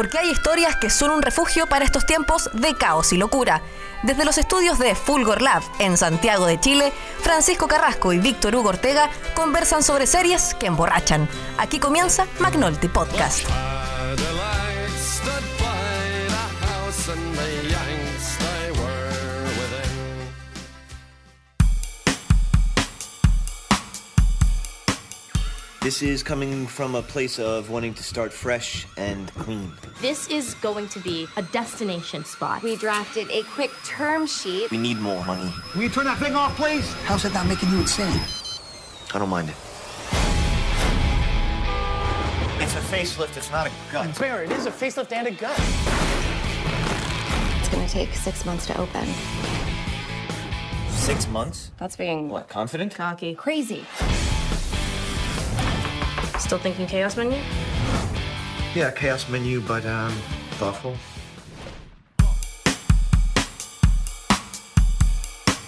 porque 0.00 0.16
hay 0.16 0.30
historias 0.30 0.76
que 0.76 0.88
son 0.88 1.10
un 1.10 1.20
refugio 1.20 1.66
para 1.66 1.84
estos 1.84 2.06
tiempos 2.06 2.48
de 2.54 2.74
caos 2.74 3.12
y 3.12 3.18
locura. 3.18 3.60
Desde 4.02 4.24
los 4.24 4.38
estudios 4.38 4.78
de 4.78 4.94
Fulgor 4.94 5.42
Lab 5.42 5.62
en 5.78 5.98
Santiago 5.98 6.46
de 6.46 6.58
Chile, 6.58 6.90
Francisco 7.20 7.68
Carrasco 7.68 8.14
y 8.14 8.18
Víctor 8.18 8.56
Hugo 8.56 8.70
Ortega 8.70 9.10
conversan 9.34 9.82
sobre 9.82 10.06
series 10.06 10.54
que 10.54 10.68
emborrachan. 10.68 11.28
Aquí 11.58 11.78
comienza 11.78 12.26
McNulty 12.38 12.88
Podcast. 12.88 13.46
This 25.90 26.02
is 26.02 26.22
coming 26.22 26.68
from 26.68 26.94
a 26.94 27.02
place 27.02 27.40
of 27.40 27.68
wanting 27.68 27.94
to 27.94 28.04
start 28.04 28.32
fresh 28.32 28.86
and 28.96 29.26
clean. 29.34 29.72
This 30.00 30.28
is 30.28 30.54
going 30.62 30.86
to 30.90 31.00
be 31.00 31.26
a 31.36 31.42
destination 31.42 32.24
spot. 32.24 32.62
We 32.62 32.76
drafted 32.76 33.28
a 33.32 33.42
quick 33.42 33.72
term 33.84 34.28
sheet. 34.28 34.70
We 34.70 34.78
need 34.78 34.98
more 34.98 35.24
money. 35.24 35.52
Will 35.74 35.82
you 35.82 35.88
turn 35.88 36.04
that 36.04 36.18
thing 36.18 36.36
off, 36.36 36.54
please? 36.54 36.86
How's 37.06 37.24
that 37.24 37.34
not 37.34 37.48
making 37.48 37.70
you 37.70 37.78
insane? 37.80 38.20
I 39.12 39.18
don't 39.18 39.28
mind 39.28 39.48
it. 39.48 39.56
It's 42.62 42.76
a 42.76 42.94
facelift, 42.94 43.36
it's 43.36 43.50
not 43.50 43.66
a 43.66 43.72
gut. 43.90 44.16
Bear, 44.16 44.44
it 44.44 44.52
is 44.52 44.66
a 44.66 44.70
facelift 44.70 45.10
and 45.10 45.26
a 45.26 45.32
gut. 45.32 45.58
It's 47.58 47.68
gonna 47.68 47.88
take 47.88 48.14
six 48.14 48.46
months 48.46 48.64
to 48.68 48.78
open. 48.80 49.08
Six 50.90 51.26
months? 51.26 51.72
That's 51.78 51.96
being 51.96 52.28
What, 52.28 52.48
confident? 52.48 52.94
Cocky. 52.94 53.34
crazy. 53.34 53.84
Still 56.50 56.62
thinking 56.62 56.88
chaos 56.88 57.16
menu? 57.16 57.36
Yeah, 58.74 58.90
chaos 58.90 59.28
menu, 59.28 59.60
but 59.60 59.84
um, 59.84 60.10
thoughtful. 60.58 60.94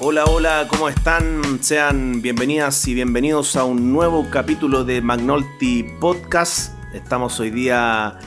Hola, 0.01 0.25
hola, 0.25 0.67
¿cómo 0.69 0.89
están? 0.89 1.63
Sean 1.63 2.21
bienvenidas 2.21 2.89
y 2.89 2.95
bienvenidos 2.95 3.55
a 3.55 3.63
un 3.63 3.93
nuevo 3.93 4.27
capítulo 4.29 4.83
de 4.83 5.01
McNulty 5.01 5.85
Podcast. 6.01 6.75
Estamos 6.93 7.39
hoy 7.39 7.51
día 7.51 8.19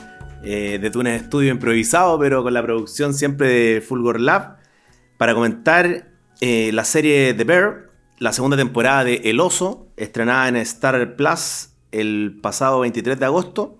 eh, 0.42 0.78
desde 0.80 0.98
un 0.98 1.08
estudio 1.08 1.50
improvisado, 1.50 2.18
pero 2.18 2.42
con 2.42 2.54
la 2.54 2.62
producción 2.62 3.12
siempre 3.12 3.48
de 3.48 3.80
Fulgor 3.82 4.18
Lab, 4.18 4.56
para 5.18 5.34
comentar 5.34 6.08
eh, 6.40 6.70
la 6.72 6.84
serie 6.84 7.34
The 7.34 7.44
Bear, 7.44 7.90
la 8.18 8.32
segunda 8.32 8.56
temporada 8.56 9.04
de 9.04 9.16
El 9.24 9.40
Oso, 9.40 9.88
estrenada 9.98 10.48
en 10.48 10.56
Star 10.56 11.16
Plus 11.16 11.75
el 12.00 12.38
pasado 12.42 12.80
23 12.80 13.18
de 13.18 13.24
agosto 13.24 13.78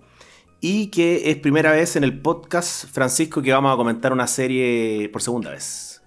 y 0.59 0.87
que 0.87 1.29
es 1.29 1.37
primera 1.37 1.71
vez 1.71 1.95
en 1.95 2.03
el 2.03 2.19
podcast, 2.19 2.89
Francisco, 2.91 3.41
que 3.41 3.51
vamos 3.51 3.73
a 3.73 3.77
comentar 3.77 4.11
una 4.11 4.27
serie 4.27 5.09
por 5.13 5.21
segunda 5.21 5.51
vez. 5.51 6.01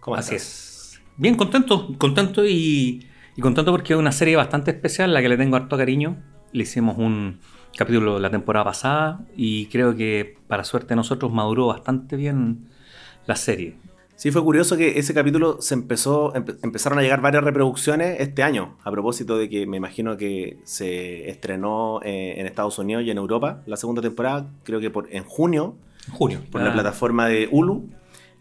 ¿Cómo 0.00 0.16
Así 0.16 0.34
estás? 0.34 0.50
es. 0.50 1.00
Bien, 1.16 1.36
contento, 1.36 1.96
contento 1.96 2.44
y, 2.44 3.06
y 3.36 3.40
contento 3.40 3.70
porque 3.70 3.94
es 3.94 3.98
una 3.98 4.12
serie 4.12 4.36
bastante 4.36 4.72
especial, 4.72 5.14
la 5.14 5.22
que 5.22 5.28
le 5.28 5.36
tengo 5.36 5.56
harto 5.56 5.76
cariño. 5.76 6.22
Le 6.52 6.64
hicimos 6.64 6.98
un 6.98 7.40
capítulo 7.76 8.18
la 8.18 8.30
temporada 8.30 8.64
pasada 8.64 9.20
y 9.36 9.66
creo 9.66 9.96
que 9.96 10.36
para 10.46 10.64
suerte 10.64 10.88
de 10.90 10.96
nosotros 10.96 11.32
maduró 11.32 11.68
bastante 11.68 12.16
bien 12.16 12.68
la 13.26 13.36
serie. 13.36 13.76
Sí, 14.16 14.30
fue 14.30 14.42
curioso 14.44 14.76
que 14.76 14.98
ese 14.98 15.12
capítulo 15.12 15.60
se 15.60 15.74
empezó, 15.74 16.32
empe- 16.34 16.56
empezaron 16.62 16.98
a 16.98 17.02
llegar 17.02 17.20
varias 17.20 17.42
reproducciones 17.42 18.20
este 18.20 18.42
año, 18.44 18.76
a 18.84 18.90
propósito 18.90 19.36
de 19.36 19.48
que 19.48 19.66
me 19.66 19.76
imagino 19.76 20.16
que 20.16 20.58
se 20.64 21.28
estrenó 21.28 22.00
eh, 22.02 22.34
en 22.38 22.46
Estados 22.46 22.78
Unidos 22.78 23.02
y 23.04 23.10
en 23.10 23.18
Europa 23.18 23.62
la 23.66 23.76
segunda 23.76 24.00
temporada, 24.00 24.46
creo 24.62 24.78
que 24.80 24.90
por, 24.90 25.08
en 25.10 25.24
junio, 25.24 25.74
junio. 26.12 26.40
por 26.50 26.62
la 26.62 26.72
plataforma 26.72 27.26
de 27.26 27.48
Hulu. 27.50 27.88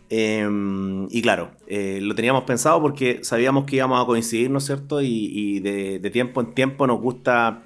Eh, 0.09 0.47
y 1.09 1.21
claro, 1.23 1.51
eh, 1.65 1.97
lo 2.01 2.13
teníamos 2.13 2.43
pensado 2.43 2.79
porque 2.79 3.23
sabíamos 3.23 3.65
que 3.65 3.77
íbamos 3.77 4.01
a 4.01 4.05
coincidir, 4.05 4.51
¿no 4.51 4.59
es 4.59 4.65
cierto? 4.65 5.01
Y, 5.01 5.07
y 5.07 5.59
de, 5.59 5.97
de 5.97 6.09
tiempo 6.11 6.39
en 6.41 6.53
tiempo 6.53 6.85
nos 6.85 7.01
gusta... 7.01 7.63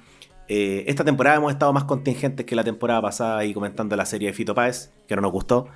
eh, 0.47 0.85
esta 0.87 1.03
temporada 1.03 1.37
hemos 1.37 1.51
estado 1.51 1.73
más 1.73 1.83
contingentes 1.83 2.45
que 2.45 2.55
la 2.55 2.63
temporada 2.63 3.01
pasada 3.01 3.43
y 3.43 3.53
comentando 3.53 3.97
la 3.97 4.05
serie 4.05 4.29
de 4.29 4.33
Fito 4.33 4.55
Páez, 4.55 4.91
que 5.09 5.15
no 5.17 5.21
nos 5.23 5.33
gustó. 5.33 5.67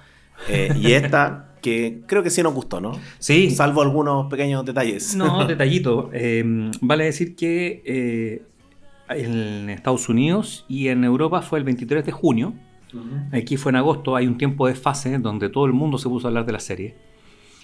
Eh, 0.47 0.73
y 0.75 0.93
esta, 0.93 1.55
que 1.61 2.01
creo 2.05 2.23
que 2.23 2.29
sí 2.29 2.41
nos 2.43 2.53
gustó, 2.53 2.81
¿no? 2.81 2.93
Sí. 3.19 3.51
Salvo 3.51 3.81
algunos 3.81 4.27
pequeños 4.27 4.65
detalles. 4.65 5.15
No, 5.15 5.45
detallito. 5.47 6.09
Eh, 6.13 6.43
vale 6.81 7.05
decir 7.05 7.35
que 7.35 7.81
eh, 7.85 8.41
en 9.09 9.69
Estados 9.69 10.09
Unidos 10.09 10.65
y 10.67 10.87
en 10.87 11.03
Europa 11.03 11.41
fue 11.41 11.59
el 11.59 11.65
23 11.65 12.05
de 12.05 12.11
junio. 12.11 12.53
Aquí 13.31 13.55
fue 13.55 13.71
en 13.71 13.77
agosto, 13.77 14.17
hay 14.17 14.27
un 14.27 14.37
tiempo 14.37 14.67
de 14.67 14.75
fase 14.75 15.17
donde 15.17 15.47
todo 15.47 15.65
el 15.65 15.71
mundo 15.71 15.97
se 15.97 16.09
puso 16.09 16.27
a 16.27 16.29
hablar 16.29 16.45
de 16.45 16.51
la 16.51 16.59
serie. 16.59 16.95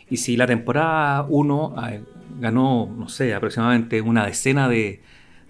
Y 0.10 0.18
si 0.18 0.38
la 0.38 0.48
temporada 0.48 1.26
1 1.28 1.76
eh, 1.90 2.02
ganó, 2.40 2.90
no 2.98 3.10
sé, 3.10 3.34
aproximadamente 3.34 4.00
una 4.02 4.26
decena 4.26 4.70
de, 4.70 5.02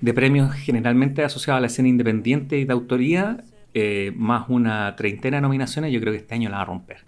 de 0.01 0.13
premios 0.15 0.51
generalmente 0.53 1.23
asociados 1.23 1.59
a 1.59 1.61
la 1.61 1.67
escena 1.67 1.89
independiente 1.89 2.57
y 2.57 2.65
de 2.65 2.73
autoría, 2.73 3.43
eh, 3.73 4.11
más 4.15 4.49
una 4.49 4.95
treintena 4.95 5.37
de 5.37 5.41
nominaciones, 5.41 5.91
yo 5.91 5.99
creo 5.99 6.13
que 6.13 6.19
este 6.19 6.33
año 6.33 6.49
la 6.49 6.57
va 6.57 6.63
a 6.63 6.65
romper. 6.65 7.06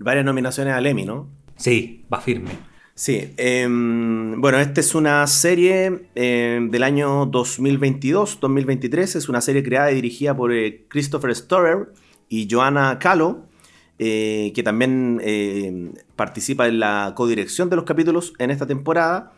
Varias 0.00 0.24
nominaciones 0.24 0.74
al 0.74 0.86
Emmy, 0.86 1.04
¿no? 1.04 1.28
Sí, 1.56 2.04
va 2.12 2.20
firme. 2.20 2.50
Sí, 2.94 3.32
em, 3.36 4.40
bueno, 4.40 4.58
esta 4.58 4.80
es 4.80 4.94
una 4.94 5.26
serie 5.26 6.06
em, 6.14 6.70
del 6.70 6.82
año 6.82 7.26
2022-2023. 7.30 9.16
Es 9.16 9.28
una 9.28 9.40
serie 9.40 9.62
creada 9.62 9.90
y 9.92 9.94
dirigida 9.96 10.36
por 10.36 10.52
eh, 10.52 10.84
Christopher 10.88 11.34
Storer 11.34 11.92
y 12.28 12.46
Joanna 12.50 12.98
Calo, 12.98 13.46
eh, 13.98 14.52
que 14.54 14.62
también 14.62 15.20
eh, 15.22 15.92
participa 16.16 16.66
en 16.68 16.78
la 16.80 17.12
codirección 17.16 17.70
de 17.70 17.76
los 17.76 17.84
capítulos 17.84 18.32
en 18.38 18.50
esta 18.50 18.66
temporada. 18.66 19.32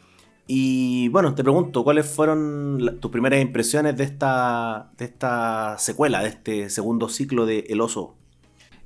Y 0.47 1.09
bueno, 1.09 1.35
te 1.35 1.43
pregunto, 1.45 1.85
¿cuáles 1.85 2.07
fueron 2.07 2.85
la- 2.85 2.93
tus 2.97 3.11
primeras 3.11 3.41
impresiones 3.41 3.97
de 3.97 4.05
esta, 4.05 4.91
de 4.99 5.05
esta 5.05 5.77
secuela, 5.79 6.23
de 6.23 6.29
este 6.29 6.71
segundo 6.71 7.09
ciclo 7.09 7.47
de 7.47 7.61
El 7.69 7.81
Oso? 7.81 8.17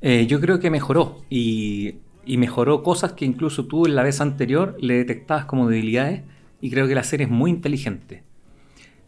Eh, 0.01 0.27
yo 0.27 0.41
creo 0.41 0.61
que 0.61 0.71
mejoró 0.71 1.23
y, 1.31 1.97
y 2.27 2.37
mejoró 2.37 2.83
cosas 2.83 3.13
que 3.13 3.25
incluso 3.25 3.67
tú 3.67 3.87
en 3.87 3.95
la 3.95 4.03
vez 4.03 4.21
anterior 4.21 4.77
le 4.81 4.95
detectabas 4.95 5.47
como 5.47 5.69
debilidades 5.69 6.23
y 6.61 6.71
creo 6.71 6.89
que 6.89 6.95
la 6.95 7.05
serie 7.05 7.27
es 7.27 7.33
muy 7.33 7.51
inteligente. 7.51 8.25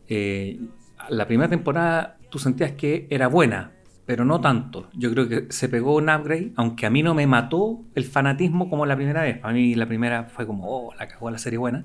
Eh, 0.08 0.60
la 1.08 1.26
primera 1.26 1.48
temporada 1.48 2.16
tú 2.30 2.38
sentías 2.38 2.72
que 2.72 3.06
era 3.10 3.26
buena, 3.26 3.72
pero 4.06 4.24
no 4.24 4.40
tanto. 4.40 4.88
Yo 4.94 5.10
creo 5.10 5.28
que 5.28 5.46
se 5.50 5.68
pegó 5.68 5.96
un 5.96 6.08
upgrade, 6.08 6.52
aunque 6.56 6.86
a 6.86 6.90
mí 6.90 7.02
no 7.02 7.14
me 7.14 7.26
mató 7.26 7.80
el 7.94 8.04
fanatismo 8.04 8.70
como 8.70 8.86
la 8.86 8.96
primera 8.96 9.22
vez. 9.22 9.38
Para 9.38 9.52
mí 9.52 9.74
la 9.74 9.86
primera 9.86 10.24
fue 10.24 10.46
como, 10.46 10.64
oh, 10.68 10.94
la 10.94 11.08
cagó 11.08 11.30
la 11.30 11.38
serie 11.38 11.58
buena. 11.58 11.84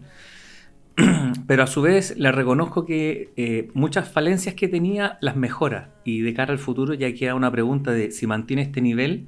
Pero 1.47 1.63
a 1.63 1.67
su 1.67 1.81
vez 1.81 2.15
le 2.17 2.31
reconozco 2.31 2.85
que 2.85 3.31
eh, 3.35 3.69
muchas 3.73 4.09
falencias 4.09 4.55
que 4.55 4.67
tenía 4.67 5.17
las 5.21 5.35
mejora. 5.35 5.93
Y 6.03 6.21
de 6.21 6.33
cara 6.33 6.53
al 6.53 6.59
futuro 6.59 6.93
ya 6.93 7.13
queda 7.13 7.35
una 7.35 7.51
pregunta 7.51 7.91
de 7.91 8.11
si 8.11 8.27
mantiene 8.27 8.61
este 8.61 8.81
nivel. 8.81 9.27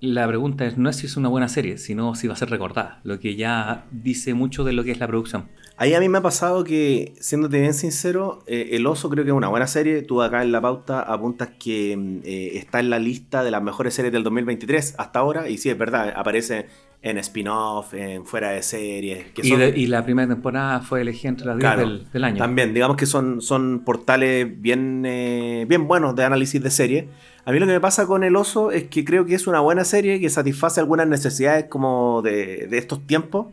La 0.00 0.28
pregunta 0.28 0.64
es, 0.64 0.78
no 0.78 0.88
es 0.88 0.96
si 0.96 1.06
es 1.06 1.16
una 1.16 1.28
buena 1.28 1.48
serie, 1.48 1.76
sino 1.76 2.14
si 2.14 2.28
va 2.28 2.34
a 2.34 2.36
ser 2.36 2.50
recordada. 2.50 3.00
Lo 3.02 3.18
que 3.18 3.34
ya 3.34 3.86
dice 3.90 4.34
mucho 4.34 4.62
de 4.62 4.72
lo 4.72 4.84
que 4.84 4.92
es 4.92 5.00
la 5.00 5.08
producción. 5.08 5.48
Ahí 5.76 5.94
a 5.94 6.00
mí 6.00 6.08
me 6.08 6.18
ha 6.18 6.22
pasado 6.22 6.64
que, 6.64 7.14
siéndote 7.20 7.60
bien 7.60 7.74
sincero, 7.74 8.42
eh, 8.46 8.70
El 8.72 8.86
Oso 8.86 9.08
creo 9.10 9.24
que 9.24 9.30
es 9.30 9.36
una 9.36 9.48
buena 9.48 9.66
serie. 9.66 10.02
Tú 10.02 10.22
acá 10.22 10.42
en 10.42 10.52
la 10.52 10.60
pauta 10.60 11.00
apuntas 11.00 11.50
que 11.58 11.96
mm, 11.96 12.20
eh, 12.24 12.58
está 12.58 12.80
en 12.80 12.90
la 12.90 12.98
lista 12.98 13.42
de 13.42 13.50
las 13.50 13.62
mejores 13.62 13.94
series 13.94 14.12
del 14.12 14.22
2023 14.22 14.96
hasta 14.98 15.18
ahora. 15.18 15.48
Y 15.48 15.58
sí, 15.58 15.70
es 15.70 15.78
verdad, 15.78 16.12
aparece 16.14 16.66
en 17.00 17.16
spin-off, 17.18 17.94
en 17.94 18.24
fuera 18.26 18.50
de 18.50 18.62
series. 18.62 19.26
Que 19.32 19.42
Y, 19.46 19.50
son- 19.50 19.58
de- 19.60 19.72
y 19.76 19.86
la 19.86 20.04
primera 20.04 20.28
temporada 20.28 20.80
fue 20.80 21.00
elegida 21.02 21.28
entre 21.30 21.46
las 21.46 21.56
10 21.56 21.60
Claro, 21.60 21.88
del, 21.88 22.10
del 22.12 22.24
año. 22.24 22.38
También, 22.38 22.74
digamos 22.74 22.96
que 22.96 23.06
son, 23.06 23.40
son 23.40 23.82
portales 23.84 24.60
bien, 24.60 25.04
eh, 25.06 25.64
bien 25.68 25.86
buenos 25.86 26.16
de 26.16 26.24
análisis 26.24 26.62
de 26.62 26.70
serie. 26.70 27.08
A 27.44 27.52
mí 27.52 27.58
lo 27.60 27.66
que 27.66 27.72
me 27.72 27.80
pasa 27.80 28.06
con 28.06 28.24
El 28.24 28.34
Oso 28.36 28.72
es 28.72 28.84
que 28.88 29.04
creo 29.04 29.24
que 29.24 29.34
es 29.34 29.46
una 29.46 29.60
buena 29.60 29.84
serie 29.84 30.20
que 30.20 30.28
satisface 30.28 30.80
algunas 30.80 31.06
necesidades 31.06 31.66
como 31.66 32.20
de, 32.22 32.66
de 32.68 32.78
estos 32.78 33.06
tiempos, 33.06 33.46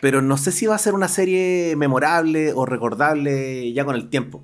pero 0.00 0.20
no 0.20 0.36
sé 0.36 0.50
si 0.52 0.66
va 0.66 0.74
a 0.74 0.78
ser 0.78 0.94
una 0.94 1.08
serie 1.08 1.74
memorable 1.76 2.52
o 2.52 2.66
recordable 2.66 3.72
ya 3.72 3.84
con 3.84 3.94
el 3.94 4.08
tiempo. 4.08 4.42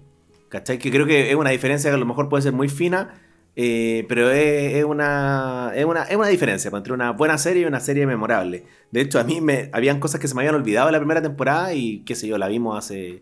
¿Cachai? 0.48 0.78
Que 0.78 0.90
creo 0.90 1.04
que 1.04 1.28
es 1.30 1.36
una 1.36 1.50
diferencia 1.50 1.90
que 1.90 1.96
a 1.96 1.98
lo 1.98 2.06
mejor 2.06 2.28
puede 2.30 2.42
ser 2.42 2.52
muy 2.52 2.68
fina, 2.70 3.20
eh, 3.60 4.06
pero 4.08 4.30
es, 4.30 4.74
es 4.74 4.84
una, 4.84 5.72
es, 5.74 5.84
una, 5.84 6.04
es 6.04 6.16
una 6.16 6.28
diferencia 6.28 6.70
pues, 6.70 6.78
entre 6.78 6.92
una 6.92 7.10
buena 7.10 7.36
serie 7.38 7.62
y 7.62 7.64
una 7.64 7.80
serie 7.80 8.06
memorable. 8.06 8.62
De 8.92 9.00
hecho, 9.00 9.18
a 9.18 9.24
mí 9.24 9.40
me 9.40 9.68
habían 9.72 9.98
cosas 9.98 10.20
que 10.20 10.28
se 10.28 10.36
me 10.36 10.42
habían 10.42 10.54
olvidado 10.54 10.86
de 10.86 10.92
la 10.92 10.98
primera 11.00 11.20
temporada 11.20 11.74
y 11.74 12.04
qué 12.04 12.14
sé 12.14 12.28
yo, 12.28 12.38
la 12.38 12.46
vimos 12.46 12.78
hace 12.78 13.20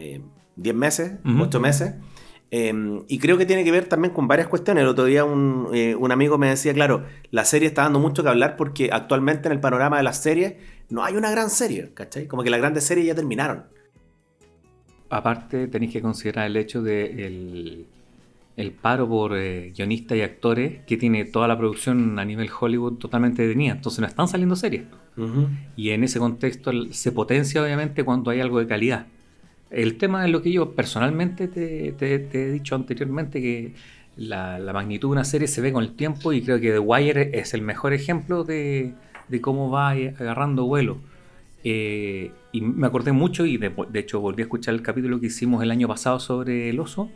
eh, 0.00 0.20
10 0.56 0.74
meses, 0.74 1.12
Ujú. 1.24 1.44
8 1.44 1.60
meses. 1.60 1.94
Eh, 2.50 2.74
y 3.06 3.18
creo 3.20 3.38
que 3.38 3.46
tiene 3.46 3.62
que 3.62 3.70
ver 3.70 3.84
también 3.84 4.12
con 4.12 4.26
varias 4.26 4.48
cuestiones. 4.48 4.82
El 4.82 4.88
otro 4.88 5.04
día 5.04 5.24
un, 5.24 5.68
eh, 5.72 5.94
un 5.94 6.10
amigo 6.10 6.38
me 6.38 6.48
decía, 6.48 6.74
claro, 6.74 7.04
la 7.30 7.44
serie 7.44 7.68
está 7.68 7.82
dando 7.82 8.00
mucho 8.00 8.24
que 8.24 8.30
hablar 8.30 8.56
porque 8.56 8.90
actualmente 8.92 9.46
en 9.46 9.52
el 9.52 9.60
panorama 9.60 9.98
de 9.98 10.02
las 10.02 10.20
series 10.20 10.54
no 10.88 11.04
hay 11.04 11.14
una 11.14 11.30
gran 11.30 11.50
serie, 11.50 11.94
¿cachai? 11.94 12.26
Como 12.26 12.42
que 12.42 12.50
las 12.50 12.58
grandes 12.58 12.82
series 12.82 13.06
ya 13.06 13.14
terminaron. 13.14 13.66
Aparte, 15.08 15.68
tenéis 15.68 15.92
que 15.92 16.02
considerar 16.02 16.46
el 16.46 16.56
hecho 16.56 16.82
de 16.82 17.26
el, 17.26 17.86
el 18.58 18.72
paro 18.72 19.08
por 19.08 19.36
eh, 19.36 19.72
guionistas 19.74 20.18
y 20.18 20.22
actores 20.22 20.80
que 20.86 20.96
tiene 20.96 21.24
toda 21.24 21.48
la 21.48 21.56
producción 21.56 22.18
a 22.18 22.24
nivel 22.24 22.50
Hollywood 22.60 22.94
totalmente 22.98 23.42
detenida. 23.42 23.72
Entonces 23.72 24.00
no 24.00 24.06
están 24.06 24.28
saliendo 24.28 24.56
series. 24.56 24.82
Y 25.76 25.90
en 25.90 26.04
ese 26.04 26.18
contexto 26.18 26.70
se 26.90 27.10
potencia 27.12 27.62
obviamente 27.62 28.04
cuando 28.04 28.30
hay 28.30 28.40
algo 28.40 28.58
de 28.60 28.66
calidad. 28.66 29.06
El 29.70 29.96
tema 29.96 30.24
es 30.24 30.30
lo 30.32 30.42
que 30.42 30.50
yo 30.52 30.72
personalmente 30.74 31.48
te, 31.48 31.92
te- 31.92 32.18
te 32.18 32.48
he 32.48 32.50
dicho 32.52 32.74
anteriormente, 32.74 33.40
que 33.40 33.74
la, 34.16 34.58
la 34.58 34.72
magnitud 34.72 35.08
de 35.08 35.12
una 35.12 35.24
serie 35.24 35.46
se 35.48 35.60
ve 35.60 35.72
con 35.72 35.84
el 35.84 35.92
tiempo 35.94 36.32
y 36.32 36.42
creo 36.42 36.58
que 36.60 36.70
The 36.72 36.78
Wire 36.78 37.30
es 37.38 37.54
el 37.54 37.62
mejor 37.62 37.92
ejemplo 37.92 38.44
de, 38.44 38.92
de 39.28 39.40
cómo 39.40 39.70
va 39.70 39.96
eh, 39.96 40.14
agarrando 40.18 40.64
vuelo. 40.66 40.98
Eh, 41.64 42.30
y 42.52 42.60
me 42.60 42.86
acordé 42.86 43.12
mucho 43.12 43.44
y 43.44 43.56
de, 43.58 43.70
de 43.90 43.98
hecho 44.00 44.20
volví 44.20 44.42
a 44.42 44.44
escuchar 44.46 44.74
el 44.74 44.82
capítulo 44.82 45.20
que 45.20 45.26
hicimos 45.26 45.62
el 45.62 45.70
año 45.70 45.88
pasado 45.88 46.18
sobre 46.20 46.70
el 46.70 46.80
oso, 46.80 47.10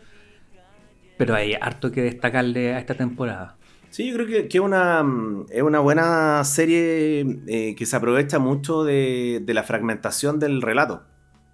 pero 1.17 1.35
hay 1.35 1.55
harto 1.55 1.93
que 1.93 2.03
destacarle 2.03 2.75
a 2.75 2.79
esta 2.79 2.95
temporada. 2.95 3.57
Sí, 3.91 4.09
yo 4.09 4.15
creo 4.15 4.27
que, 4.27 4.49
que 4.49 4.59
una, 4.59 5.05
es 5.51 5.63
una 5.63 5.79
buena 5.81 6.43
serie 6.45 7.27
eh, 7.47 7.75
que 7.77 7.85
se 7.85 7.95
aprovecha 7.95 8.39
mucho 8.39 8.85
de, 8.85 9.43
de 9.45 9.55
la 9.55 9.65
fragmentación 9.65 10.39
del 10.39 10.63
relato. 10.63 11.05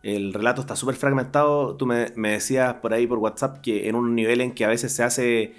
El 0.04 0.32
relato 0.32 0.60
está 0.60 0.76
súper 0.76 0.94
fragmentado. 0.94 1.76
Tú 1.76 1.86
me, 1.86 2.10
decías 2.14 2.74
por 2.74 2.94
ahí 2.94 3.08
por 3.08 3.18
WhatsApp 3.18 3.60
que 3.60 3.88
en 3.88 3.96
un 3.96 4.14
nivel 4.14 4.40
en 4.40 4.52
que 4.52 4.64
a 4.64 4.68
veces 4.68 4.92
se 4.94 5.02
hace, 5.02 5.54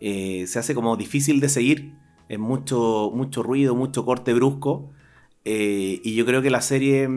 eh, 0.00 0.46
se 0.46 0.58
hace 0.58 0.74
como 0.74 0.96
difícil 0.96 1.38
de 1.40 1.50
seguir. 1.50 1.92
Es 2.30 2.38
mucho, 2.38 3.10
mucho 3.14 3.42
ruido, 3.42 3.74
mucho 3.74 4.06
corte 4.06 4.32
brusco. 4.32 4.90
eh, 5.44 6.00
y 6.02 6.14
yo 6.14 6.24
creo 6.24 6.40
que 6.40 6.50
la 6.50 6.62
serie 6.62 7.08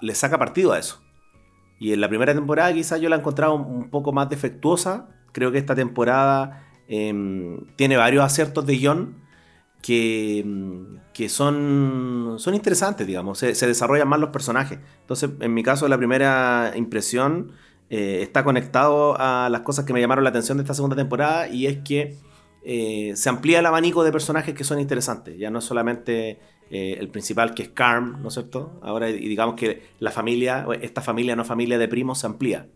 le 0.00 0.14
saca 0.14 0.38
partido 0.38 0.72
a 0.72 0.78
eso. 0.78 1.02
Y 1.80 1.92
en 1.92 2.00
la 2.00 2.08
primera 2.08 2.32
temporada 2.32 2.72
quizás 2.72 3.00
yo 3.00 3.08
la 3.08 3.16
he 3.16 3.18
encontrado 3.18 3.54
un 3.54 3.90
poco 3.90 4.12
más 4.12 4.28
defectuosa. 4.30 5.08
Creo 5.36 5.52
que 5.52 5.58
esta 5.58 5.74
temporada 5.74 6.66
em, 6.88 7.58
tiene 7.76 7.98
varios 7.98 8.24
aciertos 8.24 8.64
de 8.64 8.78
guion 8.78 9.16
que, 9.82 10.38
em, 10.38 10.98
que 11.12 11.28
son, 11.28 12.36
son 12.38 12.54
interesantes, 12.54 13.06
digamos. 13.06 13.36
Se, 13.36 13.66
desarrollan 13.66 14.08
más 14.08 14.18
los 14.18 14.30
personajes. 14.30 14.78
Entonces, 15.02 15.28
en 15.40 15.52
mi 15.52 15.62
caso, 15.62 15.88
la 15.88 15.98
primera 15.98 16.72
impresión 16.74 17.52
eh, 17.90 18.20
está 18.22 18.44
conectado 18.44 19.14
a 19.20 19.50
las 19.50 19.60
cosas 19.60 19.84
que 19.84 19.92
me 19.92 20.00
llamaron 20.00 20.24
la 20.24 20.30
atención 20.30 20.56
de 20.56 20.62
esta 20.62 20.72
segunda 20.72 20.96
temporada 20.96 21.48
y 21.48 21.66
es 21.66 21.80
que 21.84 22.16
eh, 22.64 23.12
se 23.14 23.28
amplía 23.28 23.58
el 23.58 23.66
abanico 23.66 24.04
de 24.04 24.12
personajes 24.12 24.54
que 24.54 24.64
son 24.64 24.80
interesantes. 24.80 25.36
Ya 25.38 25.50
no 25.50 25.60
solamente 25.60 26.40
eh, 26.70 26.96
el 26.98 27.10
principal 27.10 27.52
que 27.52 27.64
es 27.64 27.68
Carm, 27.68 28.22
¿no 28.22 28.28
es 28.28 28.34
cierto? 28.34 28.80
Ahora 28.80 29.08
digamos 29.08 29.56
que 29.56 29.82
la 29.98 30.12
familia, 30.12 30.66
esta 30.80 31.02
familia 31.02 31.36
no 31.36 31.44
familia 31.44 31.76
de 31.76 31.88
primos 31.88 32.20
se 32.20 32.26
amplía. 32.26 32.68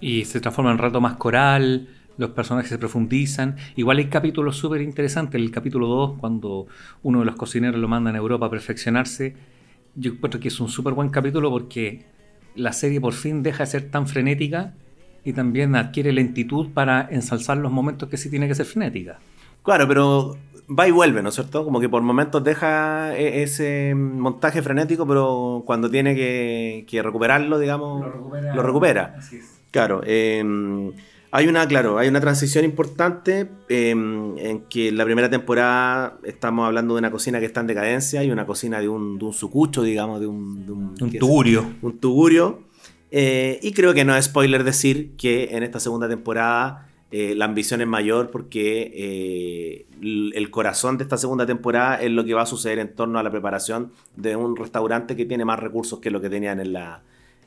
Y 0.00 0.24
se 0.24 0.40
transforma 0.40 0.72
en 0.72 0.78
rato 0.78 1.00
más 1.00 1.16
coral, 1.16 1.88
los 2.16 2.30
personajes 2.30 2.70
se 2.70 2.78
profundizan. 2.78 3.56
Igual 3.76 3.98
hay 3.98 4.06
capítulos 4.06 4.56
súper 4.56 4.82
interesantes. 4.82 5.40
El 5.40 5.50
capítulo 5.50 5.86
2, 5.88 6.18
cuando 6.18 6.66
uno 7.02 7.20
de 7.20 7.24
los 7.24 7.36
cocineros 7.36 7.80
lo 7.80 7.88
mandan 7.88 8.14
a 8.14 8.18
Europa 8.18 8.46
a 8.46 8.50
perfeccionarse, 8.50 9.34
yo 9.94 10.12
encuentro 10.12 10.40
que 10.40 10.48
es 10.48 10.60
un 10.60 10.68
súper 10.68 10.94
buen 10.94 11.10
capítulo 11.10 11.50
porque 11.50 12.04
la 12.54 12.72
serie 12.72 13.00
por 13.00 13.12
fin 13.12 13.42
deja 13.42 13.64
de 13.64 13.70
ser 13.70 13.90
tan 13.90 14.06
frenética 14.06 14.74
y 15.24 15.32
también 15.32 15.74
adquiere 15.76 16.12
lentitud 16.12 16.70
para 16.72 17.08
ensalzar 17.10 17.58
los 17.58 17.72
momentos 17.72 18.08
que 18.08 18.16
sí 18.16 18.30
tiene 18.30 18.48
que 18.48 18.54
ser 18.54 18.66
frenética. 18.66 19.18
Claro, 19.62 19.86
pero 19.86 20.38
va 20.78 20.88
y 20.88 20.90
vuelve, 20.90 21.22
¿no 21.22 21.28
es 21.28 21.34
cierto? 21.34 21.64
Como 21.64 21.80
que 21.80 21.88
por 21.88 22.02
momentos 22.02 22.42
deja 22.42 23.16
e- 23.16 23.42
ese 23.42 23.94
montaje 23.94 24.62
frenético, 24.62 25.06
pero 25.06 25.62
cuando 25.66 25.90
tiene 25.90 26.14
que, 26.14 26.86
que 26.88 27.02
recuperarlo, 27.02 27.58
digamos, 27.58 28.06
lo 28.54 28.62
recupera. 28.62 29.16
Claro, 29.70 30.02
eh, 30.04 30.42
hay 31.32 31.46
una, 31.46 31.66
claro, 31.68 31.98
hay 31.98 32.08
una 32.08 32.20
transición 32.20 32.64
importante 32.64 33.48
eh, 33.68 33.90
en 33.90 34.64
que 34.68 34.88
en 34.88 34.96
la 34.96 35.04
primera 35.04 35.30
temporada 35.30 36.18
estamos 36.24 36.66
hablando 36.66 36.94
de 36.94 36.98
una 36.98 37.10
cocina 37.12 37.38
que 37.38 37.46
está 37.46 37.60
en 37.60 37.68
decadencia 37.68 38.24
y 38.24 38.32
una 38.32 38.46
cocina 38.46 38.80
de 38.80 38.88
un, 38.88 39.18
de 39.18 39.26
un 39.26 39.32
sucucho, 39.32 39.82
digamos, 39.82 40.20
de 40.20 40.26
un, 40.26 40.66
de 40.66 40.72
un, 40.72 40.94
Un 41.00 41.18
tugurio. 41.18 41.72
un 41.82 41.98
tugurio. 41.98 42.64
Eh, 43.12 43.60
y 43.62 43.72
creo 43.72 43.94
que 43.94 44.04
no 44.04 44.16
es 44.16 44.24
spoiler 44.24 44.64
decir 44.64 45.12
que 45.16 45.56
en 45.56 45.62
esta 45.62 45.78
segunda 45.78 46.08
temporada 46.08 46.88
eh, 47.12 47.34
la 47.36 47.44
ambición 47.44 47.80
es 47.80 47.86
mayor 47.86 48.30
porque 48.30 48.92
eh, 48.94 49.86
el 50.00 50.50
corazón 50.50 50.96
de 50.96 51.04
esta 51.04 51.16
segunda 51.16 51.46
temporada 51.46 52.00
es 52.00 52.10
lo 52.10 52.24
que 52.24 52.34
va 52.34 52.42
a 52.42 52.46
suceder 52.46 52.78
en 52.78 52.94
torno 52.94 53.18
a 53.18 53.22
la 53.22 53.30
preparación 53.30 53.92
de 54.16 54.36
un 54.36 54.56
restaurante 54.56 55.16
que 55.16 55.26
tiene 55.26 55.44
más 55.44 55.58
recursos 55.58 56.00
que 56.00 56.10
lo 56.10 56.20
que 56.20 56.30
tenían 56.30 56.60
en 56.60 56.72
la, 56.72 57.02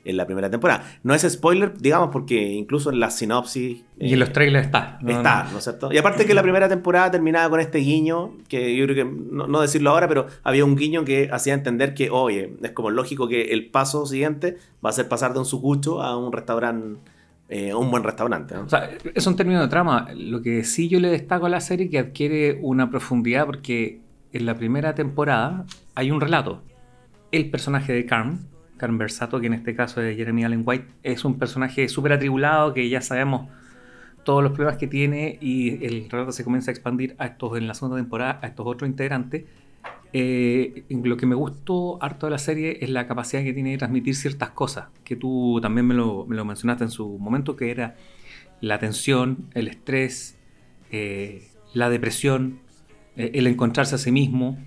en 0.05 0.17
la 0.17 0.25
primera 0.25 0.49
temporada. 0.49 0.83
No 1.03 1.13
es 1.13 1.21
spoiler, 1.21 1.77
digamos, 1.77 2.09
porque 2.11 2.41
incluso 2.53 2.91
en 2.91 2.99
la 2.99 3.09
sinopsis... 3.09 3.83
Y 3.99 4.07
en 4.07 4.13
eh, 4.13 4.17
los 4.17 4.33
trailers 4.33 4.65
está. 4.65 4.99
¿no? 5.01 5.11
Está, 5.11 5.47
¿no 5.51 5.57
es 5.57 5.63
cierto? 5.63 5.91
Y 5.91 5.97
aparte 5.97 6.25
que 6.25 6.33
la 6.33 6.41
primera 6.41 6.67
temporada 6.67 7.11
terminaba 7.11 7.49
con 7.49 7.59
este 7.59 7.79
guiño, 7.79 8.33
que 8.47 8.75
yo 8.75 8.85
creo 8.85 8.95
que, 8.95 9.11
no, 9.31 9.47
no 9.47 9.61
decirlo 9.61 9.91
ahora, 9.91 10.07
pero 10.07 10.27
había 10.43 10.65
un 10.65 10.75
guiño 10.75 11.05
que 11.05 11.29
hacía 11.31 11.53
entender 11.53 11.93
que, 11.93 12.09
oye, 12.09 12.55
es 12.61 12.71
como 12.71 12.89
lógico 12.89 13.27
que 13.27 13.53
el 13.53 13.69
paso 13.69 14.05
siguiente 14.05 14.57
va 14.83 14.89
a 14.89 14.93
ser 14.93 15.07
pasar 15.07 15.33
de 15.33 15.39
un 15.39 15.45
sucucho 15.45 16.01
a 16.01 16.17
un 16.17 16.31
restaurante, 16.31 16.99
eh, 17.49 17.73
un 17.73 17.91
buen 17.91 18.03
restaurante. 18.03 18.55
¿no? 18.55 18.63
O 18.63 18.69
sea, 18.69 18.89
eso 19.13 19.29
en 19.29 19.35
términos 19.35 19.61
de 19.61 19.67
trama. 19.67 20.07
Lo 20.15 20.41
que 20.41 20.63
sí 20.63 20.89
yo 20.89 20.99
le 20.99 21.09
destaco 21.09 21.45
a 21.45 21.49
la 21.49 21.61
serie 21.61 21.89
que 21.89 21.99
adquiere 21.99 22.59
una 22.61 22.89
profundidad 22.89 23.45
porque 23.45 24.01
en 24.31 24.45
la 24.45 24.55
primera 24.55 24.95
temporada 24.95 25.65
hay 25.95 26.11
un 26.11 26.19
relato. 26.19 26.61
El 27.31 27.49
personaje 27.49 27.93
de 27.93 28.05
Carm, 28.05 28.39
Carm 28.77 28.97
Versato, 28.97 29.39
que 29.39 29.47
en 29.47 29.53
este 29.53 29.75
caso 29.75 30.01
es 30.01 30.15
Jeremy 30.17 30.45
Allen 30.45 30.63
White, 30.65 30.87
es 31.03 31.25
un 31.25 31.37
personaje 31.37 31.87
súper 31.87 32.13
atribulado 32.13 32.73
que 32.73 32.89
ya 32.89 33.01
sabemos 33.01 33.49
todos 34.23 34.41
los 34.41 34.53
problemas 34.53 34.77
que 34.77 34.87
tiene 34.87 35.37
y 35.41 35.85
el 35.85 36.09
relato 36.09 36.31
se 36.31 36.43
comienza 36.43 36.71
a 36.71 36.73
expandir 36.73 37.15
a 37.17 37.25
estos 37.27 37.57
en 37.57 37.67
la 37.67 37.73
segunda 37.73 37.97
temporada, 37.97 38.39
a 38.41 38.47
estos 38.47 38.65
otros 38.65 38.89
integrantes. 38.89 39.43
Eh, 40.15 40.83
lo 40.89 41.17
que 41.17 41.25
me 41.25 41.35
gustó 41.35 42.01
harto 42.01 42.27
de 42.27 42.31
la 42.31 42.37
serie 42.37 42.77
es 42.81 42.89
la 42.89 43.07
capacidad 43.07 43.43
que 43.43 43.51
tiene 43.51 43.71
de 43.71 43.77
transmitir 43.77 44.15
ciertas 44.15 44.51
cosas, 44.51 44.85
que 45.03 45.15
tú 45.15 45.59
también 45.61 45.87
me 45.87 45.95
lo, 45.95 46.25
me 46.25 46.35
lo 46.35 46.45
mencionaste 46.45 46.83
en 46.83 46.91
su 46.91 47.17
momento, 47.17 47.55
que 47.55 47.71
era 47.71 47.95
la 48.61 48.79
tensión, 48.79 49.49
el 49.53 49.67
estrés, 49.67 50.37
eh, 50.91 51.47
la 51.73 51.89
depresión, 51.89 52.59
eh, 53.17 53.31
el 53.33 53.47
encontrarse 53.47 53.95
a 53.95 53.97
sí 53.97 54.11
mismo. 54.11 54.57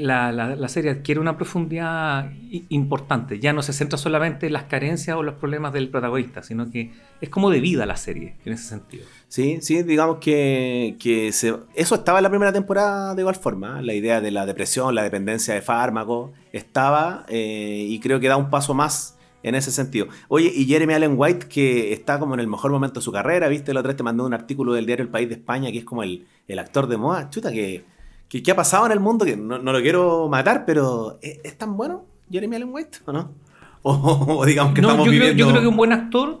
La, 0.00 0.32
la- 0.32 0.68
serie 0.68 0.90
adquiere 0.90 1.20
una 1.20 1.36
profundidad 1.36 2.30
importante. 2.68 3.38
Ya 3.38 3.52
no 3.52 3.62
se 3.62 3.72
centra 3.72 3.98
solamente 3.98 4.46
en 4.46 4.52
las 4.52 4.64
carencias 4.64 5.16
o 5.16 5.22
los 5.22 5.34
problemas 5.34 5.72
del 5.72 5.88
protagonista, 5.88 6.42
sino 6.42 6.70
que 6.70 6.90
es 7.20 7.28
como 7.28 7.50
de 7.50 7.60
vida 7.60 7.86
la 7.86 7.96
serie 7.96 8.36
en 8.44 8.52
ese 8.52 8.64
sentido. 8.68 9.04
Sí, 9.28 9.58
sí, 9.60 9.82
digamos 9.82 10.18
que, 10.18 10.96
que 10.98 11.32
se- 11.32 11.54
eso 11.74 11.94
estaba 11.94 12.18
en 12.18 12.22
la 12.24 12.30
primera 12.30 12.52
temporada 12.52 13.14
de 13.14 13.22
igual 13.22 13.34
forma. 13.36 13.80
¿eh? 13.80 13.82
La 13.82 13.94
idea 13.94 14.20
de 14.20 14.30
la 14.30 14.46
depresión, 14.46 14.94
la 14.94 15.02
dependencia 15.02 15.54
de 15.54 15.62
fármacos, 15.62 16.30
estaba 16.52 17.24
eh, 17.28 17.84
y 17.88 17.98
creo 18.00 18.20
que 18.20 18.28
da 18.28 18.36
un 18.36 18.50
paso 18.50 18.74
más 18.74 19.16
en 19.42 19.54
ese 19.54 19.70
sentido. 19.70 20.08
Oye, 20.28 20.50
y 20.54 20.64
Jeremy 20.66 20.94
Allen 20.94 21.14
White, 21.16 21.46
que 21.48 21.92
está 21.92 22.18
como 22.18 22.34
en 22.34 22.40
el 22.40 22.48
mejor 22.48 22.70
momento 22.72 23.00
de 23.00 23.04
su 23.04 23.12
carrera, 23.12 23.48
¿viste? 23.48 23.72
La 23.72 23.80
otra 23.80 23.88
vez 23.90 23.96
te 23.96 24.02
mandó 24.02 24.26
un 24.26 24.34
artículo 24.34 24.72
del 24.72 24.84
diario 24.86 25.04
El 25.04 25.10
País 25.10 25.28
de 25.28 25.36
España, 25.36 25.70
que 25.70 25.78
es 25.78 25.84
como 25.84 26.02
el, 26.02 26.26
el 26.48 26.58
actor 26.58 26.88
de 26.88 26.96
moda. 26.96 27.30
Chuta, 27.30 27.52
que, 27.52 27.84
que, 28.28 28.42
¿qué 28.42 28.50
ha 28.50 28.56
pasado 28.56 28.86
en 28.86 28.92
el 28.92 29.00
mundo? 29.00 29.24
Que 29.24 29.36
no, 29.36 29.58
no 29.58 29.72
lo 29.72 29.80
quiero 29.80 30.28
matar, 30.28 30.64
pero 30.66 31.18
¿es, 31.22 31.38
es 31.44 31.56
tan 31.58 31.76
bueno 31.76 32.04
Jeremy 32.30 32.56
Allen 32.56 32.68
White 32.72 32.98
o 33.06 33.12
no? 33.12 33.32
O, 33.82 33.92
o 34.40 34.44
digamos 34.44 34.74
que 34.74 34.82
No, 34.82 34.88
estamos 34.88 35.06
yo, 35.06 35.12
creo, 35.12 35.20
viviendo... 35.30 35.44
yo 35.44 35.50
creo 35.50 35.62
que 35.62 35.68
un 35.68 35.76
buen 35.76 35.92
actor 35.92 36.40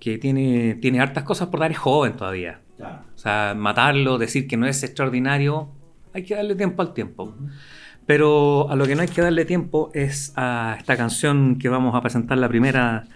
que 0.00 0.18
tiene, 0.18 0.74
tiene 0.74 1.00
hartas 1.00 1.22
cosas 1.22 1.48
por 1.48 1.60
dar 1.60 1.70
es 1.70 1.78
joven 1.78 2.14
todavía. 2.14 2.60
Claro. 2.76 3.02
O 3.14 3.18
sea, 3.18 3.54
matarlo, 3.56 4.18
decir 4.18 4.48
que 4.48 4.56
no 4.56 4.66
es 4.66 4.82
extraordinario, 4.82 5.68
hay 6.12 6.24
que 6.24 6.34
darle 6.34 6.56
tiempo 6.56 6.82
al 6.82 6.92
tiempo. 6.92 7.32
Pero 8.06 8.68
a 8.70 8.76
lo 8.76 8.86
que 8.86 8.96
no 8.96 9.02
hay 9.02 9.08
que 9.08 9.22
darle 9.22 9.44
tiempo 9.44 9.90
es 9.94 10.32
a 10.36 10.74
esta 10.78 10.96
canción 10.96 11.56
que 11.58 11.68
vamos 11.68 11.94
a 11.94 12.00
presentar, 12.02 12.36
la 12.38 12.48
primera 12.48 13.06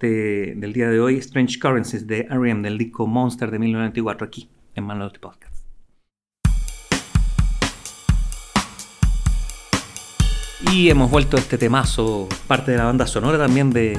de- 0.00 0.54
del 0.56 0.72
día 0.72 0.88
de 0.88 0.98
hoy, 0.98 1.16
Strange 1.18 1.58
Currencies 1.60 2.06
de 2.06 2.20
R.E.M. 2.30 2.62
del 2.62 2.78
disco 2.78 3.06
Monster 3.06 3.50
de 3.50 3.58
1994, 3.58 4.26
aquí 4.26 4.48
en 4.74 4.84
Manuel 4.84 5.12
Podcast. 5.20 5.47
Y 10.60 10.90
hemos 10.90 11.10
vuelto 11.10 11.36
a 11.36 11.40
este 11.40 11.56
temazo, 11.56 12.28
parte 12.48 12.72
de 12.72 12.78
la 12.78 12.84
banda 12.84 13.06
sonora 13.06 13.38
también 13.38 13.70
de, 13.70 13.96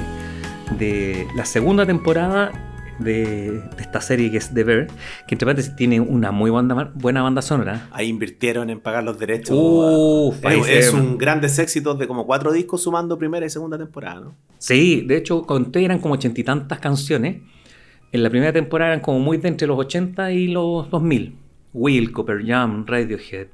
de 0.78 1.26
la 1.34 1.46
segunda 1.46 1.86
temporada 1.86 2.52
de, 2.98 3.62
de 3.62 3.82
esta 3.82 4.02
serie 4.02 4.30
que 4.30 4.36
es 4.36 4.52
The 4.52 4.62
Bear, 4.62 4.86
que 5.26 5.34
entre 5.34 5.46
paréntesis 5.46 5.74
tiene 5.74 6.00
una 6.00 6.32
muy 6.32 6.50
buena, 6.50 6.92
buena 6.94 7.22
banda 7.22 7.40
sonora. 7.40 7.88
Ahí 7.92 8.08
invirtieron 8.08 8.68
en 8.68 8.78
pagar 8.80 9.04
los 9.04 9.18
derechos. 9.18 10.36
Ahí 10.44 10.60
es, 10.60 10.88
es 10.88 10.92
un 10.92 11.16
grandes 11.16 11.58
éxitos 11.58 11.98
de 11.98 12.06
como 12.06 12.26
cuatro 12.26 12.52
discos 12.52 12.82
sumando 12.82 13.16
primera 13.16 13.46
y 13.46 13.50
segunda 13.50 13.78
temporada, 13.78 14.20
¿no? 14.20 14.34
Sí, 14.58 15.02
de 15.06 15.16
hecho 15.16 15.46
conté 15.46 15.82
eran 15.84 15.98
como 15.98 16.14
ochenta 16.14 16.40
y 16.40 16.44
tantas 16.44 16.78
canciones. 16.78 17.38
En 18.12 18.22
la 18.22 18.28
primera 18.28 18.52
temporada 18.52 18.92
eran 18.92 19.02
como 19.02 19.18
muy 19.18 19.38
de 19.38 19.48
entre 19.48 19.66
los 19.66 19.78
80 19.78 20.32
y 20.32 20.48
los 20.48 20.90
2000. 20.90 21.36
Will, 21.72 22.12
Copper 22.12 22.44
Jam, 22.44 22.84
Radiohead. 22.86 23.46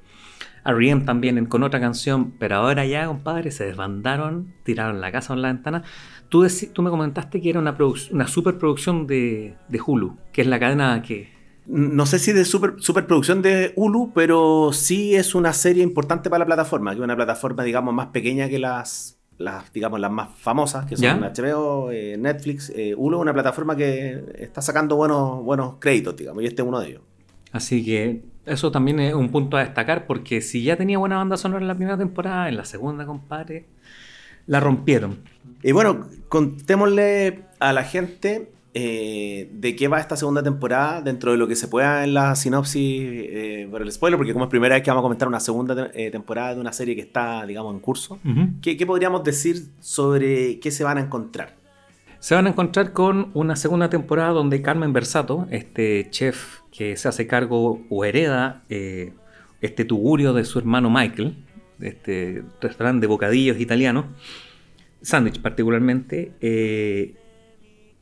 R.E.M. 0.71 1.05
también 1.05 1.39
en- 1.39 1.47
con 1.47 1.63
otra 1.63 1.81
canción, 1.81 2.33
pero 2.39 2.57
ahora 2.57 2.85
ya, 2.87 3.07
compadre, 3.07 3.51
se 3.51 3.65
desbandaron, 3.67 4.55
tiraron 4.65 5.01
la 5.01 5.13
casa 5.13 5.29
por 5.29 5.39
la 5.39 5.49
ventana. 5.49 5.83
Tú, 6.29 6.47
tú 6.73 6.83
me 6.83 6.91
comentaste 6.91 7.41
que 7.41 7.51
era 7.51 7.61
una, 7.61 7.77
una 8.13 8.27
superproducción 8.27 9.07
de, 9.07 9.55
de 9.69 9.81
Hulu, 9.85 10.17
que 10.33 10.41
es 10.43 10.47
la 10.47 10.59
cadena 10.59 11.01
que... 11.03 11.35
No 11.67 12.07
sé 12.07 12.21
si 12.21 12.33
de 12.33 12.45
super, 12.45 12.75
superproducción 12.79 13.43
de 13.43 13.73
Hulu, 13.75 14.13
pero 14.15 14.71
sí 14.73 15.17
es 15.17 15.35
una 15.35 15.53
serie 15.53 15.83
importante 15.83 16.31
para 16.31 16.41
la 16.41 16.47
plataforma, 16.47 16.93
que 16.93 16.99
es 16.99 17.03
una 17.05 17.17
plataforma, 17.17 17.65
digamos, 17.65 17.93
más 17.93 18.07
pequeña 18.09 18.49
que 18.49 18.61
las, 18.61 19.19
las 19.37 19.73
digamos, 19.73 19.99
las 19.99 20.13
más 20.13 20.29
famosas, 20.39 20.87
que 20.87 20.97
son 20.97 21.03
¿Ya? 21.03 21.33
HBO, 21.35 21.91
eh, 21.91 22.17
Netflix. 22.19 22.71
Eh, 22.75 22.95
Hulu 22.97 23.17
es 23.19 23.23
una 23.23 23.33
plataforma 23.33 23.75
que 23.75 24.23
está 24.39 24.63
sacando 24.63 24.95
buenos, 24.95 25.43
buenos 25.43 25.75
créditos, 25.81 26.17
digamos, 26.17 26.43
y 26.45 26.47
este 26.47 26.63
es 26.63 26.69
uno 26.69 26.79
de 26.79 26.89
ellos. 26.89 27.03
Así 27.51 27.85
que 27.85 28.23
eso 28.47 28.71
también 28.71 29.01
es 29.01 29.13
un 29.15 29.29
punto 29.31 29.57
a 29.57 29.61
destacar, 29.65 30.07
porque 30.07 30.41
si 30.41 30.63
ya 30.63 30.77
tenía 30.77 30.99
buena 30.99 31.17
banda 31.17 31.37
sonora 31.37 31.61
en 31.63 31.69
la 31.69 31.75
primera 31.75 31.99
temporada, 31.99 32.49
en 32.49 32.57
la 32.57 32.65
segunda, 32.65 33.05
compadre, 33.05 33.67
la 34.47 34.61
rompieron. 34.61 35.19
Y 35.63 35.73
bueno, 35.73 36.07
contémosle 36.29 37.41
a 37.59 37.73
la 37.73 37.83
gente 37.85 38.51
eh, 38.75 39.51
de 39.53 39.75
qué 39.75 39.89
va 39.89 39.99
esta 40.01 40.17
segunda 40.17 40.43
temporada 40.43 41.01
dentro 41.01 41.33
de 41.33 41.39
lo 41.39 41.49
que 41.49 41.57
se 41.57 41.67
pueda 41.67 42.05
en 42.05 42.13
la 42.15 42.37
sinopsis 42.37 43.03
eh, 43.03 43.69
por 43.71 43.83
el 43.83 43.91
spoiler, 43.91 44.19
porque 44.19 44.33
como 44.33 44.45
es 44.45 44.51
primera 44.51 44.75
vez 44.75 44.83
que 44.85 44.91
vamos 44.91 45.01
a 45.01 45.05
comentar 45.05 45.29
una 45.29 45.41
segunda 45.41 45.75
te- 45.91 46.07
eh, 46.07 46.11
temporada 46.11 46.55
de 46.55 46.61
una 46.61 46.73
serie 46.73 46.95
que 46.95 47.01
está, 47.03 47.45
digamos, 47.47 47.73
en 47.75 47.81
curso, 47.81 48.19
¿qué, 48.61 48.77
qué 48.77 48.87
podríamos 48.87 49.25
decir 49.25 49.69
sobre 49.81 50.61
qué 50.61 50.71
se 50.71 50.85
van 50.85 50.99
a 50.99 51.01
encontrar? 51.01 51.55
Se 52.19 52.35
van 52.35 52.47
a 52.47 52.51
encontrar 52.51 52.93
con 52.93 53.31
una 53.35 53.57
segunda 53.57 53.89
temporada 53.89 54.31
donde 54.31 54.61
Carmen 54.61 54.93
Versato, 54.93 55.47
este 55.51 56.09
chef 56.11 56.61
que 56.77 56.97
se 56.97 57.09
hace 57.09 57.27
cargo 57.27 57.81
o 57.89 58.05
hereda 58.05 58.63
eh, 58.69 59.13
este 59.61 59.85
tugurio 59.85 60.33
de 60.33 60.45
su 60.45 60.59
hermano 60.59 60.91
Michael, 60.91 61.37
este 61.81 62.43
restaurante 62.61 63.03
de 63.03 63.07
bocadillos 63.07 63.59
italianos, 63.61 64.07
sándwich 65.03 65.41
particularmente, 65.41 66.33
eh, 66.41 67.15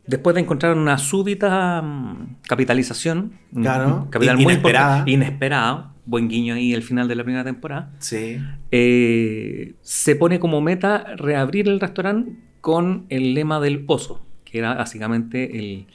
después 0.06 0.34
de 0.34 0.40
encontrar 0.42 0.76
una 0.76 0.98
súbita 0.98 1.82
mm, 1.82 2.36
capitalización, 2.48 3.32
Claro, 3.54 4.08
capital 4.10 4.36
muy 4.36 4.44
inesperada. 4.44 5.04
inesperado, 5.06 5.92
buen 6.06 6.28
guiño 6.28 6.54
ahí 6.54 6.74
al 6.74 6.82
final 6.82 7.06
de 7.08 7.14
la 7.14 7.22
primera 7.24 7.44
temporada, 7.44 7.92
Sí. 7.98 8.38
eh, 8.72 9.74
se 9.82 10.16
pone 10.16 10.38
como 10.40 10.60
meta 10.60 11.14
reabrir 11.16 11.68
el 11.68 11.78
restaurante 11.80 12.32
con 12.60 13.06
el 13.08 13.34
lema 13.34 13.60
del 13.60 13.84
oso, 13.86 14.24
que 14.44 14.58
era 14.58 14.74
básicamente 14.74 15.58
el, 15.58 15.86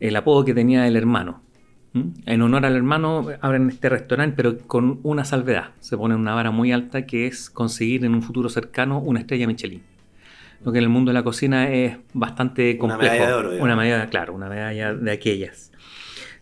el 0.00 0.16
apodo 0.16 0.44
que 0.44 0.52
tenía 0.54 0.86
el 0.86 0.96
hermano. 0.96 1.42
En 2.26 2.42
honor 2.42 2.66
al 2.66 2.76
hermano 2.76 3.26
abren 3.40 3.68
este 3.70 3.88
restaurante, 3.88 4.34
pero 4.36 4.58
con 4.58 5.00
una 5.02 5.24
salvedad. 5.24 5.70
Se 5.80 5.96
pone 5.96 6.14
una 6.14 6.34
vara 6.34 6.50
muy 6.50 6.72
alta 6.72 7.06
que 7.06 7.26
es 7.26 7.48
conseguir 7.50 8.04
en 8.04 8.14
un 8.14 8.22
futuro 8.22 8.48
cercano 8.48 8.98
una 8.98 9.20
estrella 9.20 9.46
Michelin. 9.46 9.82
Lo 10.64 10.72
que 10.72 10.78
en 10.78 10.84
el 10.84 10.90
mundo 10.90 11.10
de 11.10 11.14
la 11.14 11.22
cocina 11.22 11.70
es 11.72 11.96
bastante 12.12 12.70
Una 12.72 12.78
complejo. 12.94 13.12
medalla 13.14 13.26
de 13.28 13.34
oro. 13.34 13.62
Una 13.62 13.76
medalla, 13.76 14.06
claro, 14.08 14.34
una 14.34 14.48
medalla 14.48 14.94
de 14.94 15.10
aquellas. 15.10 15.72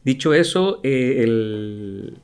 Dicho 0.04 0.34
eso, 0.34 0.80
eh, 0.82 1.22
el- 1.24 2.18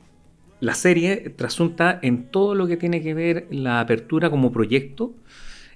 la 0.59 0.73
serie 0.75 1.17
trasunta 1.35 1.99
en 2.01 2.25
todo 2.29 2.53
lo 2.55 2.67
que 2.67 2.77
tiene 2.77 3.01
que 3.01 3.13
ver 3.13 3.47
la 3.49 3.79
apertura 3.79 4.29
como 4.29 4.51
proyecto 4.51 5.13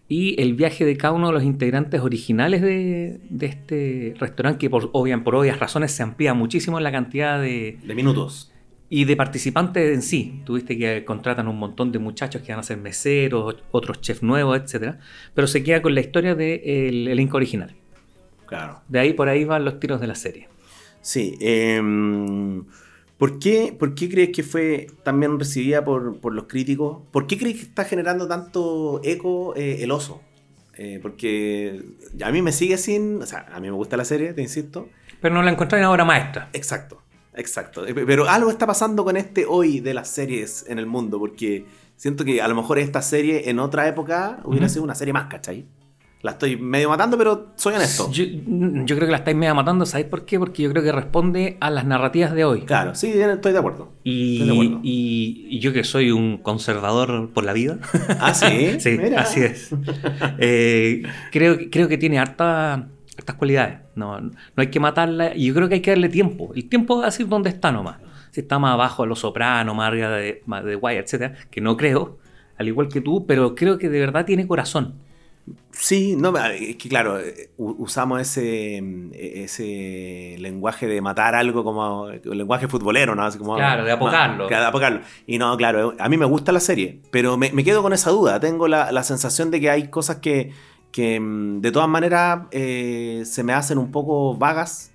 y 0.07 0.39
el 0.41 0.53
viaje 0.53 0.85
de 0.85 0.97
cada 0.97 1.13
uno 1.13 1.27
de 1.27 1.33
los 1.33 1.43
integrantes 1.43 2.01
originales 2.01 2.61
de, 2.61 3.19
de 3.29 3.45
este 3.47 4.13
restaurante, 4.19 4.59
que 4.59 4.69
por, 4.69 4.91
obvian- 4.93 5.23
por 5.23 5.35
obvias 5.35 5.59
razones 5.59 5.91
se 5.91 6.03
amplía 6.03 6.33
muchísimo 6.33 6.79
la 6.79 6.91
cantidad 6.91 7.41
de, 7.41 7.79
De 7.83 7.95
minutos. 7.95 8.51
y 8.89 9.05
de 9.05 9.15
participantes 9.15 9.93
en 9.95 10.01
sí. 10.03 10.41
Tuviste 10.45 10.77
que 10.77 11.03
contratan 11.05 11.47
un 11.47 11.57
montón 11.57 11.91
de 11.91 11.97
muchachos 11.99 12.43
que 12.43 12.51
van 12.51 12.59
a 12.59 12.63
ser 12.63 12.77
meseros, 12.77 13.55
otros 13.71 13.99
chefs 14.01 14.21
nuevos, 14.21 14.57
etc. 14.59 14.95
Pero 15.33 15.47
se 15.47 15.63
queda 15.63 15.81
con 15.81 15.95
la 15.95 16.01
historia 16.01 16.35
del 16.35 17.07
elenco 17.07 17.37
original. 17.37 17.73
Claro. 18.45 18.81
De 18.87 18.99
ahí 18.99 19.13
por 19.13 19.27
ahí 19.27 19.43
van 19.43 19.65
los 19.65 19.79
tiros 19.79 19.99
de 19.99 20.05
la 20.07 20.13
serie. 20.15 20.49
Sí. 21.01 21.35
em, 21.41 22.63
¿por, 23.17 23.39
qué, 23.39 23.75
¿Por 23.77 23.95
qué 23.95 24.09
crees 24.09 24.29
que 24.29 24.43
fue 24.43 24.87
también 25.03 25.39
recibida 25.39 25.83
por, 25.83 26.19
por 26.19 26.33
los 26.33 26.45
críticos? 26.45 27.03
¿Por 27.11 27.27
qué 27.27 27.37
crees 27.37 27.57
que 27.57 27.63
está 27.63 27.85
generando 27.85 28.27
tanto 28.27 29.01
eco 29.03 29.55
eh, 29.55 29.83
el 29.83 29.91
oso? 29.91 30.21
Eh, 30.77 30.99
porque 31.01 31.83
a 32.23 32.31
mí 32.31 32.41
me 32.41 32.51
sigue 32.51 32.77
sin. 32.77 33.21
O 33.21 33.25
sea, 33.25 33.45
a 33.51 33.59
mí 33.59 33.67
me 33.67 33.75
gusta 33.75 33.97
la 33.97 34.05
serie, 34.05 34.33
te 34.33 34.41
insisto. 34.41 34.89
Pero 35.21 35.33
no 35.33 35.41
la 35.41 35.51
encontré 35.51 35.79
en 35.79 35.85
obra 35.85 36.03
maestra. 36.03 36.49
Exacto, 36.53 37.01
exacto. 37.33 37.87
Eh, 37.87 37.93
Pero 37.93 38.27
algo 38.27 38.49
está 38.49 38.67
pasando 38.67 39.03
con 39.03 39.15
este 39.17 39.45
hoy 39.45 39.79
de 39.79 39.93
las 39.93 40.09
series 40.09 40.65
en 40.67 40.79
el 40.79 40.85
mundo, 40.85 41.17
porque 41.17 41.65
siento 41.95 42.25
que 42.25 42.41
a 42.41 42.47
lo 42.47 42.55
mejor 42.55 42.79
esta 42.79 43.01
serie 43.01 43.49
en 43.49 43.59
otra 43.59 43.87
época 43.87 44.39
hubiera 44.43 44.67
sido 44.67 44.83
una 44.83 44.95
serie 44.95 45.13
más, 45.13 45.27
¿cachai? 45.27 45.65
La 46.25 46.31
estoy 46.31 46.57
medio 46.57 46.89
matando, 46.89 47.17
pero 47.19 47.51
soy 47.55 47.75
honesto. 47.75 48.09
Yo, 48.11 48.23
yo 48.25 48.95
creo 48.95 49.07
que 49.07 49.11
la 49.11 49.17
estáis 49.17 49.37
media 49.37 49.53
matando, 49.53 49.85
¿sabéis 49.85 50.07
por 50.09 50.25
qué? 50.25 50.39
Porque 50.39 50.63
yo 50.63 50.71
creo 50.71 50.81
que 50.81 50.91
responde 50.91 51.55
a 51.59 51.69
las 51.69 51.85
narrativas 51.85 52.33
de 52.33 52.43
hoy. 52.43 52.61
Claro, 52.61 52.95
sí, 52.95 53.11
estoy 53.13 53.53
de 53.53 53.59
acuerdo. 53.59 53.93
Y, 54.03 54.41
Estoy 54.41 54.47
de 54.47 54.53
acuerdo. 54.65 54.79
y- 54.83 55.47
y 55.51 55.59
yo 55.59 55.71
que 55.71 55.83
soy 55.83 56.09
un 56.09 56.39
conservador 56.39 57.29
por 57.31 57.43
la 57.45 57.53
vida. 57.53 57.77
Ah, 58.19 58.33
sí. 58.33 58.45
sí, 58.79 58.97
Mira. 58.99 59.21
así 59.21 59.41
es. 59.41 59.69
Eh, 60.39 61.03
creo, 61.31 61.57
que- 61.57 61.69
creo 61.69 61.87
que 61.87 61.97
tiene 61.99 62.17
harta- 62.19 62.87
hartas 63.17 63.35
cualidades. 63.35 63.79
No, 63.95 64.19
no 64.19 64.31
hay 64.55 64.67
que 64.67 64.79
matarla. 64.79 65.35
Y 65.35 65.45
yo 65.47 65.53
creo 65.53 65.69
que 65.69 65.75
hay 65.75 65.81
que 65.81 65.91
darle 65.91 66.09
tiempo. 66.09 66.51
El 66.55 66.67
tiempo 66.67 66.97
va 66.97 67.03
a 67.03 67.05
decir 67.07 67.27
dónde 67.27 67.49
está 67.49 67.71
nomás. 67.71 67.97
Si 68.31 68.41
está 68.41 68.59
más 68.59 68.73
abajo 68.73 69.03
de 69.03 69.09
Los 69.09 69.19
Sopranos, 69.19 69.75
más 69.75 69.87
arriba 69.87 70.09
de, 70.09 70.41
más 70.47 70.63
de 70.65 70.75
Wire, 70.75 70.99
etcétera, 70.99 71.35
que 71.51 71.61
no 71.61 71.77
creo, 71.77 72.17
al 72.57 72.67
igual 72.67 72.89
que 72.89 72.99
tú, 72.99 73.25
pero 73.25 73.55
creo 73.55 73.77
que 73.77 73.89
de 73.89 73.99
verdad 73.99 74.25
tiene 74.25 74.47
corazón. 74.47 74.95
Sí, 75.71 76.15
no, 76.17 76.35
es 76.37 76.77
que 76.77 76.89
claro, 76.89 77.19
eh, 77.19 77.49
usamos 77.57 78.21
ese, 78.21 78.81
mm, 78.81 79.11
ese 79.13 80.35
lenguaje 80.39 80.87
de 80.87 81.01
matar 81.01 81.35
algo 81.35 81.63
como 81.63 82.07
el 82.09 82.21
lenguaje 82.37 82.67
futbolero, 82.67 83.13
¿no? 83.13 83.23
Así 83.23 83.37
como, 83.37 83.55
Claro, 83.55 83.83
de 83.83 83.91
apocarlo. 83.91 84.47
de 84.47 84.55
apocarlo. 84.55 85.01
Y 85.27 85.37
no, 85.37 85.55
claro, 85.57 85.93
a 85.99 86.09
mí 86.09 86.17
me 86.17 86.25
gusta 86.25 86.51
la 86.51 86.59
serie, 86.61 87.01
pero 87.11 87.37
me, 87.37 87.51
me 87.51 87.63
quedo 87.63 87.83
con 87.83 87.93
esa 87.93 88.09
duda. 88.09 88.39
Tengo 88.39 88.67
la, 88.67 88.91
la 88.91 89.03
sensación 89.03 89.51
de 89.51 89.59
que 89.59 89.69
hay 89.69 89.89
cosas 89.89 90.17
que, 90.17 90.51
que 90.91 91.19
mm, 91.19 91.59
de 91.61 91.71
todas 91.71 91.89
maneras 91.89 92.43
eh, 92.51 93.23
se 93.25 93.43
me 93.43 93.53
hacen 93.53 93.77
un 93.77 93.91
poco 93.91 94.35
vagas. 94.35 94.91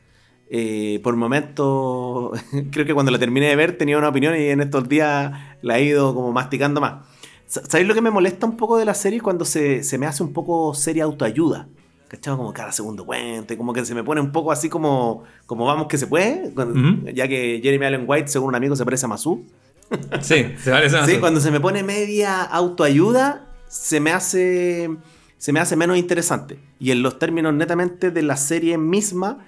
Eh, 0.52 0.98
por 1.04 1.14
momentos, 1.14 2.32
creo 2.72 2.84
que 2.84 2.94
cuando 2.94 3.12
la 3.12 3.18
terminé 3.20 3.46
de 3.46 3.54
ver 3.54 3.78
tenía 3.78 3.96
una 3.98 4.08
opinión 4.08 4.34
y 4.34 4.46
en 4.48 4.60
estos 4.60 4.88
días 4.88 5.30
la 5.62 5.78
he 5.78 5.84
ido 5.84 6.12
como 6.14 6.32
masticando 6.32 6.80
más. 6.80 7.04
Sa- 7.50 7.62
¿Sabéis 7.68 7.88
lo 7.88 7.94
que 7.94 8.00
me 8.00 8.10
molesta 8.10 8.46
un 8.46 8.56
poco 8.56 8.78
de 8.78 8.84
la 8.84 8.94
serie? 8.94 9.20
Cuando 9.20 9.44
se, 9.44 9.82
se 9.82 9.98
me 9.98 10.06
hace 10.06 10.22
un 10.22 10.32
poco 10.32 10.72
serie 10.72 11.02
autoayuda. 11.02 11.66
¿Cachai? 12.08 12.36
Como 12.36 12.52
cada 12.52 12.72
segundo 12.72 13.04
cuento, 13.04 13.54
y 13.54 13.56
como 13.56 13.72
que 13.72 13.84
se 13.84 13.94
me 13.94 14.02
pone 14.04 14.20
un 14.20 14.32
poco 14.32 14.50
así 14.52 14.68
como, 14.68 15.22
como 15.46 15.64
vamos 15.66 15.86
que 15.88 15.98
se 15.98 16.06
puede. 16.06 16.52
Cuando-. 16.54 17.10
Ya 17.12 17.26
que 17.28 17.60
Jeremy 17.62 17.86
Allen 17.86 18.04
White, 18.06 18.28
según 18.28 18.48
un 18.50 18.54
amigo, 18.54 18.74
se 18.76 18.84
parece 18.84 19.06
a 19.06 19.08
Masu. 19.08 19.44
Sí, 20.20 20.46
se 20.62 20.70
parece 20.70 20.96
a 20.96 21.04
Sí, 21.04 21.12
eso. 21.12 21.20
cuando 21.20 21.40
se 21.40 21.50
me 21.50 21.58
pone 21.60 21.82
media 21.82 22.42
autoayuda, 22.42 23.48
se 23.68 23.98
me 24.00 24.12
hace 24.12 24.88
se 25.38 25.52
me 25.52 25.58
hace 25.60 25.74
menos 25.76 25.96
interesante. 25.96 26.58
Y 26.78 26.90
en 26.92 27.02
los 27.02 27.18
términos 27.18 27.54
netamente 27.54 28.10
de 28.12 28.22
la 28.22 28.36
serie 28.36 28.76
misma, 28.78 29.38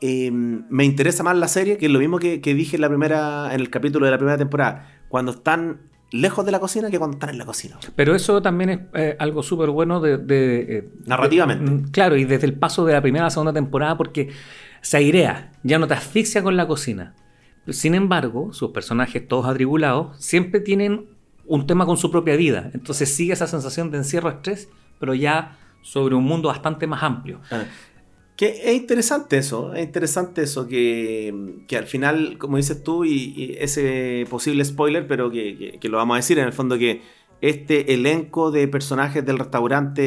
eh, 0.00 0.30
me 0.32 0.84
interesa 0.84 1.22
más 1.22 1.36
la 1.36 1.46
serie, 1.48 1.76
que 1.78 1.86
es 1.86 1.92
lo 1.92 1.98
mismo 2.00 2.18
que, 2.18 2.40
que 2.40 2.54
dije 2.54 2.76
en 2.76 2.82
la 2.82 2.88
primera, 2.88 3.48
en 3.54 3.60
el 3.60 3.70
capítulo 3.70 4.04
de 4.06 4.12
la 4.12 4.18
primera 4.18 4.36
temporada. 4.36 5.00
Cuando 5.08 5.32
están 5.32 5.80
lejos 6.10 6.44
de 6.46 6.52
la 6.52 6.58
cocina 6.60 6.90
que 6.90 6.98
cuando 6.98 7.16
están 7.16 7.30
en 7.30 7.38
la 7.38 7.44
cocina. 7.46 7.78
Pero 7.94 8.14
eso 8.14 8.40
también 8.40 8.70
es 8.70 8.78
eh, 8.94 9.16
algo 9.18 9.42
súper 9.42 9.70
bueno 9.70 10.00
de, 10.00 10.16
de, 10.18 10.60
eh, 10.78 10.88
Narrativamente. 11.06 11.64
de- 11.64 11.70
mm, 11.70 11.90
claro, 11.90 12.16
y 12.16 12.24
desde 12.24 12.46
el 12.46 12.54
paso 12.54 12.84
de 12.86 12.94
la 12.94 13.02
primera 13.02 13.24
a 13.24 13.26
la 13.26 13.30
segunda 13.30 13.52
temporada, 13.52 13.96
porque 13.96 14.30
se 14.80 14.96
airea, 14.96 15.52
ya 15.62 15.78
no 15.78 15.86
te 15.86 15.94
asfixia 15.94 16.42
con 16.42 16.56
la 16.56 16.66
cocina. 16.66 17.14
Sin 17.68 17.94
embargo, 17.94 18.52
sus 18.54 18.70
personajes, 18.70 19.28
todos 19.28 19.46
atribulados, 19.46 20.16
siempre 20.18 20.60
tienen 20.60 21.06
un 21.46 21.66
tema 21.66 21.84
con 21.84 21.96
su 21.98 22.10
propia 22.10 22.36
vida. 22.36 22.70
Entonces 22.72 23.14
sigue 23.14 23.32
esa 23.34 23.46
sensación 23.46 23.90
de 23.90 23.98
encierro, 23.98 24.30
estrés, 24.30 24.68
pero 24.98 25.14
ya 25.14 25.58
sobre 25.82 26.14
un 26.14 26.24
mundo 26.24 26.48
bastante 26.48 26.86
más 26.86 27.02
amplio. 27.02 27.40
Ah, 27.50 27.64
Que 28.38 28.70
es 28.70 28.74
interesante 28.76 29.36
eso, 29.36 29.74
es 29.74 29.82
interesante 29.82 30.42
eso, 30.44 30.68
que, 30.68 31.56
que 31.66 31.76
al 31.76 31.86
final, 31.86 32.38
como 32.38 32.56
dices 32.56 32.84
tú, 32.84 33.04
y, 33.04 33.34
y 33.36 33.56
ese 33.58 34.26
posible 34.30 34.64
spoiler, 34.64 35.08
pero 35.08 35.28
que, 35.28 35.56
que- 35.58 35.78
que 35.80 35.88
lo 35.88 35.96
vamos 35.96 36.14
a 36.14 36.18
decir 36.18 36.38
en 36.38 36.46
el 36.46 36.52
fondo, 36.52 36.78
que 36.78 37.02
este 37.40 37.92
elenco 37.94 38.52
de 38.52 38.68
personajes 38.68 39.26
del 39.26 39.38
restaurante 39.40 40.02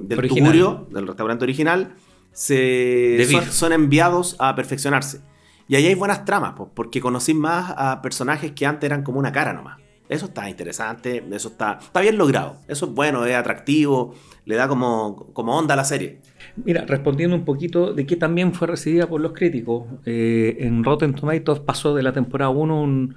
del 0.00 0.18
Original. 0.18 0.42
Tugurio, 0.52 0.86
del 0.90 1.06
restaurante 1.08 1.44
original, 1.44 1.94
se, 2.32 3.16
son, 3.50 3.72
enviados 3.72 4.36
a 4.38 4.54
perfeccionarse. 4.54 5.20
Y 5.68 5.74
ahí 5.76 5.86
hay 5.86 5.94
buenas 5.94 6.24
tramas, 6.24 6.52
po, 6.54 6.70
porque 6.74 7.00
conocí 7.00 7.34
más 7.34 7.74
a 7.76 8.00
personajes 8.02 8.52
que 8.52 8.64
antes 8.66 8.86
eran 8.88 9.02
como 9.02 9.18
una 9.18 9.32
cara 9.32 9.52
nomás. 9.52 9.78
Eso 10.08 10.26
está 10.26 10.50
interesante, 10.50 11.24
eso 11.32 11.48
está, 11.48 11.78
está 11.80 12.00
bien 12.00 12.18
logrado. 12.18 12.56
Eso 12.66 12.86
es 12.86 12.92
bueno, 12.92 13.24
es 13.26 13.34
atractivo, 13.36 14.14
le 14.44 14.56
da 14.56 14.66
como, 14.66 15.30
como 15.32 15.56
onda 15.56 15.74
a 15.74 15.76
la 15.76 15.84
serie. 15.84 16.20
Mira, 16.64 16.84
respondiendo 16.86 17.36
un 17.36 17.44
poquito 17.44 17.92
de 17.92 18.06
que 18.06 18.16
también 18.16 18.52
fue 18.52 18.66
recibida 18.66 19.08
por 19.08 19.20
los 19.20 19.32
críticos, 19.32 19.86
eh, 20.04 20.56
en 20.60 20.84
Rotten 20.84 21.14
Tomatoes 21.14 21.60
pasó 21.60 21.94
de 21.94 22.02
la 22.02 22.12
temporada 22.12 22.50
1 22.50 22.82
un 22.82 23.14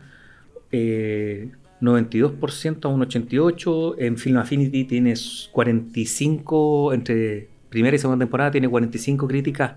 eh, 0.71 1.49
92% 1.81 2.85
a 2.85 2.87
un 2.87 3.01
88%. 3.01 3.95
En 3.99 4.17
Film 4.17 4.37
Affinity 4.37 4.85
tienes 4.85 5.49
45, 5.51 6.93
entre 6.93 7.49
primera 7.69 7.95
y 7.95 7.99
segunda 7.99 8.23
temporada 8.23 8.51
tiene 8.51 8.69
45 8.69 9.27
críticas, 9.27 9.73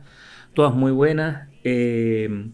todas 0.54 0.74
muy 0.74 0.92
buenas. 0.92 1.48
Eh, 1.64 2.50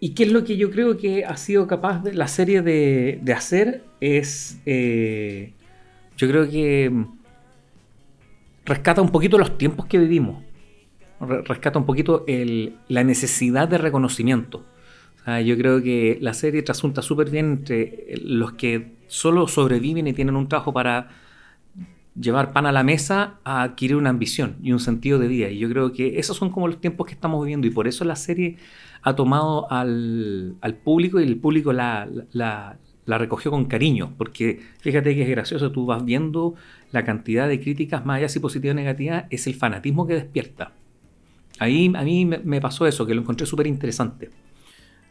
¿Y 0.00 0.14
qué 0.14 0.24
es 0.24 0.32
lo 0.32 0.42
que 0.44 0.56
yo 0.56 0.70
creo 0.70 0.96
que 0.96 1.24
ha 1.24 1.36
sido 1.36 1.68
capaz 1.68 2.02
de 2.02 2.12
la 2.14 2.26
serie 2.26 2.62
de, 2.62 3.20
de 3.22 3.32
hacer? 3.32 3.84
Es, 4.00 4.60
eh, 4.66 5.52
yo 6.16 6.28
creo 6.28 6.50
que 6.50 6.90
rescata 8.64 9.02
un 9.02 9.10
poquito 9.10 9.38
los 9.38 9.58
tiempos 9.58 9.86
que 9.86 9.98
vivimos. 9.98 10.42
Re- 11.20 11.42
Rescata 11.42 11.78
un 11.78 11.86
poquito 11.86 12.24
el- 12.26 12.76
la 12.88 13.04
necesidad 13.04 13.68
de 13.68 13.78
reconocimiento. 13.78 14.64
O 15.22 15.24
sea, 15.24 15.40
yo 15.40 15.56
creo 15.56 15.82
que 15.82 16.18
la 16.20 16.34
serie 16.34 16.62
trasunta 16.62 17.02
súper 17.02 17.30
bien 17.30 17.46
entre 17.52 18.14
los 18.24 18.52
que 18.52 18.92
solo 19.06 19.46
sobreviven 19.48 20.06
y 20.08 20.12
tienen 20.12 20.36
un 20.36 20.48
trabajo 20.48 20.72
para 20.72 21.10
llevar 22.18 22.52
pan 22.52 22.66
a 22.66 22.72
la 22.72 22.82
mesa 22.82 23.38
a 23.44 23.62
adquirir 23.62 23.96
una 23.96 24.10
ambición 24.10 24.56
y 24.62 24.72
un 24.72 24.80
sentido 24.80 25.18
de 25.18 25.28
vida. 25.28 25.48
Y 25.48 25.58
yo 25.58 25.68
creo 25.68 25.92
que 25.92 26.18
esos 26.18 26.36
son 26.36 26.50
como 26.50 26.68
los 26.68 26.80
tiempos 26.80 27.06
que 27.06 27.14
estamos 27.14 27.42
viviendo 27.42 27.66
y 27.66 27.70
por 27.70 27.88
eso 27.88 28.04
la 28.04 28.16
serie 28.16 28.56
ha 29.02 29.14
tomado 29.16 29.70
al, 29.70 30.56
al 30.60 30.74
público 30.74 31.20
y 31.20 31.24
el 31.24 31.36
público 31.38 31.72
la, 31.72 32.08
la- 32.32 32.78
la 33.06 33.18
recogió 33.18 33.50
con 33.50 33.64
cariño. 33.66 34.14
Porque 34.16 34.60
fíjate 34.80 35.14
que 35.14 35.22
es 35.22 35.28
gracioso, 35.28 35.72
tú 35.72 35.86
vas 35.86 36.04
viendo 36.04 36.54
la 36.90 37.04
cantidad 37.04 37.48
de 37.48 37.60
críticas, 37.60 38.04
más 38.04 38.18
allá 38.18 38.28
si 38.28 38.40
positiva 38.40 38.72
o 38.72 38.74
negativa, 38.74 39.26
es 39.30 39.46
el 39.46 39.54
fanatismo 39.54 40.06
que 40.06 40.14
despierta. 40.14 40.72
Ahí 41.58 41.92
a 41.94 42.02
mí 42.02 42.24
me, 42.26 42.60
pasó 42.60 42.86
eso, 42.86 43.06
que 43.06 43.14
lo 43.14 43.20
encontré 43.20 43.46
súper 43.46 43.66
interesante. 43.66 44.30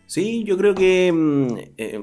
Sí, 0.05 0.43
yo 0.43 0.57
creo 0.57 0.75
que 0.75 1.11
mm, 1.13 1.57
eh, 1.77 2.01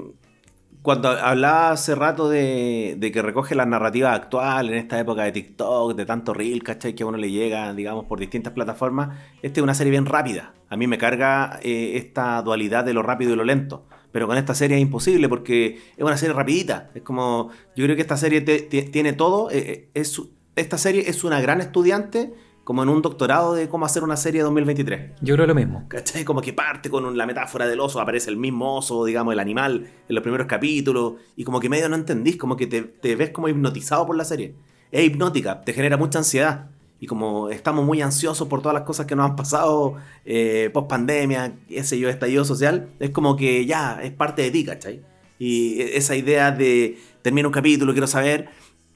cuando 0.81 1.09
hablaba 1.09 1.71
hace 1.71 1.93
rato 1.93 2.29
de, 2.29 2.95
de 2.97 3.11
que 3.11 3.21
recoge 3.21 3.53
la 3.53 3.65
narrativa 3.65 4.13
actual 4.13 4.69
en 4.69 4.75
esta 4.75 4.99
época 4.99 5.23
de 5.23 5.33
TikTok, 5.33 5.95
de 5.95 6.05
tanto 6.05 6.33
reel, 6.33 6.63
¿cachai? 6.63 6.95
Que 6.95 7.03
a 7.03 7.05
uno 7.05 7.17
le 7.17 7.29
llega, 7.29 7.73
digamos, 7.73 8.05
por 8.05 8.19
distintas 8.19 8.53
plataformas, 8.53 9.17
esta 9.41 9.59
es 9.59 9.63
una 9.63 9.73
serie 9.73 9.91
bien 9.91 10.05
rápida. 10.05 10.53
A 10.69 10.77
mí 10.77 10.87
me 10.87 10.97
carga 10.97 11.59
eh, 11.61 11.93
esta 11.95 12.41
dualidad 12.41 12.85
de 12.85 12.93
lo 12.93 13.03
rápido 13.03 13.33
y 13.33 13.35
lo 13.35 13.43
lento. 13.43 13.85
Pero 14.11 14.27
con 14.27 14.37
esta 14.37 14.55
serie 14.55 14.77
es 14.77 14.81
imposible 14.81 15.29
porque 15.29 15.79
es 15.95 16.03
una 16.03 16.17
serie 16.17 16.33
rapidita. 16.33 16.89
Es 16.95 17.01
como, 17.03 17.49
yo 17.75 17.85
creo 17.85 17.95
que 17.95 18.01
esta 18.01 18.17
serie 18.17 18.41
te- 18.41 18.61
te- 18.61 18.83
tiene 18.83 19.13
todo. 19.13 19.49
eh, 19.51 19.57
eh, 19.59 19.89
es, 19.93 20.21
esta 20.55 20.77
serie 20.77 21.09
es 21.09 21.23
una 21.23 21.39
gran 21.41 21.61
estudiante 21.61 22.33
como 22.63 22.83
en 22.83 22.89
un 22.89 23.01
doctorado 23.01 23.55
de 23.55 23.67
cómo 23.67 23.85
hacer 23.87 24.03
una 24.03 24.15
serie 24.17 24.41
2023. 24.43 25.13
Yo 25.21 25.33
creo 25.35 25.47
lo 25.47 25.55
mismo. 25.55 25.85
¿Cachai? 25.87 26.23
Como 26.23 26.41
que 26.41 26.53
parte 26.53 26.89
con 26.91 27.17
la 27.17 27.25
metáfora 27.25 27.65
del 27.67 27.79
oso, 27.79 27.99
aparece 27.99 28.29
el 28.29 28.37
mismo 28.37 28.75
oso, 28.77 29.05
digamos, 29.05 29.33
el 29.33 29.39
animal, 29.39 29.89
en 30.07 30.15
los 30.15 30.21
primeros 30.21 30.45
capítulos, 30.45 31.13
y 31.35 31.43
como 31.45 31.59
que 31.59 31.67
medio 31.69 31.89
no 31.89 31.95
entendís, 31.95 32.37
como 32.37 32.55
que 32.57 32.67
te, 32.67 32.83
te 32.83 33.15
ves 33.15 33.31
como 33.31 33.47
hipnotizado 33.47 34.05
por 34.05 34.15
la 34.15 34.23
serie. 34.23 34.53
Es 34.91 35.03
hipnótica, 35.03 35.61
te 35.61 35.73
genera 35.73 35.97
mucha 35.97 36.19
ansiedad. 36.19 36.69
Y 36.99 37.07
como 37.07 37.49
estamos 37.49 37.85
muy 37.85 38.01
ansiosos 38.01 38.47
por 38.47 38.61
todas 38.61 38.73
las 38.73 38.83
cosas 38.83 39.05
que 39.05 39.15
nos 39.15 39.29
han 39.29 39.35
pasado 39.35 39.95
eh, 40.25 40.69
post 40.73 40.89
pandemia, 40.89 41.53
ese 41.69 41.97
yo, 41.97 42.09
estallido 42.09 42.43
social, 42.43 42.89
es 42.99 43.11
como 43.11 43.35
que 43.37 43.65
ya 43.65 43.99
es 44.03 44.11
parte 44.11 44.41
de 44.41 44.51
ti, 44.51 44.65
¿cachai? 44.65 45.01
Y 45.37 45.79
e- 45.79 45.97
esa 45.97 46.15
idea 46.15 46.51
de 46.51 46.97
termino 47.21 47.47
un 47.47 47.53
capítulo, 47.53 47.93
quiero 47.93 48.07
saber. 48.07 48.49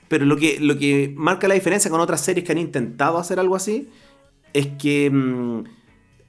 Pero 0.10 0.26
lo 0.26 0.36
que, 0.36 0.60
lo 0.60 0.78
que 0.78 1.14
marca 1.16 1.48
la 1.48 1.54
diferencia 1.56 1.90
con 1.90 2.02
otras 2.02 2.22
series 2.22 2.46
que 2.46 2.52
han 2.52 2.58
intentado 2.58 3.18
hacer 3.18 3.40
algo 3.40 3.56
así 3.56 3.90
es 4.52 4.68
que 4.78 5.10
mm, 5.10 5.64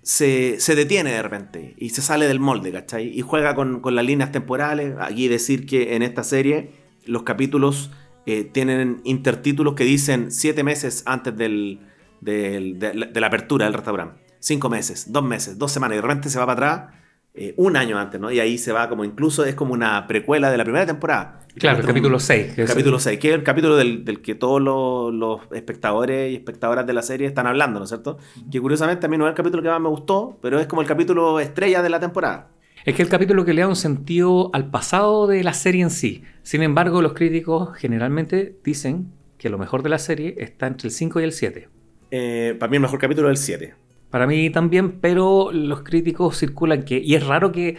se, 0.00 0.60
se 0.60 0.74
detiene 0.74 1.10
de 1.10 1.22
repente 1.22 1.74
y 1.76 1.90
se 1.90 2.02
sale 2.02 2.26
del 2.28 2.38
molde, 2.38 2.70
¿cachai? 2.72 3.08
Y 3.08 3.20
juega 3.22 3.54
con, 3.54 3.80
con 3.80 3.94
las 3.94 4.04
líneas 4.04 4.30
temporales. 4.32 4.94
Aquí 5.00 5.28
decir 5.28 5.66
que 5.66 5.96
en 5.96 6.02
esta 6.02 6.22
serie 6.22 6.70
los 7.04 7.24
capítulos 7.24 7.90
eh, 8.26 8.44
tienen 8.44 9.00
intertítulos 9.04 9.74
que 9.74 9.84
dicen 9.84 10.30
siete 10.32 10.62
meses 10.64 11.02
antes 11.06 11.36
del, 11.36 11.80
del- 12.20 12.78
de, 12.78 12.94
la- 12.94 13.06
de 13.06 13.20
la 13.20 13.26
apertura 13.26 13.64
del 13.66 13.74
restaurante. 13.74 14.20
Cinco 14.40 14.68
meses, 14.68 15.12
dos 15.12 15.24
meses, 15.24 15.58
dos 15.58 15.72
semanas, 15.72 15.94
y 15.94 15.96
de 15.96 16.02
repente 16.02 16.28
se 16.30 16.38
va 16.38 16.46
para 16.46 16.72
atrás 16.74 16.94
eh, 17.36 17.52
un 17.56 17.76
año 17.76 17.98
antes, 17.98 18.20
¿no? 18.20 18.30
Y 18.30 18.38
ahí 18.40 18.58
se 18.58 18.70
va 18.72 18.88
como 18.88 19.04
incluso 19.04 19.44
es 19.44 19.54
como 19.56 19.72
una 19.74 20.06
precuela 20.06 20.50
de 20.52 20.56
la 20.58 20.64
primera 20.64 20.86
temporada. 20.86 21.40
Claro, 21.56 21.78
el 21.80 21.86
capítulo 21.86 22.20
6. 22.20 22.54
que 22.54 22.62
es- 22.62 22.70
Capítulo 22.70 22.98
6, 22.98 23.18
que 23.18 23.28
es 23.30 23.34
el 23.34 23.42
capítulo 23.42 23.76
del, 23.76 24.04
del 24.04 24.20
que 24.22 24.34
todos 24.34 24.60
los, 24.62 25.12
los 25.12 25.40
espectadores 25.52 26.32
y 26.32 26.36
espectadoras 26.36 26.86
de 26.86 26.92
la 26.92 27.02
serie 27.02 27.26
están 27.26 27.46
hablando, 27.46 27.78
¿no 27.80 27.84
es 27.84 27.90
cierto? 27.90 28.18
Que 28.50 28.60
curiosamente 28.60 29.06
a 29.06 29.08
mí 29.08 29.18
no 29.18 29.26
es 29.26 29.30
el 29.30 29.34
capítulo 29.36 29.62
que 29.62 29.68
más 29.68 29.80
me 29.80 29.88
gustó, 29.88 30.38
pero 30.42 30.58
es 30.60 30.66
como 30.66 30.82
el 30.82 30.88
capítulo 30.88 31.40
estrella 31.40 31.82
de 31.82 31.88
la 31.90 31.98
temporada. 32.00 32.50
Es 32.84 32.94
que 32.94 33.02
el 33.02 33.08
capítulo 33.08 33.44
que 33.44 33.54
le 33.54 33.62
da 33.62 33.68
un 33.68 33.76
sentido 33.76 34.50
al 34.52 34.70
pasado 34.70 35.26
de 35.26 35.42
la 35.42 35.54
serie 35.54 35.82
en 35.82 35.90
sí. 35.90 36.22
Sin 36.42 36.62
embargo, 36.62 37.00
los 37.00 37.14
críticos 37.14 37.74
generalmente 37.76 38.56
dicen 38.62 39.06
que 39.38 39.48
lo 39.48 39.58
mejor 39.58 39.82
de 39.82 39.88
la 39.88 39.98
serie 39.98 40.34
está 40.38 40.66
entre 40.66 40.88
el 40.88 40.92
5 40.92 41.20
y 41.20 41.24
el 41.24 41.32
7. 41.32 41.68
Eh, 42.10 42.56
para 42.58 42.68
mí 42.70 42.76
el 42.76 42.82
mejor 42.82 42.98
capítulo 42.98 43.30
es 43.30 43.40
el 43.40 43.44
7. 43.44 43.74
Para 44.10 44.26
mí 44.26 44.50
también, 44.50 45.00
pero 45.00 45.50
los 45.50 45.82
críticos 45.82 46.38
circulan 46.38 46.84
que, 46.84 46.98
y 46.98 47.14
es 47.14 47.26
raro 47.26 47.50
que, 47.52 47.76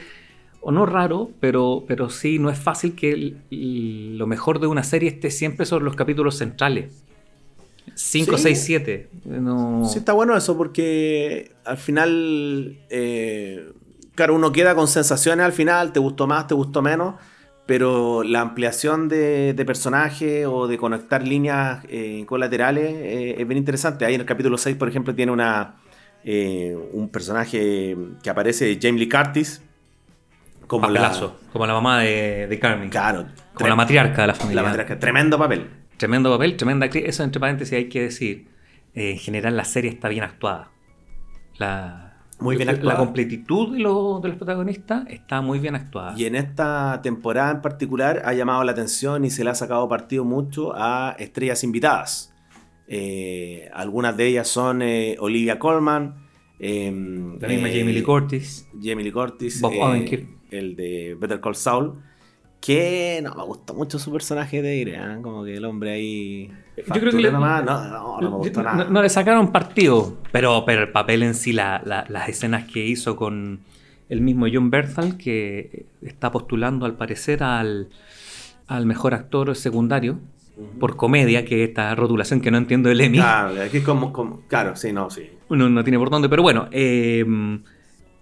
o 0.62 0.72
no 0.72 0.86
raro, 0.88 1.30
pero, 1.40 1.86
pero 1.88 2.10
sí, 2.10 2.40
no 2.40 2.50
es 2.50 2.58
fácil 2.58 2.96
que 2.96 3.12
el- 3.12 3.38
el- 3.52 4.18
lo 4.18 4.26
mejor 4.26 4.60
de 4.60 4.68
una 4.68 4.84
serie 4.84 5.10
esté 5.10 5.30
siempre 5.30 5.68
sobre 5.68 5.86
los 5.86 5.96
capítulos 5.96 6.36
centrales. 6.38 7.04
5, 7.94 8.38
Sí. 8.38 8.44
6, 8.44 8.60
7. 8.64 9.08
No... 9.26 9.86
Sí, 9.88 10.00
está 10.00 10.14
bueno 10.14 10.36
eso 10.36 10.58
porque 10.58 11.52
al 11.64 11.78
final, 11.78 12.80
eh, 12.90 13.70
claro, 14.16 14.34
uno 14.34 14.52
queda 14.52 14.74
con 14.76 14.88
sensaciones 14.88 15.46
al 15.46 15.54
final, 15.54 15.92
te 15.94 16.00
gustó 16.00 16.26
más, 16.26 16.48
te 16.48 16.54
gustó 16.54 16.82
menos, 16.82 17.16
pero 17.66 18.24
la 18.24 18.42
ampliación 18.42 19.10
de, 19.10 19.54
de 19.54 19.66
personajes 19.66 20.46
o 20.48 20.68
de 20.68 20.78
conectar 20.78 21.26
líneas 21.28 21.84
eh, 21.90 22.24
colaterales 22.28 22.94
eh, 22.94 23.36
es 23.40 23.48
bien 23.48 23.58
interesante. 23.58 24.06
Ahí 24.06 24.16
en 24.16 24.22
el 24.22 24.28
capítulo 24.28 24.58
6, 24.58 24.76
por 24.78 24.88
ejemplo, 24.88 25.14
tiene 25.14 25.32
una, 25.32 25.76
eh, 26.24 26.76
un 26.94 27.10
personaje 27.10 27.96
que 28.24 28.30
aparece, 28.30 28.78
Jamie 28.82 29.00
Lee 29.00 29.10
Curtis, 29.10 29.62
como 30.68 30.90
la, 30.90 31.12
como 31.52 31.68
la 31.68 31.74
mamá 31.74 32.00
de, 32.00 32.48
de 32.48 32.60
Carmen. 32.60 32.90
claro, 32.90 33.28
como 33.54 33.70
la 33.70 33.76
matriarca 33.76 34.22
de 34.22 34.28
la 34.28 34.34
familia. 34.34 34.62
la 34.62 34.68
matriarca, 34.70 35.00
tremendo 35.00 35.38
papel. 35.38 35.70
Tremendo 35.98 36.32
papel, 36.32 36.58
tremenda 36.58 36.86
actriz. 36.88 37.06
Eso 37.08 37.24
entre 37.24 37.40
paréntesis 37.40 37.74
hay 37.74 37.88
que 37.88 38.02
decir. 38.02 38.48
en 38.94 39.18
general 39.18 39.56
la 39.56 39.66
serie 39.66 39.92
está 39.92 40.10
bien 40.10 40.24
actuada. 40.24 40.72
La, 41.58 42.15
Muy 42.40 42.56
bien 42.58 42.68
la- 42.68 42.74
actuada. 42.74 43.00
La 43.00 43.06
completitud 43.06 43.74
de, 43.74 43.80
los- 43.80 44.22
de 44.22 44.28
los 44.30 44.38
protagonistas 44.38 45.06
está 45.10 45.42
muy 45.42 45.60
bien 45.60 45.76
actuada. 45.76 46.14
Y 46.18 46.26
en 46.26 46.36
esta 46.36 47.00
temporada 47.02 47.52
en 47.52 47.62
particular 47.62 48.22
ha 48.26 48.34
llamado 48.34 48.64
la 48.64 48.72
atención 48.74 49.24
y 49.26 49.30
se 49.30 49.44
le 49.44 49.50
ha 49.52 49.56
sacado 49.56 49.88
partido 49.88 50.26
mucho 50.26 50.74
a 50.76 51.16
estrellas 51.18 51.64
invitadas. 51.64 52.34
Eh, 52.88 53.70
algunas 53.74 54.16
de 54.18 54.28
ellas 54.28 54.48
son 54.48 54.82
eh, 54.82 55.16
Olivia 55.20 55.58
Colman, 55.58 56.16
eh, 56.60 56.92
La 57.40 57.48
misma 57.48 57.70
eh, 57.70 57.80
Jamie 57.80 57.94
Lee 57.94 58.04
Curtis. 58.04 58.68
Jamie 58.82 59.04
Lee 59.06 59.12
Curtis, 59.12 59.60
Bob 59.62 59.74
Odenkirk. 59.80 60.28
el 60.52 60.76
de 60.76 61.16
Better 61.20 61.40
Call 61.42 61.56
Saul, 61.56 62.02
que 62.62 63.20
no 63.24 63.34
me 63.36 63.44
gustó 63.44 63.74
mucho 63.74 63.98
su 63.98 64.12
personaje 64.12 64.62
de 64.62 64.76
Ire, 64.78 64.96
¿eh? 64.96 65.18
como 65.22 65.44
que 65.44 65.56
el 65.56 65.66
hombre 65.66 65.92
ahí... 65.94 66.52
Yo 66.78 66.84
creo 66.84 67.00
que 67.00 67.02
factura 67.12 67.22
le- 67.22 67.32
nomás. 67.32 67.64
no, 67.64 67.88
no, 67.90 68.22
no 68.22 68.30
me 68.32 68.38
gustó 68.38 68.64
nada. 68.64 68.86
no 68.90 69.02
le 69.02 69.10
sacaron 69.10 69.52
partido, 69.52 70.18
pero, 70.32 70.64
pero 70.66 70.82
el 70.82 70.90
papel 70.90 71.24
en 71.24 71.34
sí, 71.34 71.54
la- 71.54 71.82
la- 71.86 72.06
las 72.10 72.30
escenas 72.30 72.66
que 72.66 72.86
hizo 72.86 73.16
con 73.16 73.60
el 74.10 74.22
mismo 74.22 74.46
John 74.52 74.70
Berthal, 74.70 75.18
que 75.18 75.86
está 76.02 76.32
postulando 76.32 76.86
al 76.86 76.94
parecer 76.96 77.44
al, 77.44 77.90
al 78.68 78.86
mejor 78.86 79.14
actor 79.14 79.56
secundario 79.56 80.20
por 80.80 80.96
comedia, 80.96 81.44
que 81.46 81.64
es 81.64 81.70
esta 81.70 81.94
rotulación 81.96 82.40
que 82.42 82.52
no 82.52 82.58
entiendo 82.58 82.90
del 82.90 83.02
Emmy. 83.02 83.18
Claro, 83.18 83.62
aquí 83.62 83.78
es 83.78 83.84
como, 83.84 84.14
como- 84.14 84.42
claro, 84.48 84.76
sí, 84.76 84.94
no, 84.94 85.10
sí. 85.10 85.30
No, 85.50 85.70
no 85.70 85.84
tiene 85.84 85.98
por 86.00 86.10
dónde, 86.10 86.30
pero 86.30 86.42
bueno, 86.44 86.68
eh, 86.72 87.26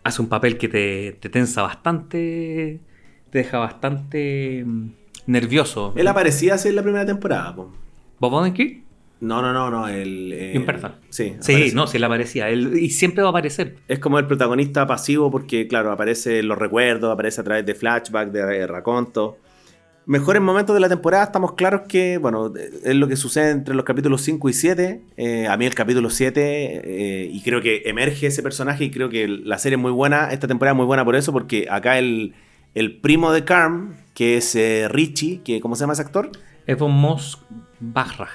hace 0.04 0.22
un 0.22 0.28
papel 0.30 0.58
que 0.58 0.68
te, 0.68 1.18
te 1.20 1.30
tensa 1.30 1.62
bastante, 1.62 2.80
te 3.30 3.38
deja 3.38 3.60
bastante 3.60 4.64
mm, 4.66 4.88
nervioso. 5.28 5.94
Él 5.96 6.08
aparecía 6.08 6.56
así 6.56 6.70
en 6.70 6.76
la 6.76 6.84
primera 6.84 7.06
temporada, 7.06 7.56
po. 7.56 7.72
¿Bob 8.24 8.36
Odenkirk? 8.36 8.78
No, 9.20 9.42
no, 9.42 9.52
no, 9.52 9.70
no. 9.70 9.90
El, 9.90 10.32
eh. 10.32 10.66
Sí, 11.10 11.36
Sí, 11.42 11.72
no, 11.74 11.88
sí, 11.88 11.98
él 11.98 12.06
aparecía. 12.06 12.48
Él, 12.48 12.80
y 12.80 12.90
siempre 12.90 13.22
va 13.22 13.28
a 13.28 13.32
aparecer. 13.32 13.76
Es 13.90 14.00
como 14.00 14.18
el 14.18 14.28
protagonista 14.28 14.88
pasivo 14.88 15.30
porque, 15.30 15.68
claro, 15.68 15.92
aparece 15.92 16.40
en 16.40 16.48
los 16.48 16.58
recuerdos, 16.58 17.12
aparece 17.12 17.42
a 17.42 17.44
través 17.44 17.66
de 17.66 17.76
flashback, 17.76 18.32
de 18.32 18.60
eh, 18.60 18.66
racontos. 18.66 19.36
Mejores 20.06 20.42
momentos 20.42 20.74
de 20.74 20.80
la 20.80 20.88
temporada, 20.88 21.26
estamos 21.26 21.56
claros 21.56 21.82
que, 21.90 22.18
bueno, 22.18 22.54
es 22.56 22.96
lo 22.96 23.10
que 23.10 23.18
sucede 23.18 23.52
entre 23.52 23.76
los 23.76 23.84
capítulos 23.84 24.22
5 24.22 24.48
y 24.48 24.54
7. 24.54 25.02
Eh, 25.18 25.48
a 25.48 25.58
mí 25.58 25.66
el 25.66 25.76
capítulo 25.76 26.10
7, 26.10 26.42
eh, 26.42 27.30
y 27.30 27.42
creo 27.42 27.60
que 27.60 27.82
emerge 27.84 28.28
ese 28.28 28.42
personaje 28.42 28.86
y 28.86 28.90
creo 28.90 29.10
que 29.10 29.28
la 29.28 29.58
serie 29.58 29.76
es 29.76 29.82
muy 29.82 29.92
buena, 29.92 30.32
esta 30.32 30.48
temporada 30.48 30.72
es 30.72 30.78
muy 30.78 30.86
buena 30.86 31.04
por 31.04 31.18
eso, 31.18 31.34
porque 31.34 31.68
acá 31.70 32.00
el, 32.00 32.36
el 32.74 33.02
primo 33.02 33.34
de 33.34 33.44
Carm, 33.44 33.96
que 34.14 34.38
es 34.38 34.56
eh, 34.56 34.88
Richie, 34.90 35.42
que 35.44 35.60
¿cómo 35.60 35.76
se 35.76 35.82
llama 35.82 35.92
ese 35.92 36.04
actor? 36.04 36.32
Evan 36.68 36.92
Moss 36.92 37.40
Barraj. 37.92 38.30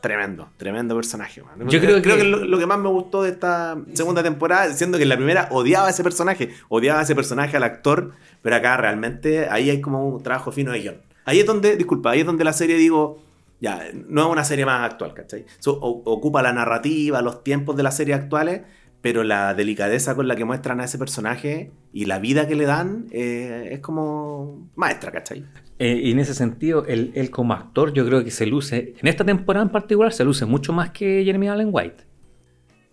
Tremendo, 0.00 0.50
tremendo 0.58 0.94
personaje. 0.94 1.42
man. 1.42 1.66
Yo 1.68 1.80
creo 1.80 2.02
creo 2.02 2.16
que- 2.16 2.22
que, 2.22 2.28
lo, 2.28 2.44
lo 2.44 2.58
que 2.58 2.66
más 2.66 2.78
me 2.78 2.88
gustó 2.90 3.22
de 3.22 3.30
esta 3.30 3.76
segunda 3.94 4.22
temporada, 4.22 4.70
siendo 4.74 4.98
que 4.98 5.04
en 5.04 5.08
la 5.08 5.16
primera 5.16 5.48
odiaba 5.50 5.86
a 5.86 5.90
ese 5.90 6.02
personaje, 6.02 6.50
odiaba 6.68 7.00
a 7.00 7.02
ese 7.04 7.14
personaje, 7.14 7.56
al 7.56 7.62
actor, 7.62 8.12
pero 8.42 8.56
acá 8.56 8.76
realmente 8.76 9.48
ahí 9.48 9.70
hay 9.70 9.80
como 9.80 10.06
un 10.06 10.22
trabajo 10.22 10.52
fino 10.52 10.72
de 10.72 10.80
guion. 10.80 10.96
Ahí 11.24 11.40
es 11.40 11.46
donde, 11.46 11.76
disculpa, 11.76 12.10
ahí 12.10 12.20
es 12.20 12.26
donde 12.26 12.44
la 12.44 12.52
serie 12.52 12.76
digo, 12.76 13.22
ya, 13.60 13.82
no 14.06 14.26
es 14.26 14.28
una 14.30 14.44
serie 14.44 14.66
más 14.66 14.84
actual, 14.84 15.14
¿cachai? 15.14 15.46
So, 15.58 15.72
o- 15.72 16.02
ocupa 16.12 16.42
la 16.42 16.52
narrativa, 16.52 17.22
los 17.22 17.42
tiempos 17.42 17.74
de 17.76 17.82
las 17.82 17.96
series 17.96 18.18
actuales, 18.18 18.60
pero 19.00 19.22
la 19.24 19.54
delicadeza 19.54 20.14
con 20.14 20.28
la 20.28 20.36
que 20.36 20.44
muestran 20.44 20.80
a 20.80 20.84
ese 20.84 20.98
personaje 20.98 21.70
y 21.94 22.04
la 22.04 22.18
vida 22.18 22.46
que 22.46 22.56
le 22.56 22.66
dan 22.66 23.06
eh, 23.10 23.68
es 23.72 23.80
como 23.80 24.68
maestra, 24.76 25.12
¿cachai? 25.12 25.46
Eh, 25.78 26.00
y 26.04 26.12
en 26.12 26.20
ese 26.20 26.34
sentido, 26.34 26.84
él, 26.86 27.10
él 27.14 27.30
como 27.30 27.52
actor, 27.52 27.92
yo 27.92 28.06
creo 28.06 28.22
que 28.22 28.30
se 28.30 28.46
luce, 28.46 28.94
en 29.00 29.08
esta 29.08 29.24
temporada 29.24 29.64
en 29.64 29.72
particular, 29.72 30.12
se 30.12 30.24
luce 30.24 30.46
mucho 30.46 30.72
más 30.72 30.90
que 30.90 31.22
Jeremy 31.24 31.48
Allen 31.48 31.68
White. 31.72 32.04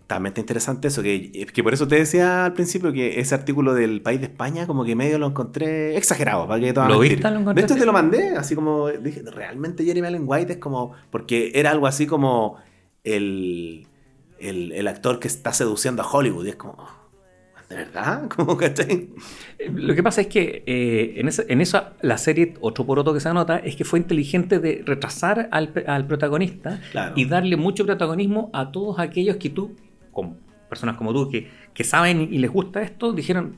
También 0.08 0.32
está 0.32 0.40
interesante 0.40 0.88
eso, 0.88 1.02
que, 1.02 1.30
que 1.30 1.62
por 1.62 1.72
eso 1.72 1.86
te 1.86 1.94
decía 1.94 2.44
al 2.44 2.52
principio 2.52 2.92
que 2.92 3.20
ese 3.20 3.34
artículo 3.34 3.72
del 3.72 4.02
país 4.02 4.20
de 4.20 4.26
España, 4.26 4.66
como 4.66 4.84
que 4.84 4.96
medio 4.96 5.18
lo 5.18 5.28
encontré 5.28 5.96
exagerado, 5.96 6.46
para 6.46 6.60
que 6.60 6.70
a 6.70 6.88
¿Lo 6.88 6.98
viste? 6.98 7.30
¿Lo 7.30 7.54
De 7.54 7.62
hecho, 7.62 7.76
te 7.76 7.86
lo 7.86 7.92
mandé, 7.92 8.36
así 8.36 8.54
como 8.54 8.88
dije, 8.88 9.22
realmente 9.22 9.84
Jeremy 9.84 10.08
Allen 10.08 10.24
White 10.26 10.54
es 10.54 10.58
como, 10.58 10.92
porque 11.10 11.52
era 11.54 11.70
algo 11.70 11.86
así 11.86 12.06
como 12.06 12.56
el, 13.04 13.86
el, 14.40 14.72
el 14.72 14.88
actor 14.88 15.18
que 15.20 15.28
está 15.28 15.52
seduciendo 15.52 16.02
a 16.02 16.10
Hollywood, 16.10 16.46
y 16.46 16.50
es 16.50 16.56
como, 16.56 16.76
¿de 17.72 17.78
verdad? 17.84 18.28
Como, 18.36 18.56
¿cachai? 18.56 19.08
Eh, 19.58 19.70
Lo 19.74 19.94
que 19.94 20.02
pasa 20.02 20.20
es 20.20 20.26
que 20.26 20.62
eh, 20.66 21.14
en, 21.16 21.28
esa, 21.28 21.42
en 21.48 21.60
esa, 21.60 21.94
la 22.02 22.18
serie, 22.18 22.54
otro 22.60 22.84
por 22.84 22.98
otro 22.98 23.14
que 23.14 23.20
se 23.20 23.28
anota, 23.28 23.56
es 23.58 23.76
que 23.76 23.84
fue 23.84 23.98
inteligente 23.98 24.58
de 24.58 24.82
retrasar 24.84 25.48
al, 25.50 25.72
al 25.86 26.06
protagonista 26.06 26.80
Claro. 26.90 27.14
y 27.16 27.24
darle 27.24 27.56
mucho 27.56 27.86
protagonismo 27.86 28.50
a 28.52 28.70
todos 28.72 28.98
aquellos 28.98 29.36
que 29.36 29.48
tú, 29.50 29.74
como 30.12 30.36
personas 30.68 30.96
como 30.96 31.12
tú, 31.12 31.28
que, 31.30 31.48
que 31.74 31.84
saben 31.84 32.28
y 32.30 32.38
les 32.38 32.50
gusta 32.50 32.82
esto, 32.82 33.12
dijeron, 33.12 33.56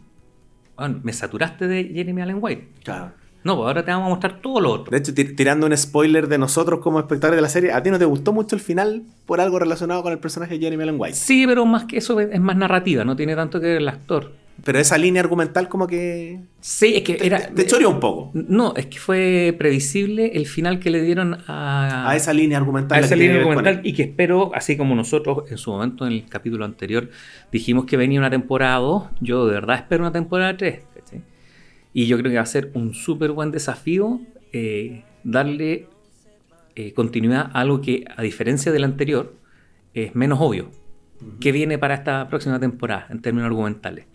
"Bueno, 0.76 1.00
me 1.02 1.12
saturaste 1.12 1.66
de 1.68 1.84
Jeremy 1.84 2.22
Allen 2.22 2.38
White. 2.40 2.68
Claro. 2.84 3.12
No, 3.44 3.56
pues 3.56 3.66
ahora 3.66 3.84
te 3.84 3.90
vamos 3.90 4.06
a 4.06 4.08
mostrar 4.10 4.40
todo 4.40 4.60
lo 4.60 4.70
otro. 4.72 4.90
De 4.90 4.96
hecho, 4.98 5.12
tir- 5.14 5.36
tirando 5.36 5.66
un 5.66 5.76
spoiler 5.76 6.28
de 6.28 6.38
nosotros 6.38 6.80
como 6.80 6.98
espectadores 6.98 7.36
de 7.36 7.42
la 7.42 7.48
serie, 7.48 7.72
¿a 7.72 7.82
ti 7.82 7.90
no 7.90 7.98
te 7.98 8.04
gustó 8.06 8.32
mucho 8.32 8.56
el 8.56 8.62
final 8.62 9.02
por 9.26 9.40
algo 9.40 9.58
relacionado 9.58 10.02
con 10.02 10.12
el 10.12 10.18
personaje 10.18 10.54
de 10.54 10.60
Jeremy 10.60 10.82
Allen 10.82 10.96
White? 10.98 11.14
Sí, 11.16 11.44
pero 11.46 11.64
más 11.66 11.84
que 11.84 11.98
eso 11.98 12.18
es 12.20 12.40
más 12.40 12.56
narrativa, 12.56 13.04
no 13.04 13.14
tiene 13.16 13.36
tanto 13.36 13.60
que 13.60 13.66
ver 13.66 13.76
el 13.76 13.88
actor. 13.88 14.32
Pero 14.64 14.78
esa 14.78 14.96
línea 14.96 15.20
argumental 15.20 15.68
como 15.68 15.88
que 15.88 16.38
Sí, 16.60 16.94
es 16.94 17.02
que 17.02 17.14
te, 17.14 17.26
era... 17.26 17.48
te- 17.48 17.52
te 17.54 17.66
choreó 17.66 17.90
un 17.90 17.98
poco. 17.98 18.30
No, 18.34 18.72
es 18.76 18.86
que 18.86 18.98
fue 19.00 19.52
previsible 19.58 20.30
el 20.36 20.46
final 20.46 20.78
que 20.78 20.90
le 20.90 21.02
dieron 21.02 21.38
a, 21.48 22.08
A 22.08 22.14
esa 22.16 22.32
línea 22.32 22.56
argumental. 22.58 23.02
a 23.02 23.04
esa 23.04 23.16
línea 23.16 23.36
argumental 23.38 23.80
y 23.82 23.92
que 23.94 24.04
espero, 24.04 24.52
así 24.54 24.76
como 24.76 24.94
nosotros 24.94 25.50
en 25.50 25.58
su 25.58 25.72
momento 25.72 26.06
en 26.06 26.12
el 26.12 26.26
capítulo 26.28 26.64
anterior 26.64 27.10
dijimos 27.50 27.84
que 27.84 27.96
venía 27.96 28.20
una 28.20 28.30
temporada 28.30 28.76
2, 28.76 29.02
yo 29.20 29.44
de 29.46 29.54
verdad 29.54 29.76
espero 29.76 30.04
una 30.04 30.12
temporada 30.12 30.56
3. 30.56 30.82
Y 31.94 32.06
yo 32.06 32.18
creo 32.18 32.30
que 32.30 32.36
va 32.36 32.42
a 32.42 32.46
ser 32.46 32.70
un 32.74 32.92
súper 32.92 33.30
buen 33.32 33.50
desafío 33.52 34.20
eh, 34.52 35.04
darle 35.22 35.86
eh, 36.74 36.92
continuidad 36.92 37.50
a 37.54 37.60
algo 37.60 37.80
que, 37.80 38.04
a 38.16 38.20
diferencia 38.22 38.72
del 38.72 38.84
anterior, 38.84 39.34
es 39.94 40.14
menos 40.14 40.38
obvio. 40.42 40.70
¿Qué 41.40 41.52
viene 41.52 41.78
para 41.78 41.94
esta 41.94 42.28
próxima 42.28 42.60
temporada 42.60 43.06
en 43.10 43.22
términos 43.22 43.46
argumentales? 43.46 44.06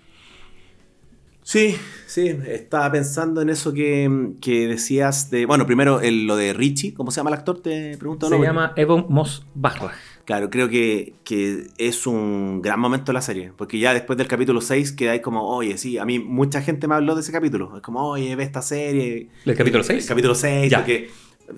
Sí, 1.42 1.76
sí, 2.06 2.28
estaba 2.46 2.92
pensando 2.92 3.42
en 3.42 3.50
eso 3.50 3.74
que, 3.74 4.34
que 4.40 4.68
decías 4.68 5.32
de. 5.32 5.48
Bueno, 5.48 5.66
primero 5.66 6.00
el- 6.02 6.28
lo 6.28 6.36
de 6.36 6.54
Richie, 6.54 6.94
¿cómo 6.94 7.10
se 7.10 7.18
llama 7.22 7.32
el 7.32 7.36
actor? 7.36 7.62
Te 7.62 7.98
pregunto. 7.98 8.30
Se 8.30 8.38
¿no? 8.38 8.44
llama 8.44 8.74
Evo 8.76 9.08
Moss 9.10 9.44
Bachrach. 9.56 9.96
Claro, 10.30 10.52
creo 10.52 10.70
que, 10.70 11.16
que 11.24 11.66
es 11.80 12.06
un 12.06 12.62
gran 12.62 12.80
momento 12.80 13.06
de 13.12 13.14
la 13.14 13.22
serie, 13.24 13.52
porque 13.58 13.80
ya 13.80 13.96
después 13.96 14.16
del 14.16 14.28
capítulo 14.28 14.62
6 14.62 14.92
queda 14.92 15.14
ahí 15.14 15.22
como, 15.22 15.44
oye, 15.50 15.76
sí, 15.80 15.98
a 15.98 16.06
mí 16.06 16.20
mucha 16.20 16.62
gente 16.62 16.88
me 16.88 16.94
habló 16.94 17.16
de 17.16 17.22
ese 17.22 17.32
capítulo, 17.32 17.76
es 17.78 17.82
como, 17.82 18.02
oye, 18.08 18.36
ve 18.36 18.44
esta 18.44 18.62
serie. 18.62 19.30
¿Del 19.44 19.58
capítulo 19.58 19.80
El 19.80 19.86
6? 19.86 20.06
capítulo 20.06 20.36
6, 20.36 20.70
Ya. 20.70 20.78
porque 20.78 21.10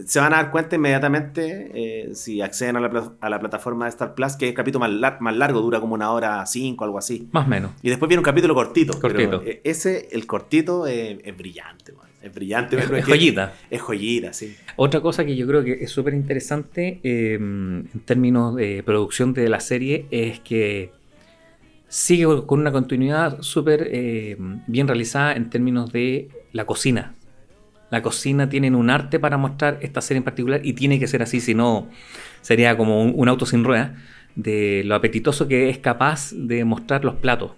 se 0.05 0.21
van 0.21 0.31
a 0.33 0.37
dar 0.37 0.51
cuenta 0.51 0.77
inmediatamente 0.77 1.71
eh, 1.73 2.15
si 2.15 2.39
acceden 2.41 2.77
a 2.77 2.79
la, 2.79 3.11
a 3.19 3.29
la 3.29 3.39
plataforma 3.41 3.83
de 3.83 3.89
Star 3.89 4.15
Plus, 4.15 4.37
que 4.37 4.45
es 4.45 4.49
el 4.51 4.55
capítulo 4.55 4.79
más, 4.87 4.91
lar- 4.91 5.19
más 5.19 5.35
largo, 5.35 5.59
dura 5.59 5.81
como 5.81 5.93
una 5.95 6.09
hora 6.13 6.45
5, 6.45 6.85
algo 6.85 6.97
así. 6.97 7.27
Más 7.33 7.45
o 7.45 7.49
menos. 7.49 7.71
Y 7.81 7.89
después 7.89 8.07
viene 8.07 8.19
un 8.19 8.23
capítulo 8.23 8.55
cortito. 8.55 8.97
Cortito. 9.01 9.41
pero, 9.41 9.43
eh, 9.51 9.59
ese, 9.65 10.07
el 10.13 10.25
cortito, 10.25 10.87
eh, 10.87 11.19
es 11.25 11.35
brillante, 11.37 11.91
man, 11.91 12.07
es 12.23 12.33
brillante. 12.33 12.77
Es- 12.77 12.89
es 12.91 13.05
joyita. 13.05 13.53
Es 13.69 13.81
joyita, 13.81 14.33
sí. 14.33 14.55
Otra 14.75 15.01
cosa 15.01 15.25
que 15.25 15.35
yo 15.35 15.47
creo 15.47 15.63
que 15.63 15.73
es 15.73 15.89
súper 15.91 16.13
interesante 16.13 16.99
eh, 17.03 17.35
en 17.35 17.89
términos 18.05 18.55
de 18.55 18.83
producción 18.83 19.33
de 19.33 19.49
la 19.49 19.59
serie 19.59 20.05
es 20.11 20.39
que 20.39 20.91
sigue 21.87 22.25
con 22.45 22.59
una 22.59 22.71
continuidad 22.71 23.41
súper 23.41 23.87
eh, 23.91 24.37
bien 24.67 24.87
realizada 24.87 25.33
en 25.33 25.49
términos 25.49 25.91
de 25.91 26.29
la 26.53 26.65
cocina. 26.65 27.15
La 27.89 28.01
cocina 28.01 28.47
tiene 28.47 28.73
un 28.73 28.89
arte 28.89 29.19
para 29.19 29.35
mostrar 29.37 29.79
esta 29.81 29.99
serie 29.99 30.19
en 30.19 30.23
particular 30.23 30.61
y 30.63 30.71
tiene 30.73 30.97
que 30.99 31.07
ser 31.07 31.21
así, 31.21 31.41
si 31.41 31.53
no 31.53 31.89
sería 32.41 32.77
como 32.77 33.01
un, 33.03 33.13
un 33.15 33.27
auto 33.27 33.45
sin 33.45 33.65
ruedas, 33.65 33.91
de 34.35 34.83
lo 34.85 34.95
apetitoso 34.95 35.49
que 35.49 35.69
es 35.69 35.77
capaz 35.79 36.31
de 36.33 36.63
mostrar 36.63 37.03
los 37.03 37.15
platos 37.15 37.51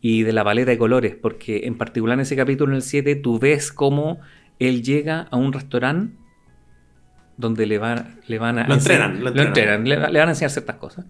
y 0.00 0.22
de 0.22 0.32
la 0.32 0.42
paleta 0.44 0.70
de 0.70 0.78
colores, 0.78 1.14
porque 1.20 1.62
en 1.66 1.76
particular 1.76 2.14
en 2.14 2.20
ese 2.20 2.36
capítulo, 2.36 2.72
en 2.72 2.76
el 2.76 2.82
7, 2.82 3.16
tú 3.16 3.38
ves 3.38 3.70
cómo 3.72 4.18
él 4.58 4.82
llega 4.82 5.28
a 5.30 5.36
un 5.36 5.52
restaurante 5.52 6.16
donde 7.36 7.66
le, 7.66 7.78
van 7.78 8.20
le 8.26 8.38
van 8.38 8.58
a... 8.58 8.68
Lo 8.68 8.74
enseñar- 8.74 9.10
entrenan, 9.10 9.14
lo 9.18 9.30
lo 9.30 9.42
entrenan. 9.42 9.48
entrenan, 9.80 9.88
le, 9.88 10.12
le 10.12 10.18
van 10.18 10.28
a 10.28 10.32
enseñar 10.32 10.50
ciertas 10.50 10.76
cosas. 10.76 11.06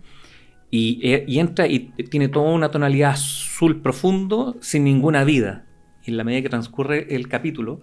Y, 0.70 1.00
eh, 1.02 1.24
y 1.26 1.40
entra 1.40 1.66
y 1.66 1.80
tiene 2.10 2.28
toda 2.28 2.50
una 2.52 2.70
tonalidad 2.70 3.10
azul 3.10 3.80
profundo 3.82 4.56
sin 4.60 4.84
ninguna 4.84 5.24
vida. 5.24 5.66
Y 6.04 6.10
en 6.12 6.16
la 6.16 6.22
medida 6.24 6.42
que 6.42 6.48
transcurre 6.48 7.14
el 7.14 7.26
capítulo, 7.28 7.80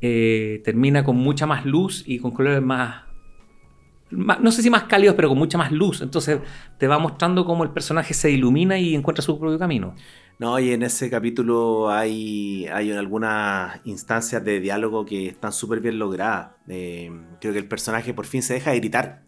eh, 0.00 0.62
termina 0.64 1.04
con 1.04 1.16
mucha 1.16 1.46
más 1.46 1.66
luz 1.66 2.04
y 2.06 2.18
con 2.18 2.30
colores 2.30 2.62
más- 2.62 3.02
no 4.10 4.52
sé 4.52 4.62
si 4.62 4.70
más 4.70 4.84
cálidos, 4.84 5.14
pero 5.16 5.28
con 5.28 5.38
mucha 5.38 5.58
más 5.58 5.72
luz. 5.72 6.00
Entonces 6.00 6.40
te 6.78 6.86
va 6.86 6.98
mostrando 6.98 7.44
cómo 7.44 7.64
el 7.64 7.70
personaje 7.70 8.14
se 8.14 8.30
ilumina 8.30 8.78
y 8.78 8.94
encuentra 8.94 9.22
su 9.22 9.38
propio 9.38 9.58
camino. 9.58 9.94
No, 10.38 10.58
y 10.60 10.70
en 10.70 10.84
ese 10.84 11.10
capítulo 11.10 11.90
hay, 11.90 12.66
hay 12.66 12.92
algunas 12.92 13.80
instancias 13.84 14.44
de 14.44 14.60
diálogo 14.60 15.04
que 15.04 15.26
están 15.26 15.52
súper 15.52 15.80
bien 15.80 15.98
logradas. 15.98 16.52
Eh, 16.68 17.10
creo 17.40 17.52
que 17.52 17.58
el 17.58 17.66
personaje 17.68 18.14
por 18.14 18.26
fin 18.26 18.42
se 18.42 18.54
deja 18.54 18.70
de. 18.70 19.27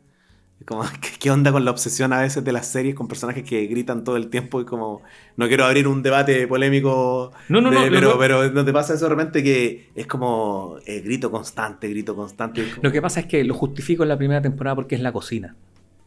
Como, 0.67 0.83
¿qué, 1.21 1.31
onda 1.31 1.53
con 1.53 1.65
la 1.65 1.71
obsesión 1.71 2.13
a 2.13 2.21
veces 2.21 2.45
de 2.45 2.53
las 2.53 2.67
series 2.67 2.95
con 2.95 3.09
personajes 3.09 3.45
que 3.45 3.67
gritan 3.67 4.05
todo 4.05 4.17
el 4.17 4.29
tiempo? 4.29 4.61
Y 4.61 4.65
como, 4.65 5.03
no 5.37 5.49
quiero 5.49 5.65
abrir 5.65 5.89
un 5.89 6.03
debate 6.03 6.47
polémico, 6.47 7.33
No, 7.49 7.61
no, 7.61 7.71
no, 7.71 7.83
de- 7.83 7.91
pero, 7.91 8.13
que- 8.13 8.19
pero 8.19 8.51
¿no 8.51 8.65
te 8.65 8.73
pasa 8.73 8.95
eso 8.95 9.07
de 9.07 9.11
repente 9.11 9.43
que 9.43 9.91
es 9.95 10.07
como 10.07 10.77
eh, 10.87 11.01
grito 11.01 11.31
constante, 11.31 11.89
grito 11.89 12.15
constante? 12.15 12.63
Como- 12.71 12.83
Lo 12.83 12.93
que 12.93 13.01
pasa 13.03 13.21
es 13.21 13.27
que 13.27 13.43
lo 13.45 13.55
justifico 13.55 14.03
en 14.03 14.11
la 14.11 14.19
primera 14.19 14.43
temporada 14.43 14.75
porque 14.77 14.95
es 14.95 15.01
la 15.01 15.13
cocina. 15.13 15.57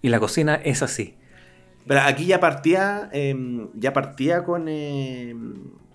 Y 0.01 0.09
la 0.09 0.19
cocina 0.19 0.55
es 0.55 0.81
así. 0.83 1.15
Pero 1.87 2.01
aquí 2.01 2.25
ya 2.25 2.39
partía, 2.39 3.09
eh, 3.11 3.67
ya 3.75 3.91
partía 3.91 4.43
con, 4.43 4.65
eh, 4.69 5.35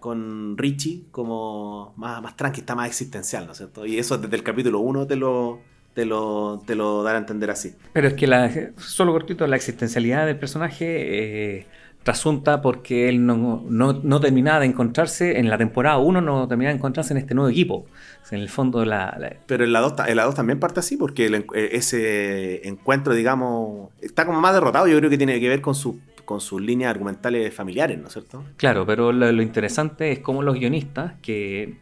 con 0.01 0.57
Richie 0.59 1.05
como 1.11 1.95
más, 1.97 2.23
más 2.23 2.37
tranqui, 2.37 2.61
está 2.61 2.75
más 2.75 2.89
existencial, 2.89 3.47
¿no 3.47 3.53
es 3.53 3.59
cierto? 3.59 3.87
Y 3.87 3.99
eso 3.99 4.19
desde 4.19 4.37
el 4.37 4.43
capítulo 4.43 4.81
1 4.81 5.07
te 5.07 5.17
lo, 5.17 5.61
te 5.99 6.05
lo, 6.07 6.63
te 6.65 6.77
lo 6.77 7.03
da 7.03 7.11
a 7.17 7.19
entender 7.19 7.51
así. 7.51 7.75
Pero 7.93 8.07
es 8.07 8.15
que 8.15 8.29
la, 8.29 8.49
solo 8.77 9.11
cortito, 9.11 9.45
la 9.49 9.57
existencialidad 9.57 10.27
del 10.27 10.39
personaje 10.39 11.57
eh, 11.59 11.67
trasunta 12.05 12.63
porque 12.63 13.09
él 13.09 13.27
no, 13.27 13.65
no, 13.69 13.95
no 13.95 14.21
terminaba 14.21 14.61
de 14.61 14.67
encontrarse, 14.67 15.41
en 15.41 15.49
la 15.51 15.59
temporada 15.59 15.99
1 15.99 16.21
no 16.21 16.47
terminaba 16.47 16.71
de 16.73 16.77
encontrarse 16.77 17.15
en 17.15 17.19
este 17.19 17.35
nuevo 17.35 17.51
equipo. 17.51 17.75
O 18.23 18.25
sea, 18.29 18.39
en 18.39 18.43
el 18.45 18.49
fondo 18.49 18.85
la, 18.85 19.17
la- 19.19 19.35
Pero 19.49 19.65
en 19.65 19.73
la 19.73 19.81
2, 19.81 19.95
en 20.07 20.15
la 20.17 20.23
2 20.25 20.37
también 20.37 20.61
parte 20.61 20.79
así, 20.79 20.97
porque 20.97 21.27
el 21.27 21.35
eh, 21.35 21.71
ese 21.73 22.69
encuentro, 22.69 23.13
digamos, 23.13 23.91
está 24.01 24.25
como 24.25 24.41
más 24.41 24.55
derrotado. 24.55 24.87
Yo 24.87 24.97
creo 24.99 25.11
que 25.11 25.19
tiene 25.19 25.41
que 25.41 25.49
ver 25.49 25.61
con, 25.61 25.75
su, 25.75 25.99
con 26.25 26.41
sus 26.41 26.63
líneas 26.63 26.91
argumentales 26.91 27.53
familiares, 27.53 27.99
¿no 27.99 28.07
es 28.07 28.13
cierto? 28.13 28.45
Claro, 28.57 28.87
pero 28.87 29.11
lo, 29.11 29.33
lo 29.33 29.43
interesante 29.43 30.13
es 30.13 30.21
cómo 30.21 30.43
los 30.45 30.55
guionistas 30.55 31.15
que... 31.21 31.75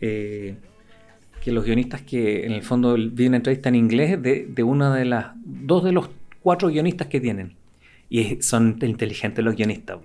eh, 0.00 0.54
que 1.44 1.52
los 1.52 1.64
guionistas 1.64 2.02
que 2.02 2.46
en 2.46 2.52
el 2.52 2.62
fondo 2.62 2.96
vi 2.96 3.26
una 3.26 3.36
entrevista 3.36 3.68
en 3.68 3.74
inglés 3.74 4.20
de, 4.22 4.46
de 4.46 4.62
una 4.62 4.94
de 4.94 5.04
las 5.04 5.32
dos 5.44 5.84
de 5.84 5.92
los 5.92 6.08
cuatro 6.40 6.68
guionistas 6.68 7.08
que 7.08 7.20
tienen. 7.20 7.54
Y 8.08 8.42
son 8.42 8.78
inteligentes 8.82 9.44
los 9.44 9.56
guionistas 9.56 9.98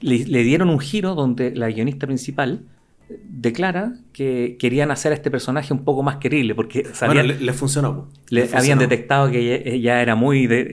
le 0.00 0.42
dieron 0.42 0.70
un 0.70 0.78
giro 0.78 1.14
donde 1.14 1.54
la 1.54 1.68
guionista 1.68 2.06
principal 2.06 2.60
declara 3.28 3.94
que 4.12 4.56
querían 4.58 4.90
hacer 4.90 5.12
a 5.12 5.14
este 5.14 5.30
personaje 5.30 5.72
un 5.72 5.84
poco 5.84 6.02
más 6.02 6.16
querible 6.16 6.54
porque 6.54 6.84
sabían, 6.92 7.26
Bueno, 7.26 7.38
le, 7.40 7.44
le 7.46 7.52
funcionó. 7.52 8.08
le 8.30 8.48
habían 8.52 8.78
detectado 8.78 9.30
que 9.30 9.62
ya, 9.64 9.76
ya 9.76 10.02
era 10.02 10.14
muy 10.14 10.46
de- 10.46 10.66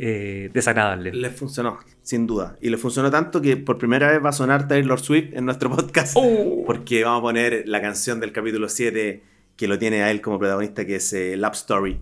eh, 0.46 0.50
desagradable. 0.54 1.14
Le 1.14 1.30
funcionó, 1.30 1.78
sin 2.02 2.28
duda. 2.28 2.58
Y 2.62 2.70
le 2.70 2.78
funcionó 2.78 3.10
tanto 3.12 3.42
que 3.42 3.56
por 3.58 3.78
primera 3.78 4.12
vez 4.12 4.24
va 4.24 4.30
a 4.30 4.34
sonar 4.34 4.68
Taylor 4.68 5.00
Swift 5.00 5.34
en 5.34 5.46
nuestro 5.46 5.70
podcast. 5.70 6.14
Oh. 6.18 6.64
Porque 6.66 7.04
vamos 7.04 7.20
a 7.20 7.22
poner 7.22 7.64
la 7.68 7.82
canción 7.82 8.20
del 8.20 8.32
capítulo 8.32 8.68
7 8.70 9.22
que 9.56 9.68
lo 9.68 9.78
tiene 9.80 10.04
a 10.04 10.12
él 10.12 10.20
como 10.22 10.38
protagonista, 10.40 10.86
que 10.86 10.96
es 10.96 11.14
eh, 11.14 11.38
Love 11.38 11.54
Story. 11.54 12.00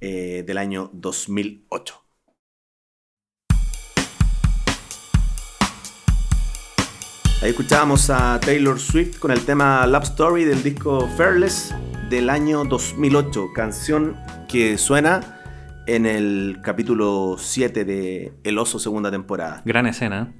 eh, 0.00 0.44
del 0.46 0.58
año 0.58 0.90
2008. 0.92 2.03
Ahí 7.44 7.50
escuchábamos 7.50 8.08
a 8.08 8.40
Taylor 8.40 8.80
Swift 8.80 9.18
con 9.18 9.30
el 9.30 9.44
tema 9.44 9.86
Love 9.86 10.04
Story 10.04 10.44
del 10.44 10.62
disco 10.62 11.06
Fearless 11.14 11.74
del 12.08 12.30
año 12.30 12.64
2008, 12.64 13.48
canción 13.54 14.16
que 14.48 14.78
suena 14.78 15.42
en 15.86 16.06
el 16.06 16.60
capítulo 16.62 17.36
7 17.38 17.84
de 17.84 18.32
El 18.44 18.56
Oso 18.56 18.78
segunda 18.78 19.10
temporada. 19.10 19.60
Gran 19.66 19.86
escena. 19.86 20.32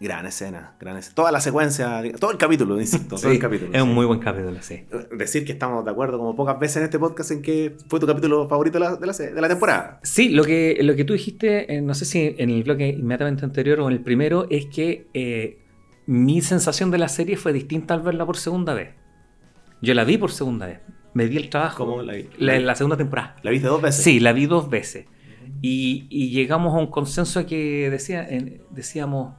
Gran 0.00 0.26
escena, 0.26 0.74
gran 0.80 0.96
escena. 0.96 1.14
Toda 1.14 1.30
la 1.30 1.40
secuencia, 1.40 2.02
todo 2.18 2.32
el 2.32 2.38
capítulo, 2.38 2.80
insisto, 2.80 3.14
todo 3.14 3.30
el 3.30 3.38
capítulo. 3.38 3.70
es 3.72 3.80
un 3.80 3.90
sí. 3.90 3.94
muy 3.94 4.06
buen 4.06 4.18
capítulo, 4.18 4.60
sí. 4.60 4.84
Decir 5.16 5.44
que 5.44 5.52
estamos 5.52 5.84
de 5.84 5.92
acuerdo 5.92 6.18
como 6.18 6.34
pocas 6.34 6.58
veces 6.58 6.78
en 6.78 6.82
este 6.82 6.98
podcast 6.98 7.30
en 7.30 7.40
que 7.40 7.76
fue 7.86 8.00
tu 8.00 8.06
capítulo 8.08 8.48
favorito 8.48 8.80
de 8.80 8.84
la, 8.84 8.96
de 8.96 9.06
la, 9.06 9.12
de 9.12 9.40
la 9.40 9.48
temporada. 9.48 10.00
Sí, 10.02 10.30
lo 10.30 10.42
que, 10.42 10.76
lo 10.82 10.96
que 10.96 11.04
tú 11.04 11.12
dijiste, 11.12 11.72
eh, 11.72 11.80
no 11.82 11.94
sé 11.94 12.04
si 12.04 12.34
en 12.36 12.50
el 12.50 12.64
bloque 12.64 12.88
inmediatamente 12.88 13.44
anterior 13.44 13.78
o 13.78 13.86
en 13.86 13.92
el 13.92 14.00
primero, 14.00 14.48
es 14.50 14.66
que 14.66 15.06
eh, 15.14 15.67
mi 16.08 16.40
sensación 16.40 16.90
de 16.90 16.96
la 16.96 17.08
serie 17.08 17.36
fue 17.36 17.52
distinta 17.52 17.92
al 17.92 18.00
verla 18.00 18.24
por 18.24 18.38
segunda 18.38 18.72
vez. 18.72 18.94
Yo 19.82 19.92
la 19.92 20.04
vi 20.04 20.16
por 20.16 20.32
segunda 20.32 20.64
vez. 20.64 20.80
Me 21.12 21.26
di 21.26 21.36
el 21.36 21.50
trabajo. 21.50 21.84
¿Cómo 21.84 22.00
la 22.00 22.14
vi? 22.14 22.30
La, 22.38 22.58
la 22.58 22.74
segunda 22.74 22.96
temporada. 22.96 23.36
¿La 23.42 23.50
viste 23.50 23.68
dos 23.68 23.82
veces? 23.82 24.04
Sí, 24.04 24.18
la 24.18 24.32
vi 24.32 24.46
dos 24.46 24.70
veces. 24.70 25.04
Y, 25.60 26.06
y 26.08 26.30
llegamos 26.30 26.74
a 26.74 26.78
un 26.78 26.86
consenso 26.86 27.44
que 27.44 27.90
decía, 27.90 28.26
decíamos, 28.70 29.34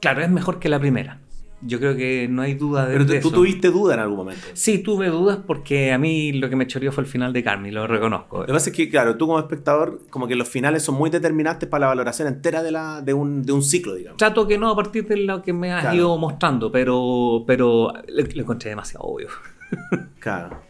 claro, 0.00 0.22
es 0.22 0.30
mejor 0.30 0.58
que 0.58 0.68
la 0.68 0.80
primera. 0.80 1.20
Yo 1.62 1.78
creo 1.78 1.94
que 1.94 2.26
no 2.28 2.40
hay 2.40 2.54
duda 2.54 2.86
de, 2.86 2.92
Pero 2.94 3.04
tú, 3.06 3.12
de 3.12 3.20
tú 3.20 3.28
eso. 3.28 3.36
tuviste 3.36 3.68
duda 3.68 3.94
en 3.94 4.00
algún 4.00 4.16
momento. 4.16 4.40
Sí, 4.54 4.78
tuve 4.78 5.08
dudas 5.08 5.40
porque 5.46 5.92
a 5.92 5.98
mí 5.98 6.32
lo 6.32 6.48
que 6.48 6.56
me 6.56 6.66
choreó 6.66 6.90
fue 6.90 7.04
el 7.04 7.08
final 7.10 7.32
de 7.34 7.42
Carmen, 7.44 7.74
lo 7.74 7.86
reconozco. 7.86 8.40
Lo 8.40 8.46
que 8.46 8.52
pasa 8.54 8.70
es 8.70 8.76
que, 8.76 8.88
claro, 8.88 9.16
tú 9.18 9.26
como 9.26 9.38
espectador, 9.38 10.00
como 10.08 10.26
que 10.26 10.36
los 10.36 10.48
finales 10.48 10.82
son 10.82 10.94
muy 10.94 11.10
determinantes 11.10 11.68
para 11.68 11.82
la 11.82 11.86
valoración 11.88 12.28
entera 12.28 12.62
de, 12.62 12.70
la, 12.72 13.02
de, 13.02 13.12
un, 13.12 13.42
de 13.42 13.52
un 13.52 13.62
ciclo, 13.62 13.94
digamos. 13.94 14.16
Trato 14.16 14.46
que 14.46 14.56
no 14.56 14.70
a 14.70 14.76
partir 14.76 15.06
de 15.06 15.18
lo 15.18 15.42
que 15.42 15.52
me 15.52 15.70
has 15.70 15.82
Claro. 15.82 15.96
ido 15.96 16.16
mostrando, 16.18 16.72
pero, 16.72 17.44
pero 17.46 17.92
lo, 18.08 18.22
lo 18.24 18.40
encontré 18.42 18.70
demasiado 18.70 19.04
obvio. 19.04 19.28
Claro. 20.18 20.62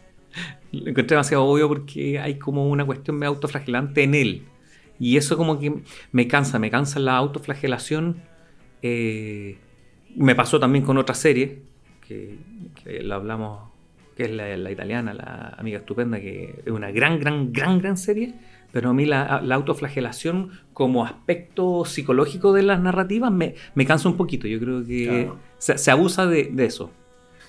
Lo 0.71 0.89
encontré 0.89 1.15
demasiado 1.15 1.43
obvio 1.45 1.67
porque 1.67 2.19
hay 2.19 2.37
como 2.37 2.69
una 2.69 2.85
cuestión 2.85 3.17
medio 3.17 3.29
autoflagelante 3.31 4.03
en 4.03 4.15
él. 4.15 4.43
Y 4.99 5.17
eso 5.17 5.35
como 5.37 5.57
que 5.59 5.81
me 6.11 6.27
cansa, 6.27 6.59
me 6.59 6.69
cansa 6.69 6.99
la 6.99 7.17
autoflagelación. 7.17 8.21
Eh, 8.81 9.57
me 10.15 10.35
pasó 10.35 10.59
también 10.59 10.83
con 10.83 10.97
otra 10.97 11.15
serie, 11.15 11.61
que, 12.07 12.37
que 12.83 13.01
la 13.03 13.15
hablamos, 13.15 13.69
que 14.15 14.23
es 14.25 14.31
la, 14.31 14.55
la 14.57 14.71
italiana, 14.71 15.13
la 15.13 15.55
amiga 15.57 15.79
estupenda, 15.79 16.19
que 16.19 16.61
es 16.65 16.71
una 16.71 16.91
gran, 16.91 17.19
gran, 17.19 17.51
gran, 17.53 17.79
gran 17.79 17.97
serie. 17.97 18.33
Pero 18.71 18.91
a 18.91 18.93
mí 18.93 19.05
la, 19.05 19.41
la 19.43 19.55
autoflagelación 19.55 20.51
como 20.73 21.05
aspecto 21.05 21.83
psicológico 21.83 22.53
de 22.53 22.63
las 22.63 22.79
narrativas 22.79 23.29
me, 23.31 23.55
me 23.75 23.85
cansa 23.85 24.07
un 24.07 24.15
poquito. 24.15 24.47
Yo 24.47 24.59
creo 24.59 24.85
que 24.85 25.05
Claro. 25.25 25.37
se, 25.57 25.77
se 25.77 25.91
abusa 25.91 26.25
de, 26.25 26.45
de 26.53 26.65
eso. 26.65 26.89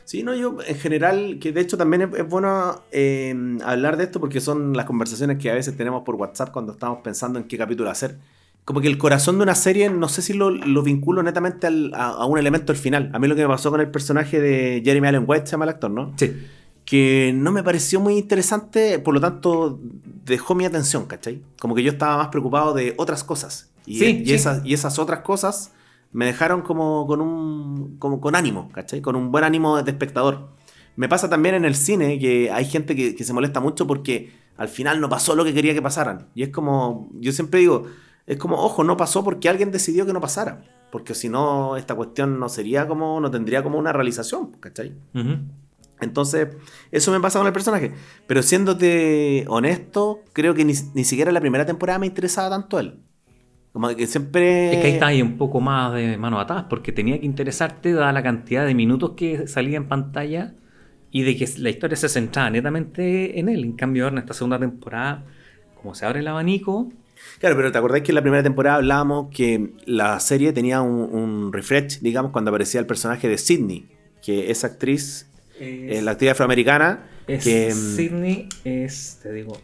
Sí, 0.05 0.25
no, 0.25 0.35
yo 0.35 0.59
en 0.67 0.77
general, 0.77 1.39
que 1.41 1.53
de 1.53 1.61
hecho 1.61 1.79
también 1.79 2.03
es, 2.03 2.09
es 2.19 2.29
bueno 2.29 2.83
eh, 2.91 3.33
hablar 3.65 3.97
de 3.97 4.03
esto 4.05 4.19
porque 4.19 4.41
son 4.41 4.77
las 4.77 4.85
conversaciones 4.85 5.39
que 5.39 5.49
a 5.49 5.55
veces 5.55 5.77
tenemos 5.77 6.03
por 6.03 6.17
WhatsApp 6.17 6.51
cuando 6.51 6.73
estamos 6.73 6.99
pensando 7.05 7.39
en 7.39 7.45
qué 7.47 7.57
capítulo 7.57 7.89
hacer. 7.89 8.17
Como 8.65 8.81
que 8.81 8.87
el 8.89 8.97
corazón 8.99 9.39
de 9.39 9.43
una 9.43 9.55
serie, 9.57 9.91
no 9.91 10.09
sé 10.09 10.23
si 10.23 10.35
lo, 10.35 10.51
lo 10.51 10.83
vinculo 10.83 11.23
netamente 11.23 11.67
al- 11.67 11.93
a, 11.95 12.09
a 12.11 12.27
un 12.27 12.39
elemento 12.39 12.73
del 12.73 12.81
final. 12.81 13.11
A 13.13 13.19
mí 13.19 13.27
lo 13.27 13.35
que 13.35 13.43
me 13.43 13.49
pasó 13.49 13.71
con 13.71 13.81
el 13.81 13.91
personaje 13.91 14.41
de 14.41 14.83
Jeremy 14.85 15.09
Allen 15.09 15.25
White, 15.27 15.47
se 15.47 15.53
llama 15.53 15.65
el 15.65 15.71
actor, 15.71 15.91
¿no? 15.91 16.13
Sí. 16.17 16.33
que 16.85 17.33
no 17.35 17.51
me 17.53 17.63
pareció 17.63 18.01
muy 18.01 18.19
interesante, 18.19 18.99
por 18.99 19.15
lo 19.15 19.21
tanto 19.21 19.81
dejó 20.25 20.55
mi 20.55 20.65
atención, 20.65 21.07
¿cachai? 21.07 21.41
Como 21.61 21.75
que 21.75 21.83
yo 21.83 21.91
estaba 21.93 22.17
más 22.19 22.29
preocupado 22.29 22.73
de 22.75 22.95
otras 22.99 23.25
cosas. 23.25 23.71
Y, 23.87 23.99
Sí, 23.99 24.05
y 24.23 24.27
sí. 24.27 24.35
Esas, 24.35 24.65
y 24.65 24.75
esas 24.75 24.99
otras 24.99 25.21
cosas 25.21 25.73
me 26.13 26.27
dejaron 26.27 26.63
como 26.63 27.07
con 27.07 27.21
un 27.21 27.97
como 27.99 28.21
con 28.21 28.35
ánimo, 28.37 28.69
¿cachai? 28.73 29.01
Con 29.01 29.17
un 29.17 29.33
buen 29.33 29.43
ánimo 29.45 29.83
de 29.83 29.91
espectador. 29.91 30.49
Me 30.95 31.09
pasa 31.09 31.29
también 31.31 31.55
en 31.55 31.65
el 31.65 31.75
cine 31.75 32.19
que 32.19 32.51
hay 32.53 32.65
gente 32.67 32.95
que, 32.95 33.15
que 33.17 33.25
se 33.25 33.33
molesta 33.33 33.61
mucho 33.61 33.87
porque 33.87 34.33
al 34.57 34.69
final 34.69 35.01
no 35.01 35.09
pasó 35.09 35.35
lo 35.35 35.45
que 35.45 35.55
quería 35.55 35.73
que 35.75 35.83
pasaran. 35.83 36.29
Y 36.35 36.43
es 36.43 36.51
como, 36.51 37.09
yo 37.15 37.33
siempre 37.33 37.61
digo, 37.61 37.87
es 38.27 38.37
como, 38.37 38.57
ojo, 38.57 38.85
no 38.85 38.97
pasó 38.97 39.25
porque 39.25 39.49
alguien 39.49 39.71
decidió 39.71 40.07
que 40.07 40.13
no 40.13 40.21
pasara. 40.21 40.63
Porque 40.91 41.15
si 41.15 41.29
no, 41.29 41.77
esta 41.77 41.95
cuestión 41.95 42.39
no 42.39 42.49
sería 42.49 42.87
como, 42.87 43.21
no 43.21 43.31
tendría 43.31 43.63
como 43.63 43.79
una 43.79 43.93
realización, 43.93 44.53
¿cachai? 44.61 44.95
Ujú. 45.15 45.39
Entonces, 46.01 46.49
eso 46.91 47.13
me 47.13 47.21
pasa 47.21 47.39
con 47.39 47.47
el 47.47 47.53
personaje. 47.53 47.93
Pero 48.27 48.43
siéndote 48.43 49.45
honesto, 49.49 50.21
creo 50.33 50.55
que 50.55 50.65
ni, 50.65 50.75
ni 50.95 51.05
siquiera 51.05 51.33
la 51.33 51.41
primera 51.41 51.65
temporada 51.65 51.99
me 51.99 52.07
interesaba 52.07 52.51
tanto 52.51 52.79
él. 52.79 52.99
Como 53.73 53.89
que 53.97 54.07
siempre. 54.07 54.75
Es 54.75 54.81
que 54.81 54.87
ahí 54.87 54.93
está 54.93 55.07
ahí 55.07 55.23
un 55.23 55.39
poco 55.39 55.61
más 55.61 55.95
de 55.95 56.19
mano 56.19 56.39
atadas, 56.39 56.67
porque 56.69 56.93
tenía 56.93 57.19
que 57.19 57.25
interesarte 57.25 57.93
dada 57.93 58.13
la 58.13 58.23
cantidad 58.23 58.67
de 58.67 58.75
minutos 58.75 59.13
que 59.17 59.47
salía 59.47 59.79
en 59.79 59.89
pantalla 59.89 60.55
y 61.11 61.23
de 61.23 61.37
que 61.37 61.49
la 61.59 61.71
historia 61.71 61.97
se 61.97 62.09
centraba 62.09 62.51
netamente 62.51 63.39
en 63.39 63.49
él. 63.49 63.65
En 63.65 63.73
cambio, 63.73 64.05
ahora 64.05 64.17
en 64.17 64.19
esta 64.19 64.35
segunda 64.35 64.59
temporada, 64.59 65.25
como 65.81 65.95
se 65.95 66.05
abre 66.05 66.21
el 66.21 66.29
abanico, 66.29 66.91
Claro, 67.39 67.57
pero 67.57 67.73
¿te 67.73 67.79
acordáis 67.79 68.05
que 68.05 68.13
en 68.13 68.17
la 68.17 68.23
primera 68.23 68.43
temporada 68.43 68.77
hablábamos 68.77 69.35
que 69.35 69.71
la 69.85 70.19
serie 70.21 70.53
tenía 70.53 70.81
un, 70.81 71.01
un 71.13 71.53
refresh, 71.53 72.01
digamos, 72.01 72.31
cuando 72.33 72.51
aparecía 72.51 72.81
el 72.81 72.87
personaje 72.87 73.29
de 73.29 73.37
Sidney, 73.39 73.87
que 74.25 74.51
esa 74.51 74.69
actriz, 74.69 75.27
eh, 75.59 76.01
la 76.03 76.13
actriz 76.13 76.31
afroamericana, 76.31 77.09
es 77.27 77.45
que. 77.45 77.75
mm, 77.75 77.97
Sidney 77.97 78.49
es, 78.65 79.19
te 79.23 79.33
digo 79.33 79.61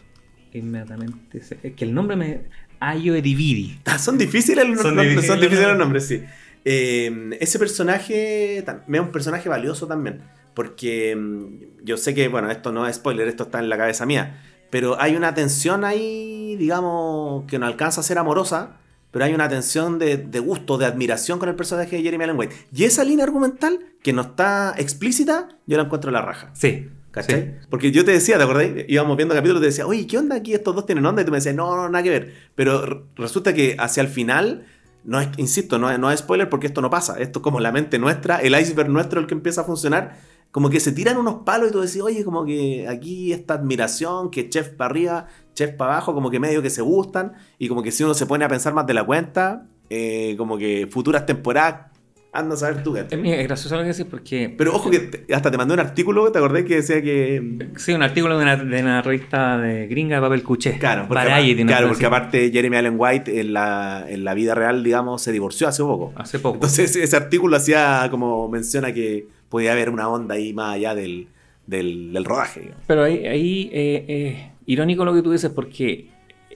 inmediatamente, 0.52 1.38
es 1.38 1.54
que 1.74 1.84
el 1.84 1.94
nombre 1.94 2.16
me... 2.16 2.40
Ayo 2.80 3.14
Edividi. 3.16 3.80
Ah, 3.86 3.98
son 3.98 4.18
difíciles 4.18 4.66
los 4.68 4.80
Son 4.80 4.94
nombres, 4.94 5.10
difíciles 5.16 5.26
son 5.26 5.40
difíciles 5.40 5.68
los 5.68 5.78
nombres. 5.78 6.06
sí. 6.06 6.22
Eh, 6.64 7.30
ese 7.40 7.58
personaje 7.58 8.58
es 8.58 8.64
un 9.00 9.10
personaje 9.10 9.48
valioso 9.48 9.86
también. 9.86 10.20
Porque 10.54 11.16
mm, 11.16 11.84
yo 11.84 11.96
sé 11.96 12.14
que, 12.14 12.28
bueno, 12.28 12.50
esto 12.50 12.72
no 12.72 12.86
es 12.86 12.96
spoiler, 12.96 13.26
esto 13.26 13.44
está 13.44 13.58
en 13.58 13.68
la 13.68 13.76
cabeza 13.76 14.06
mía. 14.06 14.42
Pero 14.70 15.00
hay 15.00 15.16
una 15.16 15.34
tensión 15.34 15.84
ahí, 15.84 16.37
digamos, 16.56 17.44
que 17.46 17.58
no 17.58 17.66
alcanza 17.66 18.00
a 18.00 18.04
ser 18.04 18.18
amorosa. 18.18 18.76
Pero 19.10 19.24
hay 19.24 19.32
una 19.32 19.48
tensión 19.48 19.98
de, 19.98 20.18
de 20.18 20.38
gusto, 20.38 20.76
de 20.76 20.84
admiración 20.84 21.38
con 21.38 21.48
el 21.48 21.54
personaje 21.54 21.96
de 21.96 22.02
Jeremy 22.02 22.24
Allen 22.24 22.38
White. 22.38 22.54
Y 22.74 22.84
esa 22.84 23.04
línea 23.04 23.24
argumental, 23.24 23.78
que 24.02 24.12
no 24.12 24.20
está 24.20 24.74
explícita, 24.76 25.48
yo 25.66 25.78
la 25.78 25.84
encuentro 25.84 26.10
en 26.10 26.14
la 26.14 26.22
raja. 26.22 26.50
Sí. 26.52 26.88
¿Cachai? 27.10 27.42
sí. 27.42 27.66
Porque 27.70 27.90
yo 27.90 28.04
te 28.04 28.12
decía, 28.12 28.36
¿te 28.36 28.44
acordás? 28.44 28.66
Íbamos 28.86 29.16
viendo 29.16 29.34
capítulos 29.34 29.60
y 29.60 29.62
te 29.62 29.66
decía, 29.68 29.86
oye, 29.86 30.06
¿qué 30.06 30.18
onda 30.18 30.36
aquí? 30.36 30.52
Estos 30.52 30.74
dos 30.74 30.84
tienen 30.84 31.06
onda. 31.06 31.22
Y 31.22 31.24
tú 31.24 31.30
me 31.30 31.38
decías, 31.38 31.54
no, 31.54 31.74
no, 31.74 31.88
nada 31.88 32.02
que 32.02 32.10
ver. 32.10 32.34
Pero 32.54 33.06
resulta 33.16 33.54
que 33.54 33.76
hacia 33.78 34.02
el 34.02 34.08
final, 34.08 34.66
no 35.04 35.20
es, 35.20 35.28
insisto, 35.38 35.78
no 35.78 35.90
es, 35.90 35.98
no 35.98 36.10
es 36.10 36.20
spoiler 36.20 36.50
porque 36.50 36.66
esto 36.66 36.82
no 36.82 36.90
pasa. 36.90 37.18
Esto 37.18 37.38
es 37.38 37.42
como 37.42 37.60
la 37.60 37.72
mente 37.72 37.98
nuestra, 37.98 38.36
el 38.36 38.58
iceberg 38.58 38.90
nuestro, 38.90 39.20
el 39.20 39.26
que 39.26 39.34
empieza 39.34 39.62
a 39.62 39.64
funcionar. 39.64 40.18
Como 40.50 40.70
que 40.70 40.80
se 40.80 40.92
tiran 40.92 41.18
unos 41.18 41.42
palos 41.44 41.68
y 41.68 41.72
tú 41.72 41.80
decís, 41.80 42.00
oye, 42.00 42.24
como 42.24 42.44
que 42.44 42.88
aquí 42.88 43.32
esta 43.32 43.54
admiración, 43.54 44.30
que 44.30 44.48
chef 44.48 44.70
para 44.70 44.90
arriba, 44.90 45.26
chef 45.54 45.74
para 45.74 45.92
abajo, 45.92 46.14
como 46.14 46.30
que 46.30 46.40
medio 46.40 46.62
que 46.62 46.70
se 46.70 46.82
gustan. 46.82 47.34
Y 47.58 47.68
como 47.68 47.82
que 47.82 47.92
si 47.92 48.02
uno 48.04 48.14
se 48.14 48.26
pone 48.26 48.44
a 48.44 48.48
pensar 48.48 48.74
más 48.74 48.86
de 48.86 48.94
la 48.94 49.04
cuenta, 49.04 49.66
eh, 49.90 50.34
como 50.38 50.58
que 50.58 50.88
futuras 50.90 51.26
temporadas, 51.26 51.92
anda 52.32 52.54
a 52.54 52.58
saber 52.58 52.82
tú. 52.82 52.96
Es, 52.96 53.04
¿cachai? 53.04 53.32
es 53.32 53.44
gracioso 53.48 53.76
lo 53.76 53.82
que 53.82 53.88
decís 53.88 54.06
porque... 54.08 54.54
Pero 54.56 54.74
ojo 54.74 54.90
que 54.90 54.98
te- 54.98 55.34
hasta 55.34 55.50
te 55.50 55.56
mandé 55.56 55.74
un 55.74 55.80
artículo, 55.80 56.30
¿te 56.30 56.38
acordás 56.38 56.64
que 56.64 56.76
decía 56.76 57.00
que... 57.02 57.68
Sí, 57.76 57.92
un 57.92 58.02
artículo 58.02 58.36
de 58.36 58.42
una, 58.44 58.56
de 58.56 58.80
una 58.82 59.02
revista 59.02 59.58
de 59.58 59.86
gringa 59.86 60.16
de 60.16 60.22
papel 60.22 60.42
cuché. 60.42 60.78
Claro, 60.78 61.06
porque, 61.08 61.24
Variety, 61.24 61.52
aparte, 61.52 61.62
una 61.62 61.72
claro, 61.72 61.88
porque 61.88 62.06
aparte 62.06 62.50
Jeremy 62.52 62.76
Allen 62.76 62.94
White 62.98 63.40
en 63.40 63.52
la, 63.52 64.04
en 64.08 64.24
la 64.24 64.34
vida 64.34 64.54
real, 64.54 64.84
digamos, 64.84 65.22
se 65.22 65.32
divorció 65.32 65.68
hace 65.68 65.82
poco. 65.82 66.12
Hace 66.16 66.38
poco. 66.38 66.56
Entonces 66.56 66.94
ese 66.96 67.16
artículo 67.16 67.56
hacía 67.56 68.06
como 68.10 68.48
menciona 68.48 68.92
que 68.92 69.26
podía 69.48 69.72
haber 69.72 69.88
una 69.90 70.08
onda 70.08 70.34
ahí 70.34 70.52
más 70.52 70.74
allá 70.74 70.94
del, 70.94 71.28
del, 71.66 72.12
del 72.12 72.24
rodaje. 72.24 72.60
digamos. 72.60 72.84
Pero 72.86 73.04
ahí, 73.04 73.26
ahí 73.26 73.70
eh, 73.72 74.04
eh, 74.06 74.50
irónico 74.66 75.04
lo 75.06 75.14
que 75.14 75.22
tú 75.22 75.32
dices, 75.32 75.50
porque 75.50 76.08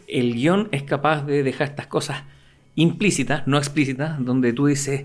el 0.07 0.35
guion 0.35 0.69
es 0.71 0.83
capaz 0.83 1.25
de 1.25 1.43
dejar 1.43 1.69
estas 1.69 1.87
cosas 1.87 2.25
implícitas, 2.75 3.47
no 3.47 3.57
explícitas, 3.59 4.23
donde 4.25 4.53
tú 4.53 4.67
dices 4.67 5.05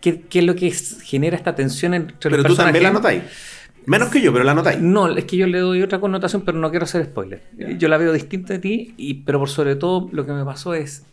qué, 0.00 0.22
qué 0.22 0.38
es 0.40 0.44
lo 0.44 0.54
que 0.54 0.70
genera 0.70 1.36
esta 1.36 1.54
tensión 1.54 1.94
entre 1.94 2.16
Pero 2.30 2.42
los 2.42 2.46
tú 2.46 2.56
también 2.56 2.82
la 2.82 2.90
personajes. 2.92 3.22
notáis. 3.24 3.60
Menos 3.86 4.08
que 4.10 4.20
yo, 4.20 4.32
pero 4.32 4.44
la 4.44 4.54
notáis. 4.54 4.78
No, 4.80 5.08
es 5.16 5.24
que 5.24 5.36
yo 5.36 5.46
le 5.46 5.58
doy 5.58 5.82
otra 5.82 6.00
connotación, 6.00 6.42
pero 6.42 6.58
no 6.58 6.70
quiero 6.70 6.84
hacer 6.84 7.04
spoiler. 7.06 7.42
Yo 7.78 7.88
la 7.88 7.96
veo 7.96 8.12
distinta 8.12 8.52
de 8.52 8.58
ti, 8.58 8.94
y, 8.96 9.14
pero 9.22 9.38
por 9.38 9.48
sobre 9.48 9.74
todo 9.76 10.08
lo 10.12 10.26
que 10.26 10.32
me 10.32 10.44
pasó 10.44 10.74
es 10.74 11.04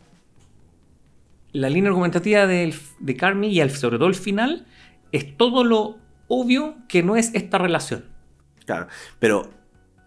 la 1.53 1.69
línea 1.69 1.89
argumentativa 1.89 2.45
del- 2.45 2.75
de 2.99 3.15
Carmi 3.15 3.47
y 3.49 3.61
el- 3.61 3.71
sobre 3.71 3.97
todo 3.97 4.07
el 4.09 4.15
final 4.15 4.65
es 5.11 5.37
todo 5.37 5.63
lo 5.63 5.97
obvio 6.27 6.75
que 6.87 7.03
no 7.03 7.15
es 7.15 7.31
esta 7.33 7.57
relación. 7.57 8.03
Claro, 8.65 8.87
pero 9.19 9.49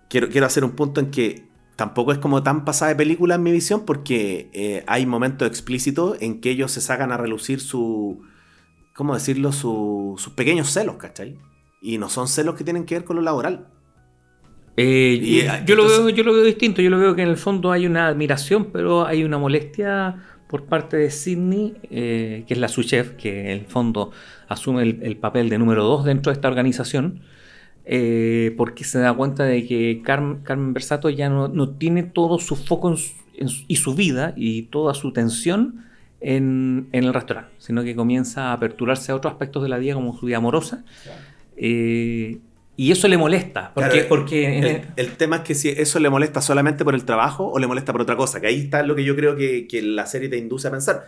quiero, 0.09 0.29
quiero 0.29 0.47
hacer 0.47 0.65
un 0.65 0.73
punto 0.73 1.01
en 1.01 1.11
que 1.11 1.45
tampoco 1.77 2.13
es 2.13 2.19
como 2.19 2.43
tan 2.43 2.67
pasada 2.67 2.91
de 2.91 2.97
película 2.97 3.37
en 3.37 3.43
mi 3.43 3.53
visión 3.53 3.87
porque 3.87 4.51
eh, 4.53 4.85
hay 4.87 5.07
momentos 5.07 5.49
explícitos 5.49 6.19
en 6.21 6.43
que 6.43 6.51
ellos 6.51 6.71
se 6.73 6.83
sacan 6.83 7.11
a 7.11 7.17
relucir 7.17 7.59
su, 7.61 8.23
¿cómo 8.95 9.15
decirlo? 9.15 9.53
Su- 9.53 10.15
sus 10.19 10.33
pequeños 10.35 10.71
celos, 10.71 10.97
¿cachai? 10.97 11.37
Y 11.83 11.99
no 11.99 12.09
son 12.09 12.29
celos 12.29 12.55
que 12.57 12.65
tienen 12.65 12.85
que 12.85 12.95
ver 12.97 13.05
con 13.05 13.17
lo 13.17 13.23
laboral. 13.23 13.69
Eh, 14.77 15.19
Y, 15.21 15.43
yo, 15.45 15.51
ah, 15.53 15.65
yo 15.65 15.75
lo 15.75 15.87
veo, 15.89 16.09
yo 16.11 16.25
lo 16.25 16.33
veo 16.33 16.45
distinto. 16.45 16.81
Yo 16.83 16.91
lo 16.91 16.99
veo 16.99 17.15
que 17.15 17.23
en 17.23 17.29
el 17.29 17.37
fondo 17.37 17.73
hay 17.73 17.87
una 17.87 18.07
admiración, 18.09 18.67
pero 18.73 19.07
hay 19.07 19.25
una 19.25 19.39
molestia 19.39 20.17
por 20.49 20.65
parte 20.67 20.97
de 20.97 21.11
Sidney, 21.11 21.75
eh, 21.91 22.45
que 22.47 22.55
es 22.55 22.61
la 22.61 22.69
su 22.69 22.83
chef, 22.83 23.11
que 23.13 23.41
en 23.41 23.47
el 23.61 23.67
fondo 23.67 24.11
asume 24.49 24.83
el, 24.83 24.99
el 25.03 25.17
papel 25.17 25.49
de 25.49 25.59
número 25.59 25.85
dos 25.85 26.05
dentro 26.05 26.31
de 26.33 26.35
esta 26.35 26.49
organización, 26.49 27.21
eh, 27.85 28.55
porque 28.57 28.85
se 28.85 28.99
da 28.99 29.13
cuenta 29.15 29.45
de 29.45 29.67
que 29.67 30.03
Carmen, 30.05 30.43
Carmen 30.43 30.73
Versato 30.75 31.09
ya 31.09 31.29
no, 31.29 31.49
no 31.49 31.71
tiene 31.71 32.03
todo 32.03 32.39
su 32.39 32.57
foco 32.57 32.91
en 32.91 32.97
su- 32.97 33.13
en 33.35 33.49
su- 33.49 33.65
y 33.69 33.77
su 33.77 33.95
vida 33.95 34.35
y 34.37 34.63
toda 34.63 34.93
su 34.95 35.13
tensión 35.13 35.85
en, 36.21 36.89
en 36.93 37.05
el 37.05 37.15
restaurante, 37.15 37.53
sino 37.59 37.83
que 37.83 37.95
comienza 37.97 38.51
a 38.51 38.53
aperturarse 38.55 39.13
a 39.13 39.17
otros 39.17 39.33
aspectos 39.33 39.63
de 39.63 39.69
la 39.71 39.79
vida, 39.79 39.95
como 39.95 40.17
su 40.17 40.27
vida 40.27 40.37
amorosa. 40.39 40.85
Eh, 41.57 42.41
y 42.77 42.93
eso 42.93 43.09
le 43.09 43.19
molesta, 43.19 43.73
porque, 43.75 43.91
Claro, 43.91 44.09
porque 44.09 44.45
en 44.59 44.65
el, 44.65 44.71
el- 44.71 44.89
el 44.97 45.17
tema 45.17 45.37
es 45.37 45.43
que 45.43 45.55
si 45.55 45.69
eso 45.69 45.99
le 46.01 46.09
molesta 46.09 46.41
solamente 46.41 46.85
por 46.85 46.95
el 46.95 47.05
trabajo 47.05 47.47
o 47.51 47.59
le 47.59 47.67
molesta 47.67 47.93
por 47.93 48.01
otra 48.03 48.17
cosa, 48.17 48.41
que 48.41 48.47
ahí 48.47 48.61
está 48.61 48.83
lo 48.83 48.95
que 48.97 49.05
yo 49.05 49.15
creo 49.17 49.37
que, 49.37 49.67
que 49.67 49.83
la 49.83 50.07
serie 50.07 50.29
te 50.31 50.39
induce 50.39 50.69
a 50.69 50.71
pensar. 50.71 51.05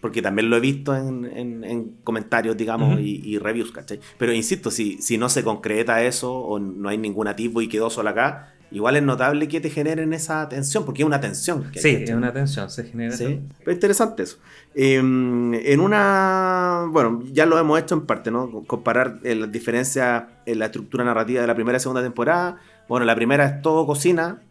Porque 0.00 0.22
también 0.22 0.50
lo 0.50 0.56
he 0.56 0.60
visto 0.60 0.94
en, 0.94 1.24
en- 1.24 1.64
en 1.64 1.96
comentarios, 2.04 2.56
digamos, 2.56 3.00
y 3.00 3.38
reviews, 3.38 3.72
¿cachai? 3.72 3.98
Pero 4.18 4.32
insisto, 4.32 4.70
si, 4.70 4.98
si 5.02 5.18
no 5.18 5.28
se 5.28 5.42
concreta 5.42 6.04
eso 6.04 6.32
o 6.38 6.58
no 6.60 6.88
hay 6.90 6.98
ningún 6.98 7.26
atisbo 7.28 7.60
y 7.62 7.68
quedó 7.68 7.90
solo 7.90 8.10
acá, 8.10 8.55
igual 8.70 8.96
es 8.96 9.02
notable 9.02 9.48
que 9.48 9.60
te 9.60 9.70
generen 9.70 10.12
esa 10.12 10.48
tensión, 10.48 10.84
porque 10.84 11.02
es 11.02 11.06
una 11.06 11.20
tensión. 11.20 11.70
que 11.70 11.78
hay, 11.78 11.82
sí, 11.82 12.04
es 12.04 12.10
una 12.10 12.32
tensión, 12.32 12.68
se 12.70 12.84
genera. 12.84 13.16
Sí, 13.16 13.40
pero 13.58 13.72
interesante 13.72 14.22
eso. 14.24 14.38
Eh, 14.74 14.96
en 14.96 15.80
una. 15.80 16.86
Bueno, 16.90 17.22
ya 17.32 17.46
lo 17.46 17.58
hemos 17.58 17.78
hecho 17.80 17.94
en 17.94 18.06
parte, 18.06 18.30
¿no? 18.30 18.64
Comparar 18.66 19.18
eh, 19.22 19.34
las 19.34 19.50
diferencias 19.52 20.24
en 20.44 20.58
la 20.58 20.66
estructura 20.66 21.04
narrativa 21.04 21.40
de 21.40 21.46
la 21.46 21.54
primera 21.54 21.78
y 21.78 21.80
segunda 21.80 22.02
temporada. 22.02 22.58
Bueno, 22.88 23.06
la 23.06 23.14
primera 23.14 23.44
es 23.46 23.62
todo 23.62 23.86
cocina. 23.86 24.42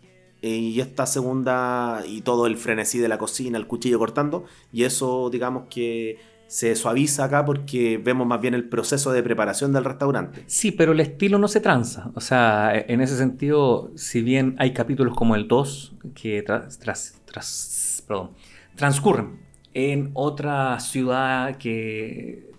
eh, 0.41 0.49
y 0.49 0.79
esta 0.81 1.05
segunda. 1.05 2.03
Y 2.07 2.21
todo 2.21 2.45
el 2.47 2.57
frenesí 2.57 2.99
de 2.99 3.07
la 3.07 3.17
cocina, 3.17 3.57
el 3.57 3.67
cuchillo 3.67 3.99
cortando. 3.99 4.45
Y 4.71 4.83
eso, 4.83 5.29
digamos 5.29 5.65
que 5.69 6.17
se 6.47 6.75
suaviza 6.75 7.25
acá 7.25 7.43
porque 7.43 7.97
vemos 7.97 8.27
más 8.27 8.39
bien 8.41 8.53
el 8.53 8.69
proceso 8.69 9.11
de 9.11 9.23
preparación 9.23 9.73
del 9.73 9.83
restaurante. 9.83 10.43
Sí, 10.47 10.71
pero 10.71 10.91
el 10.91 10.99
estilo 10.99 11.37
no 11.39 11.47
se 11.47 11.59
tranza. 11.59 12.11
O 12.15 12.21
sea, 12.21 12.71
en 12.75 13.01
ese 13.01 13.17
sentido, 13.17 13.91
si 13.95 14.21
bien 14.21 14.55
hay 14.59 14.73
capítulos 14.73 15.15
como 15.15 15.35
el 15.35 15.47
2 15.47 15.95
que 16.13 16.43
tras- 16.43 16.79
transcurren 18.75 19.39
en 19.73 20.11
otra 20.13 20.79
ciudad 20.79 21.57
que 21.57 22.49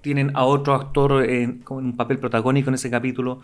tienen 0.00 0.32
a 0.34 0.44
otro 0.44 0.74
actor 0.74 1.24
en 1.28 1.62
un 1.68 1.96
papel 1.96 2.18
protagónico 2.18 2.70
en 2.70 2.74
ese 2.74 2.90
capítulo 2.90 3.40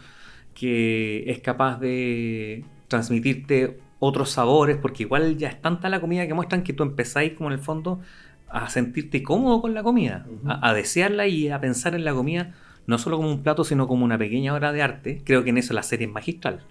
que 0.54 1.30
es 1.30 1.40
capaz 1.40 1.78
de 1.78 2.64
transmitirte 2.88 3.78
otros 4.00 4.30
sabores, 4.30 4.76
porque 4.76 5.02
igual 5.02 5.36
ya 5.36 5.48
es 5.48 5.60
tanta 5.60 5.88
la 5.88 6.00
comida 6.00 6.26
que 6.26 6.34
muestran 6.34 6.62
que 6.62 6.72
tú 6.72 6.82
empezáis 6.82 7.32
como 7.34 7.48
en 7.50 7.54
el 7.54 7.58
fondo 7.60 8.00
a 8.48 8.68
sentirte 8.70 9.22
cómodo 9.22 9.60
con 9.60 9.74
la 9.74 9.82
comida, 9.82 10.32
a, 10.44 10.70
a 10.70 10.74
desearla 10.74 11.26
y 11.26 11.48
a 11.48 11.60
pensar 11.60 11.94
en 11.94 12.04
la 12.04 12.14
comida 12.14 12.54
no 12.86 12.98
solo 12.98 13.16
como 13.18 13.30
un 13.30 13.42
plato, 13.42 13.64
sino 13.64 13.86
como 13.88 14.04
una 14.04 14.18
pequeña 14.18 14.54
obra 14.54 14.72
de 14.72 14.82
arte. 14.82 15.22
Creo 15.24 15.44
que 15.44 15.50
en 15.50 15.58
eso 15.58 15.74
la 15.74 15.82
serie 15.82 16.06
es 16.06 16.12
magistral. 16.12 16.66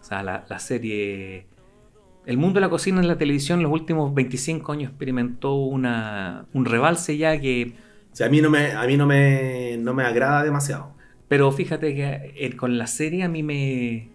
O 0.00 0.04
sea, 0.04 0.22
la, 0.22 0.46
la 0.48 0.58
serie... 0.58 1.48
El 2.24 2.38
mundo 2.38 2.54
de 2.58 2.62
la 2.62 2.70
cocina 2.70 3.00
en 3.00 3.08
la 3.08 3.18
televisión 3.18 3.58
en 3.60 3.64
los 3.64 3.72
últimos 3.72 4.14
25 4.14 4.72
años 4.72 4.90
experimentó 4.90 5.54
una, 5.56 6.48
un 6.54 6.64
rebalse 6.64 7.16
ya 7.18 7.38
que... 7.40 7.76
O 8.12 8.16
sea, 8.16 8.28
a 8.28 8.30
mí 8.30 8.40
no 8.40 8.50
me, 8.50 8.72
a 8.72 8.86
mí 8.86 8.96
no 8.96 9.06
me, 9.06 9.76
no 9.78 9.92
me 9.94 10.04
agrada 10.04 10.42
demasiado. 10.44 10.96
Pero 11.28 11.52
fíjate 11.52 11.94
que 11.94 12.32
eh, 12.36 12.56
con 12.56 12.78
la 12.78 12.86
serie 12.86 13.24
a 13.24 13.28
mí 13.28 13.42
me, 13.42 14.14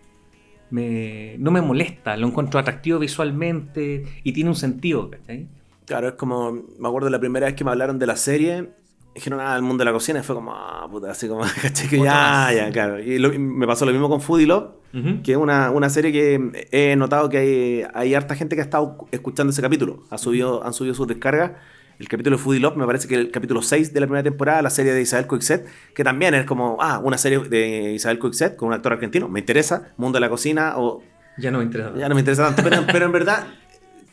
me- 0.69 1.38
no 1.39 1.52
me 1.52 1.62
molesta, 1.62 2.17
lo 2.17 2.28
encuentro 2.28 2.60
atractivo 2.60 2.99
visualmente 2.99 4.06
y 4.23 4.34
tiene 4.34 4.49
un 4.52 4.56
sentido, 4.56 5.10
¿cachai? 5.12 5.49
Claro, 5.89 6.08
es 6.08 6.13
como, 6.13 6.52
me 6.54 6.88
acuerdo 6.88 7.10
la 7.10 7.19
primera 7.19 7.47
vez 7.47 7.56
que 7.56 7.65
me 7.65 7.71
hablaron 7.71 7.99
de 7.99 8.06
la 8.06 8.15
serie, 8.15 8.69
dijeron 9.13 9.39
nada 9.39 9.56
del 9.56 9.63
mundo 9.63 9.82
de 9.82 9.86
la 9.86 9.91
cocina 9.93 10.19
y 10.19 10.23
fue 10.23 10.36
como, 10.36 10.54
ah, 10.54 10.88
puta, 10.89 11.12
así 11.12 11.28
como, 11.28 11.41
caché 11.62 11.89
que 11.89 11.99
ya, 11.99 12.52
ya, 12.56 12.69
claro. 12.71 12.99
Y 12.99 13.17
lo- 13.19 13.34
y 13.34 13.39
me 13.39 13.65
pasó 13.67 13.86
lo 13.86 13.91
mismo 13.91 14.08
con 14.08 14.21
Foodie 14.21 14.45
Love, 14.47 14.69
Ujú. 14.93 15.21
que 15.23 15.32
es 15.34 15.38
una, 15.38 15.69
una 15.71 15.89
serie 15.89 16.12
que 16.13 16.67
he 16.71 16.95
notado 16.95 17.28
que 17.30 17.38
hay, 17.38 17.84
hay 17.93 18.13
harta 18.15 18.36
gente 18.36 18.56
que 18.56 18.62
ha 18.62 18.63
estado 18.63 18.97
escuchando 19.12 19.52
ese 19.52 19.62
capítulo, 19.62 20.04
ha 20.10 20.17
subido, 20.17 20.63
han 20.65 20.73
subido 20.73 20.93
sus 20.95 21.08
descargas. 21.08 21.52
El 21.99 22.08
capítulo 22.08 22.38
de 22.38 22.41
Foodie 22.43 22.62
Love 22.62 22.78
me 22.78 22.86
parece 22.86 23.10
que 23.10 23.15
el 23.15 23.30
capítulo 23.30 23.62
6 23.62 23.91
de 23.93 23.99
la 23.99 24.06
primera 24.06 24.23
temporada, 24.23 24.62
la 24.62 24.69
serie 24.69 24.93
de 24.93 25.02
Isabel 25.02 25.28
Coixet, 25.28 25.65
que 25.93 26.04
también 26.06 26.34
es 26.34 26.45
como, 26.45 26.78
ah, 26.80 27.02
una 27.04 27.17
serie 27.17 27.39
de 27.39 27.91
Isabel 27.93 28.19
Coixet 28.19 28.56
con 28.56 28.69
un 28.69 28.73
actor 28.73 28.93
argentino, 28.93 29.28
me 29.28 29.39
interesa, 29.41 29.91
mundo 29.97 30.15
de 30.15 30.21
la 30.21 30.30
cocina, 30.30 30.75
o 30.78 31.04
Ya 31.38 31.52
no 31.52 31.58
me 31.58 31.65
interesa. 31.65 31.91
ya 31.97 32.08
no 32.08 32.15
me 32.15 32.21
interesa 32.21 32.45
tanto, 32.45 32.63
pero, 32.63 32.84
pero 32.89 33.06
en 33.08 33.12
verdad 33.19 33.47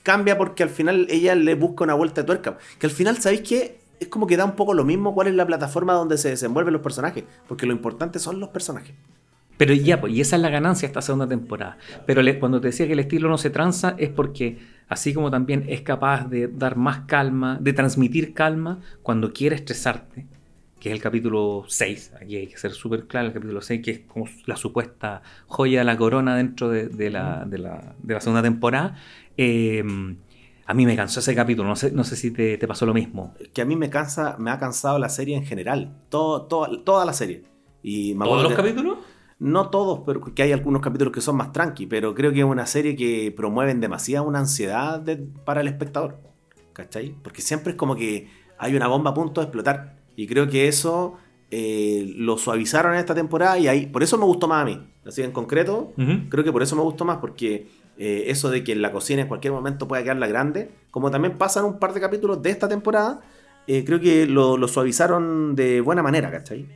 cambia 0.07 0.39
porque 0.39 0.63
al 0.63 0.69
final 0.69 1.09
ella 1.11 1.35
le 1.35 1.57
busca 1.57 1.83
una 1.83 1.95
vuelta 1.95 2.21
de 2.21 2.27
tuerca. 2.27 2.59
Que 2.79 2.87
al 2.87 2.93
final, 2.93 3.17
¿sabéis 3.17 3.41
qué? 3.41 3.81
Es 3.99 4.07
como 4.07 4.29
que 4.29 4.37
da 4.37 4.45
un 4.45 4.53
poco 4.53 4.73
lo 4.73 4.85
mismo 4.85 5.13
cuál 5.13 5.27
es 5.27 5.35
la 5.35 5.45
plataforma 5.45 5.95
donde 5.95 6.17
se 6.17 6.29
desenvuelven 6.29 6.73
los 6.73 6.81
personajes. 6.81 7.25
Porque 7.49 7.67
lo 7.67 7.73
importante 7.73 8.21
son 8.21 8.39
los 8.39 8.51
personajes. 8.51 8.95
Pero 9.57 9.75
ya, 9.75 10.01
pues, 10.01 10.13
y 10.13 10.21
esa 10.21 10.37
es 10.37 10.43
la 10.43 10.49
ganancia 10.49 10.87
esta 10.87 11.03
segunda 11.03 11.27
temporada. 11.27 11.79
Pero 12.07 12.23
cuando 12.39 12.61
te 12.61 12.69
decía 12.69 12.87
que 12.87 12.93
el 12.93 13.01
estilo 13.01 13.29
no 13.29 13.37
se 13.37 13.51
tranza 13.51 13.97
es 13.99 14.11
porque, 14.11 14.61
así 14.89 15.13
como 15.13 15.29
también 15.29 15.65
es 15.69 15.81
capaz 15.81 16.29
de 16.29 16.47
dar 16.47 16.77
más 16.77 17.01
calma, 17.07 17.59
de 17.61 17.73
transmitir 17.73 18.33
calma 18.33 18.79
cuando 19.03 19.33
quiere 19.33 19.57
estresarte, 19.57 20.25
que 20.81 20.91
es 20.91 20.95
el 20.95 21.01
capítulo 21.03 21.65
6, 21.69 22.13
aquí 22.21 22.37
hay 22.37 22.47
que 22.49 22.59
ser 22.59 22.73
súper 22.73 23.07
claro, 23.07 23.29
el 23.29 23.33
capítulo 23.33 23.61
6, 23.63 23.83
que 23.83 23.91
es 23.93 24.01
como 24.01 24.27
la 24.47 24.57
supuesta 24.57 25.23
joya 25.47 25.79
de 25.81 25.85
la 25.85 25.97
corona 25.97 26.37
dentro 26.37 26.69
de, 26.69 26.89
de 26.89 27.11
la, 27.11 27.45
de 27.47 27.59
la- 27.59 27.95
de 28.03 28.15
la 28.15 28.21
segunda 28.21 28.43
temporada. 28.43 28.97
eh, 29.37 29.83
a 30.69 30.75
mí 30.75 30.85
me 30.85 30.97
cansó 30.97 31.21
ese 31.21 31.33
capítulo, 31.35 31.69
no 31.69 31.77
sé, 31.77 31.93
no 31.93 32.03
sé 32.03 32.17
si 32.17 32.33
te, 32.33 32.59
te 32.59 32.67
pasó 32.67 32.87
lo 32.87 32.93
mismo. 32.95 33.33
Que 33.55 33.63
a 33.63 33.65
mí 33.65 33.77
me 33.77 33.89
cansa, 33.89 34.35
me 34.41 34.51
ha 34.51 34.59
cansado 34.59 34.99
la 34.99 35.09
serie 35.09 35.37
en 35.37 35.45
general. 35.47 35.97
Todo, 36.09 36.43
todo- 36.47 36.81
toda 36.83 37.05
la 37.05 37.13
serie. 37.13 37.45
Y 37.85 38.15
me 38.15 38.25
¿Todos 38.25 38.43
los 38.43 38.51
que- 38.51 38.57
capítulos? 38.57 38.99
No 39.39 39.69
todos, 39.71 40.01
pero 40.05 40.21
que 40.23 40.43
hay 40.43 40.51
algunos 40.53 40.83
capítulos 40.83 41.13
que 41.13 41.21
son 41.21 41.37
más 41.37 41.53
tranqui, 41.53 41.87
pero 41.87 42.15
creo 42.17 42.33
que 42.33 42.39
es 42.41 42.45
una 42.45 42.67
serie 42.67 42.97
que 42.97 43.33
promueven 43.37 43.81
demasiado 43.81 44.27
una 44.27 44.41
ansiedad 44.41 45.05
para 45.45 45.61
el 45.61 45.69
espectador. 45.69 46.19
¿Cachai? 46.73 47.15
Porque 47.23 47.43
siempre 47.43 47.73
es 47.73 47.77
como 47.77 47.95
que 47.95 48.29
hay 48.59 48.75
una 48.75 48.89
bomba 48.89 49.11
a 49.13 49.15
punto 49.15 49.41
de 49.41 49.45
explotar. 49.45 49.99
Y 50.17 50.27
creo 50.27 50.49
que 50.49 50.67
eso 50.67 51.15
eh, 51.51 52.13
lo 52.17 52.39
suavizaron 52.39 52.95
en 52.95 52.99
esta 52.99 53.15
temporada 53.15 53.59
y 53.59 53.69
ahí, 53.69 53.87
por 53.87 54.03
eso 54.03 54.19
me 54.19 54.25
gustó 54.25 54.49
más 54.49 54.63
a 54.63 54.65
mí. 54.65 54.81
Así 55.07 55.23
en 55.23 55.31
concreto, 55.31 55.93
creo 56.29 56.43
que 56.43 56.51
por 56.51 56.63
eso 56.63 56.75
me 56.75 56.83
gustó 56.83 57.05
más, 57.05 57.19
porque 57.19 57.69
eh, 57.97 58.25
eso 58.27 58.51
de 58.51 58.65
que 58.65 58.73
en 58.73 58.83
la 58.83 58.91
cocina 58.91 59.23
en 59.23 59.29
cualquier 59.29 59.53
momento 59.53 59.87
pueda 59.87 60.03
quedar 60.03 60.17
la 60.17 60.27
grande, 60.27 60.71
como 60.91 61.11
también 61.13 61.39
pasan 61.39 61.65
un 61.65 61.79
par 61.79 61.95
de 61.95 62.01
capítulos 62.01 62.43
de 62.43 62.51
esta 62.51 62.69
temporada, 62.69 63.21
eh, 63.69 63.85
creo 63.85 64.01
que 64.01 64.27
lo, 64.27 64.57
lo 64.57 64.67
suavizaron 64.67 65.55
de 65.55 65.81
buena 65.81 66.03
manera, 66.03 66.31
¿cachai? 66.31 66.67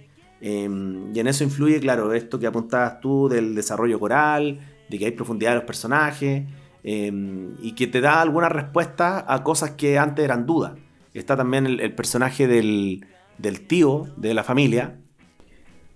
Eh, 0.40 0.68
y 1.12 1.18
en 1.18 1.26
eso 1.26 1.44
influye, 1.44 1.80
claro, 1.80 2.12
esto 2.12 2.38
que 2.38 2.46
apuntabas 2.46 3.00
tú 3.00 3.28
del 3.28 3.54
desarrollo 3.54 3.98
coral, 3.98 4.60
de 4.88 4.98
que 4.98 5.06
hay 5.06 5.10
profundidad 5.10 5.50
de 5.50 5.56
los 5.56 5.64
personajes, 5.64 6.44
eh, 6.82 7.12
y 7.60 7.72
que 7.72 7.86
te 7.86 8.00
da 8.00 8.20
algunas 8.20 8.50
respuestas 8.50 9.24
a 9.26 9.42
cosas 9.42 9.72
que 9.72 9.98
antes 9.98 10.24
eran 10.24 10.46
dudas. 10.46 10.72
Está 11.14 11.36
también 11.36 11.66
el, 11.66 11.80
el 11.80 11.94
personaje 11.94 12.46
del, 12.46 13.04
del 13.40 13.66
tío 13.66 14.08
de 14.16 14.34
la 14.34 14.44
familia, 14.44 14.96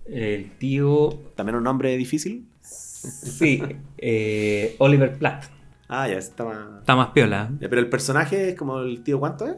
El 0.05 0.51
tío, 0.57 1.09
también 1.35 1.55
un 1.55 1.63
nombre 1.63 1.95
difícil. 1.97 2.47
sí, 2.61 3.61
eh, 3.97 4.75
Oliver 4.79 5.17
Platt. 5.17 5.45
Ah, 5.87 6.07
ya, 6.07 6.17
está 6.17 6.43
más... 6.45 6.57
Está 6.79 6.95
más 6.95 7.09
piola. 7.09 7.49
¿eh? 7.51 7.57
Ya, 7.61 7.69
Pero 7.69 7.79
el 7.81 7.89
personaje 7.89 8.49
es 8.49 8.55
como 8.55 8.79
el 8.79 9.03
tío, 9.03 9.19
¿cuánto 9.19 9.47
es? 9.47 9.55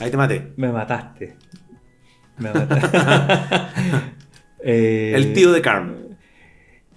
Ahí 0.00 0.10
te 0.10 0.16
maté. 0.16 0.52
Me 0.56 0.72
mataste. 0.72 1.36
Me 2.38 2.50
mataste. 2.54 2.98
Eh, 4.60 5.12
El 5.14 5.32
tío 5.34 5.52
de 5.52 5.60
Carmen. 5.60 6.16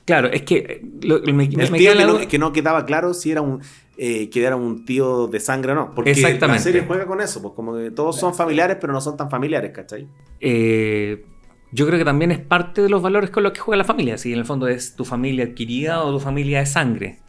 Claro, 0.05 0.29
es 0.31 0.43
que 0.43 0.57
eh, 0.57 0.81
lo- 1.01 1.19
me, 1.21 1.43
El 1.45 1.71
me 1.71 1.77
tío 1.77 1.91
que 1.91 1.95
la 1.95 2.05
no, 2.05 2.13
duda- 2.13 2.27
que 2.27 2.39
no 2.39 2.53
quedaba 2.53 2.85
claro 2.85 3.13
si 3.13 3.31
era 3.31 3.41
un 3.41 3.61
eh, 3.97 4.29
que 4.29 4.43
era 4.43 4.55
un 4.55 4.85
tío 4.85 5.27
de 5.27 5.39
sangre 5.39 5.71
o 5.71 5.75
no. 5.75 5.91
Porque 5.95 6.15
la 6.15 6.59
serie 6.59 6.83
juega 6.87 7.05
con 7.05 7.19
eso, 7.21 7.41
pues 7.41 7.53
como 7.55 7.75
que 7.75 7.91
todos 7.91 8.19
son 8.19 8.33
familiares, 8.33 8.77
pero 8.79 8.93
no 8.93 9.01
son 9.01 9.17
tan 9.17 9.29
familiares, 9.29 9.71
¿cachai? 9.71 10.07
eh, 10.39 11.25
yo 11.71 11.85
creo 11.85 11.99
que 11.99 12.05
también 12.05 12.31
es 12.31 12.39
parte 12.39 12.81
de 12.81 12.89
los 12.89 13.01
valores 13.01 13.29
con 13.29 13.43
los 13.43 13.51
que 13.51 13.59
juega 13.59 13.77
la 13.77 13.83
familia. 13.83 14.17
Si 14.17 14.31
en 14.31 14.39
el 14.39 14.45
fondo 14.45 14.67
es 14.67 14.95
tu 14.95 15.03
familia 15.03 15.45
adquirida 15.45 16.01
o 16.03 16.13
tu 16.13 16.19
familia 16.19 16.59
de 16.59 16.65
sangre. 16.65 17.19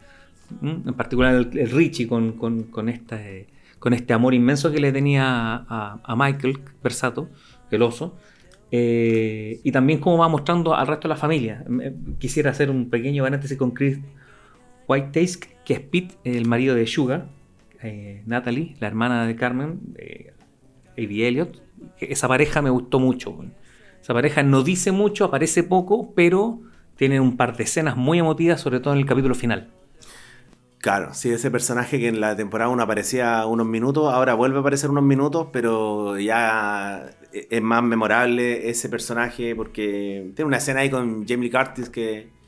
¿Mm? 0.61 0.87
En 0.87 0.93
particular 0.93 1.35
el, 1.35 1.57
el 1.57 1.69
Richie 1.69 2.07
con, 2.07 2.33
con, 2.33 2.63
con 2.63 2.87
esta, 2.89 3.21
eh, 3.21 3.47
con 3.79 3.93
este 3.93 4.13
amor 4.13 4.33
inmenso 4.33 4.71
que 4.71 4.79
le 4.79 4.91
tenía 4.91 5.25
a, 5.25 5.99
a 6.03 6.15
Michael 6.15 6.59
Versato, 6.81 7.29
el 7.69 7.81
oso. 7.81 8.15
Eh, 8.71 9.59
y 9.63 9.71
también 9.71 9.99
cómo 9.99 10.17
va 10.17 10.27
mostrando 10.27 10.75
al 10.75 10.87
resto 10.87 11.07
de 11.07 11.15
la 11.15 11.19
familia. 11.19 11.65
Quisiera 12.19 12.51
hacer 12.51 12.69
un 12.69 12.89
pequeño 12.89 13.23
paréntesis 13.23 13.57
con 13.57 13.71
Chris 13.71 13.99
White 14.87 15.09
que 15.69 15.75
es 15.75 15.81
Pete, 15.81 16.15
el 16.23 16.47
marido 16.47 16.73
de 16.73 16.87
Sugar, 16.87 17.27
eh, 17.83 18.23
Natalie, 18.25 18.75
la 18.79 18.87
hermana 18.87 19.27
de 19.27 19.35
Carmen, 19.35 19.79
eh, 19.99 20.33
A.B. 20.93 21.27
Elliot. 21.27 21.61
Esa 21.99 22.27
pareja 22.27 22.63
me 22.63 22.71
gustó 22.71 22.99
mucho. 22.99 23.37
Esa 24.01 24.15
pareja 24.15 24.41
no 24.41 24.63
dice 24.63 24.91
mucho, 24.91 25.25
aparece 25.25 25.61
poco, 25.61 26.11
pero 26.15 26.59
tiene 26.95 27.19
un 27.19 27.37
par 27.37 27.55
de 27.55 27.65
escenas 27.65 27.95
muy 27.95 28.17
emotivas, 28.17 28.59
sobre 28.59 28.79
todo 28.79 28.95
en 28.95 28.99
el 29.01 29.05
capítulo 29.05 29.35
final. 29.35 29.69
Claro, 30.79 31.13
sí, 31.13 31.29
ese 31.29 31.51
personaje 31.51 31.99
que 31.99 32.07
en 32.07 32.19
la 32.19 32.35
temporada 32.35 32.71
1 32.71 32.81
aparecía 32.81 33.45
unos 33.45 33.67
minutos, 33.67 34.11
ahora 34.11 34.33
vuelve 34.33 34.57
a 34.57 34.61
aparecer 34.61 34.89
unos 34.89 35.03
minutos, 35.03 35.49
pero 35.53 36.17
ya 36.17 37.11
es 37.31 37.61
más 37.61 37.83
memorable 37.83 38.71
ese 38.71 38.89
personaje 38.89 39.55
porque 39.55 40.31
tiene 40.35 40.47
una 40.47 40.57
escena 40.57 40.79
ahí 40.79 40.89
con 40.89 41.27
Jamie 41.27 41.51
Curtis 41.51 41.91
que, 41.91 42.38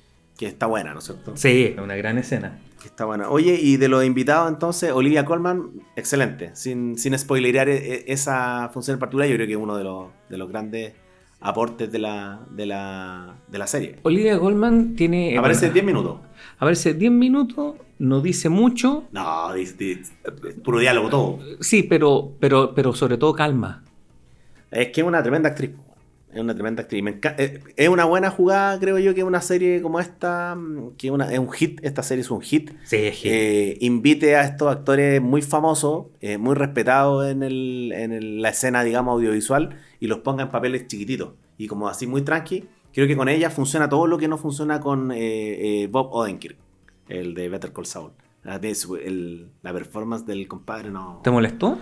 que 0.42 0.48
está 0.48 0.66
buena, 0.66 0.92
¿no 0.94 0.98
es 0.98 1.06
cierto? 1.06 1.38
Sí, 1.38 1.76
una 1.78 1.96
gran 1.96 2.18
escena. 2.18 2.58
Que 2.82 2.88
está 2.88 3.06
buena. 3.06 3.30
Oye, 3.30 3.60
y 3.62 3.78
de 3.78 3.88
los 3.88 4.04
invitados 4.04 4.50
entonces, 4.52 4.92
Olivia 4.92 5.24
Colman, 5.24 5.70
excelente. 5.96 6.50
Sin, 6.56 6.98
sin 6.98 7.16
spoilerear 7.16 7.70
e- 7.70 7.94
e- 7.94 8.04
esa 8.08 8.68
función 8.74 8.96
en 8.96 9.00
particular, 9.00 9.28
yo 9.30 9.36
creo 9.36 9.46
que 9.46 9.54
es 9.54 9.60
uno 9.60 9.78
de 9.78 9.84
los, 9.84 10.08
de 10.30 10.38
los 10.39 10.50
grandes 10.50 10.94
aportes 11.42 11.92
de 11.92 12.00
la, 12.00 12.39
de 12.50 12.66
la, 12.66 13.36
de 13.48 13.58
la 13.60 13.68
serie. 13.68 13.98
Olivia 14.02 14.36
Goldman 14.38 14.96
tiene... 14.96 15.38
Aparece 15.38 15.68
bueno, 15.68 15.74
10 15.76 15.86
minutos. 15.86 16.18
Aparece 16.58 16.94
10 16.96 17.12
minutos, 17.12 17.76
no 18.00 18.20
dice 18.20 18.50
mucho. 18.50 19.04
No, 19.12 19.54
dice- 19.54 19.76
dice- 19.78 20.14
puro 20.64 20.80
diálogo 20.80 21.10
todo. 21.10 21.39
Sí, 21.60 21.84
pero, 21.84 22.32
pero, 22.39 22.74
pero 22.74 22.94
sobre 22.94 23.20
todo 23.20 23.34
calma. 23.34 23.84
Es 24.72 24.88
que 24.88 25.02
es 25.02 25.08
una 25.08 25.22
tremenda 25.22 25.50
actriz. 25.50 25.70
Es 26.34 26.40
una 26.40 26.54
tremenda 26.54 26.84
actriz. 26.84 27.04
Me 27.04 27.20
eh, 27.38 27.60
es 27.76 27.90
una 27.90 28.06
buena 28.06 28.30
jugada, 28.30 28.80
creo 28.80 28.98
yo, 29.00 29.14
que 29.14 29.24
una 29.24 29.42
serie 29.42 29.82
como 29.82 30.00
esta, 30.00 30.56
mm, 30.56 30.92
que 30.98 31.12
una- 31.12 31.32
es 31.32 31.40
un 31.40 31.52
hit, 31.52 31.80
esta 31.84 32.04
serie 32.04 32.22
es 32.22 32.32
un 32.32 32.42
hit, 32.42 32.72
Sí, 32.84 32.96
es 32.98 33.22
eh, 33.26 33.78
invite 33.82 34.36
a 34.38 34.44
estos 34.46 34.72
actores 34.72 35.22
muy 35.22 35.42
famosos, 35.42 36.06
eh, 36.22 36.38
muy 36.38 36.56
respetados 36.56 37.30
en, 37.30 37.44
el- 37.44 37.92
en 37.94 38.12
el- 38.14 38.42
la 38.42 38.50
escena, 38.50 38.84
digamos, 38.84 39.14
audiovisual, 39.14 39.78
y 40.00 40.08
los 40.08 40.20
ponga 40.20 40.44
en 40.44 40.50
papeles 40.50 40.88
chiquititos. 40.88 41.32
Y 41.58 41.68
como 41.68 41.90
así 41.90 42.08
muy 42.08 42.22
tranqui, 42.22 42.64
creo 42.94 43.08
que 43.08 43.18
con 43.18 43.28
ella 43.30 43.50
funciona 43.50 43.90
todo 43.90 44.08
lo 44.08 44.18
que 44.18 44.28
no 44.30 44.38
funciona 44.38 44.80
con 44.80 45.12
eh, 45.12 45.84
eh, 45.84 45.88
Bob 45.88 46.14
Odenkirk, 46.14 46.58
el 47.10 47.34
de 47.34 47.50
Better 47.50 47.74
Call 47.74 47.86
Saul. 47.86 48.12
La, 48.44 48.56
el- 48.56 49.50
la 49.62 49.72
performance 49.74 50.26
del 50.26 50.48
compadre 50.48 50.90
no... 50.90 51.20
¿Te 51.24 51.30
molestó? 51.30 51.78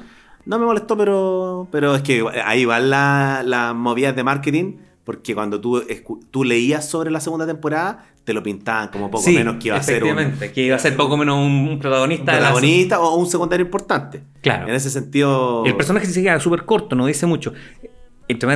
No 0.45 0.57
me 0.59 0.65
molestó, 0.65 0.97
pero, 0.97 1.67
pero 1.71 1.95
es 1.95 2.01
que 2.01 2.23
ahí 2.45 2.65
van 2.65 2.89
las 2.89 3.75
movidas 3.75 4.15
de 4.15 4.23
marketing, 4.23 4.77
porque 5.03 5.33
cuando 5.35 5.59
tú, 5.61 5.83
tú 6.31 6.43
leías 6.43 6.87
sobre 6.89 7.11
la 7.11 7.19
segunda 7.19 7.45
temporada, 7.45 8.05
te 8.23 8.33
lo 8.33 8.43
pintaban 8.43 8.89
como 8.89 9.09
poco 9.09 9.23
Sí, 9.23 9.35
menos 9.35 9.55
que 9.55 9.69
iba 9.69 9.77
a 9.77 9.83
ser 9.83 10.03
un, 10.03 10.33
que 10.53 10.61
iba 10.63 10.75
a 10.75 10.79
ser 10.79 10.95
poco 10.95 11.17
menos 11.17 11.37
un, 11.37 11.51
un 11.51 11.67
un 11.69 11.79
protagonista. 11.79 12.31
de 12.33 12.39
la- 12.41 12.47
protagonista 12.49 12.99
o 12.99 13.15
un 13.15 13.25
secundario 13.27 13.65
importante. 13.65 14.21
Claro. 14.41 14.67
En 14.67 14.75
ese 14.75 14.89
sentido... 14.89 15.65
El 15.65 15.75
personaje 15.75 16.05
se 16.05 16.21
queda 16.21 16.39
súper 16.39 16.63
corto, 16.65 16.95
no 16.95 17.05
dice 17.07 17.25
mucho. 17.25 17.53
Entre 18.27 18.47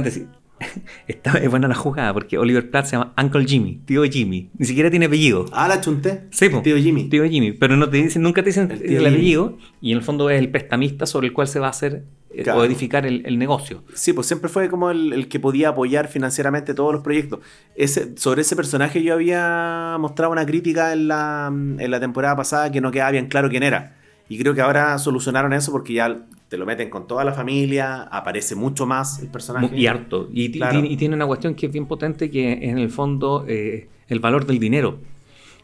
está, 1.08 1.38
es 1.38 1.50
buena 1.50 1.68
la 1.68 1.76
jugada 1.76 2.14
porque 2.14 2.38
Oliver 2.38 2.70
Platt 2.70 2.86
se 2.86 2.92
llama 2.98 3.14
Uncle 3.22 3.46
Jimmy, 3.46 3.82
tío 3.86 4.04
Jimmy. 4.04 4.50
Ni 4.58 4.66
siquiera 4.66 4.90
tiene 4.90 5.06
apellido. 5.08 5.46
Ah, 5.54 5.68
la 5.68 5.82
chunté. 5.82 6.24
Sí, 6.32 6.50
po. 6.50 6.62
Tío 6.62 6.78
Jimmy. 6.78 7.06
Tío 7.10 7.26
Jimmy, 7.26 7.52
pero 7.54 7.78
no 7.78 7.90
te 7.90 7.98
dicen, 7.98 8.22
nunca 8.22 8.42
te 8.44 8.50
dicen 8.50 8.72
El 8.84 9.06
apellido 9.06 9.58
y 9.82 9.92
en 9.92 9.98
el 9.98 10.04
fondo 10.04 10.30
es 10.30 10.40
el 10.40 10.50
prestamista 10.50 11.06
sobre 11.06 11.28
el 11.28 11.34
cual 11.34 11.48
se 11.48 11.60
va 11.60 11.68
a 11.68 11.72
hacer 11.72 12.04
eh, 12.36 12.44
Claro. 12.44 12.62
o 12.62 12.64
edificar 12.64 13.06
el, 13.06 13.24
el 13.28 13.38
negocio. 13.38 13.84
Sí, 13.94 14.12
pues 14.14 14.26
siempre 14.26 14.50
fue 14.50 14.68
como 14.70 14.90
el, 14.90 15.14
el 15.14 15.28
que 15.28 15.40
podía 15.40 15.70
apoyar 15.70 16.08
financieramente 16.08 16.74
todos 16.74 16.92
los 16.92 17.04
proyectos. 17.04 17.40
Ese, 17.76 18.18
sobre 18.18 18.42
ese 18.42 18.56
personaje 18.56 19.04
yo 19.04 19.14
había 19.14 19.98
mostrado 20.00 20.32
una 20.32 20.44
crítica 20.46 20.94
en 20.94 21.08
la, 21.08 21.48
en 21.52 21.92
la 21.92 22.00
temporada 22.00 22.36
pasada 22.36 22.72
que 22.72 22.82
no 22.82 22.90
quedaba 22.92 23.12
bien 23.12 23.28
claro 23.28 23.50
quién 23.50 23.62
era. 23.64 23.98
Y 24.30 24.40
creo 24.40 24.56
que 24.56 24.62
ahora 24.62 24.98
solucionaron 24.98 25.54
eso 25.54 25.72
porque 25.72 25.94
ya 25.94 26.26
te 26.54 26.58
lo 26.60 26.68
meten 26.68 26.92
con 26.92 27.08
toda 27.08 27.24
la 27.24 27.34
familia, 27.34 28.04
aparece 28.04 28.54
mucho 28.54 28.86
más 28.86 29.18
el 29.24 29.28
personaje. 29.30 29.76
Y 29.76 29.88
harto. 29.88 30.30
Y, 30.32 30.50
ti- 30.50 30.60
Claro. 30.60 30.84
y 30.86 30.96
tiene 30.98 31.16
una 31.16 31.26
cuestión 31.26 31.56
que 31.56 31.66
es 31.66 31.72
bien 31.72 31.88
potente 31.88 32.30
que 32.30 32.52
en 32.70 32.78
el 32.78 32.92
fondo 32.92 33.44
eh, 33.48 33.88
el 34.08 34.20
valor 34.20 34.46
del 34.46 34.60
dinero. 34.60 35.00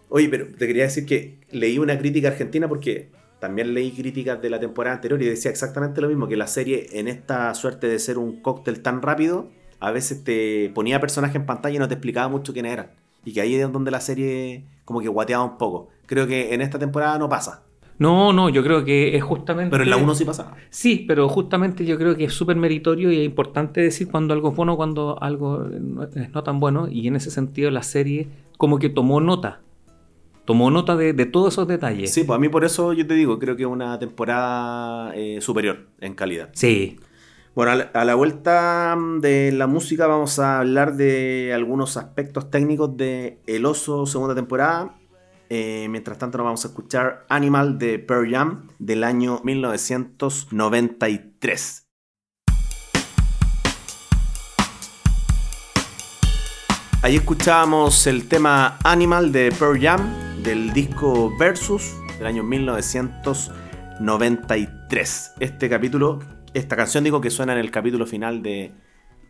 Oye, 0.10 0.28
pero 0.30 0.48
te 0.48 0.66
quería 0.66 0.86
decir 0.86 1.06
que 1.06 1.38
leí 1.52 1.78
una 1.78 1.96
crítica 2.00 2.30
argentina 2.30 2.68
porque 2.68 3.10
también 3.40 3.76
leí 3.76 3.92
críticas 3.92 4.42
de 4.42 4.50
la 4.50 4.60
temporada 4.60 4.96
anterior 4.96 5.22
y 5.22 5.26
decía 5.28 5.52
exactamente 5.52 6.02
lo 6.02 6.08
mismo, 6.08 6.28
que 6.28 6.36
la 6.36 6.48
serie 6.48 6.88
en 6.94 7.08
esta 7.08 7.54
suerte 7.54 7.86
de 7.88 8.00
ser 8.00 8.18
un 8.18 8.42
cóctel 8.42 8.82
tan 8.82 9.04
rápido, 9.04 9.48
a 9.80 9.92
veces 9.92 10.24
te 10.24 10.72
ponía 10.74 11.00
personajes 11.00 11.36
en 11.36 11.46
pantalla 11.46 11.76
y 11.76 11.80
no 11.80 11.88
te 11.88 11.94
explicaba 11.94 12.28
mucho 12.30 12.52
quiénes 12.52 12.74
eran. 12.74 12.88
Y 13.26 13.34
que 13.34 13.42
ahí 13.42 13.54
es 13.54 13.72
donde 13.72 13.92
la 13.92 14.02
serie 14.02 14.64
como 14.86 15.02
que 15.02 15.08
guateaba 15.08 15.44
un 15.44 15.60
poco. 15.60 15.90
Creo 16.08 16.26
que 16.26 16.56
en 16.56 16.62
esta 16.62 16.80
temporada 16.80 17.20
no 17.20 17.30
pasa, 17.30 17.62
No, 18.00 18.32
no, 18.32 18.47
yo 18.47 18.64
creo 18.64 18.86
que 18.86 19.16
es 19.18 19.24
justamente... 19.24 19.70
pero 19.70 19.84
en 19.84 19.89
la 19.89 19.97
1 19.97 20.16
sí 20.16 20.24
pasaba. 20.24 20.56
Sí, 20.70 21.04
pero 21.06 21.28
justamente 21.28 21.86
yo 21.86 21.97
creo 21.97 22.16
que 22.16 22.24
es 22.24 22.34
súper 22.34 22.56
meritorio 22.56 23.12
y 23.12 23.20
es 23.20 23.26
importante 23.26 23.82
decir 23.82 24.10
cuando 24.10 24.34
algo 24.34 24.50
es 24.50 24.56
bueno, 24.56 24.78
cuando 24.78 25.22
algo 25.22 25.60
no 25.60 26.04
es 26.04 26.30
no 26.32 26.43
tan 26.43 26.62
bueno. 26.62 26.88
Y 26.89 27.08
en 27.10 27.18
ese 27.18 27.30
sentido 27.30 27.70
la 27.72 27.84
serie 27.84 28.30
como 28.58 28.80
que 28.80 28.89
tomó 28.89 29.20
nota. 29.20 29.62
Tomó 30.45 30.72
nota 30.72 30.95
de, 30.95 31.12
de 31.12 31.26
todos 31.26 31.54
esos 31.54 31.68
detalles. 31.68 32.12
Sí, 32.14 32.24
pues 32.24 32.38
a 32.38 32.39
mí 32.39 32.47
por 32.47 32.64
eso 32.64 32.93
yo 32.93 33.06
te 33.06 33.14
digo, 33.16 33.38
creo 33.38 33.58
que 33.58 33.64
es 33.64 33.70
una 33.70 34.00
temporada 34.00 35.14
eh, 35.16 35.41
superior 35.41 35.88
en 36.00 36.16
calidad. 36.16 36.50
Sí. 36.54 36.97
Bueno, 37.54 37.74
a 37.74 37.76
la, 37.76 37.84
a 37.93 38.06
la 38.06 38.16
vuelta 38.16 38.95
mm, 38.97 39.20
de 39.20 39.52
la 39.52 39.68
música 39.68 40.08
vamos 40.08 40.39
a 40.39 40.60
hablar 40.60 40.95
de 40.95 41.52
algunos 41.54 41.97
aspectos 41.97 42.50
técnicos 42.50 42.95
de 42.95 43.39
El 43.45 43.66
Oso 43.66 44.06
segunda 44.06 44.36
temporada. 44.36 44.99
Eh, 45.52 45.88
mientras 45.89 46.20
tanto 46.20 46.38
nos 46.38 46.45
vamos 46.45 46.64
a 46.64 46.68
escuchar 46.68 47.26
Animal 47.28 47.80
de 47.80 47.97
Pearl 47.97 48.30
Jam 48.30 48.68
del 48.78 49.04
año 49.04 49.41
1993. 49.43 51.88
Ahí 57.02 57.16
escuchábamos 57.16 58.06
el 58.06 58.28
tema 58.28 58.78
Animal 58.84 59.32
de 59.32 59.52
Pearl 59.58 59.82
Jam 59.82 60.43
del 60.43 60.72
disco 60.72 61.36
Versus 61.39 61.95
del 62.20 62.28
año 62.28 62.43
1993. 62.43 65.32
Este 65.39 65.68
capítulo, 65.68 66.20
esta 66.54 66.76
canción 66.76 67.04
digo 67.04 67.22
que 67.22 67.32
suena 67.32 67.54
en 67.54 67.60
el 67.60 67.72
capítulo 67.72 68.06
final 68.06 68.43
de 68.43 68.72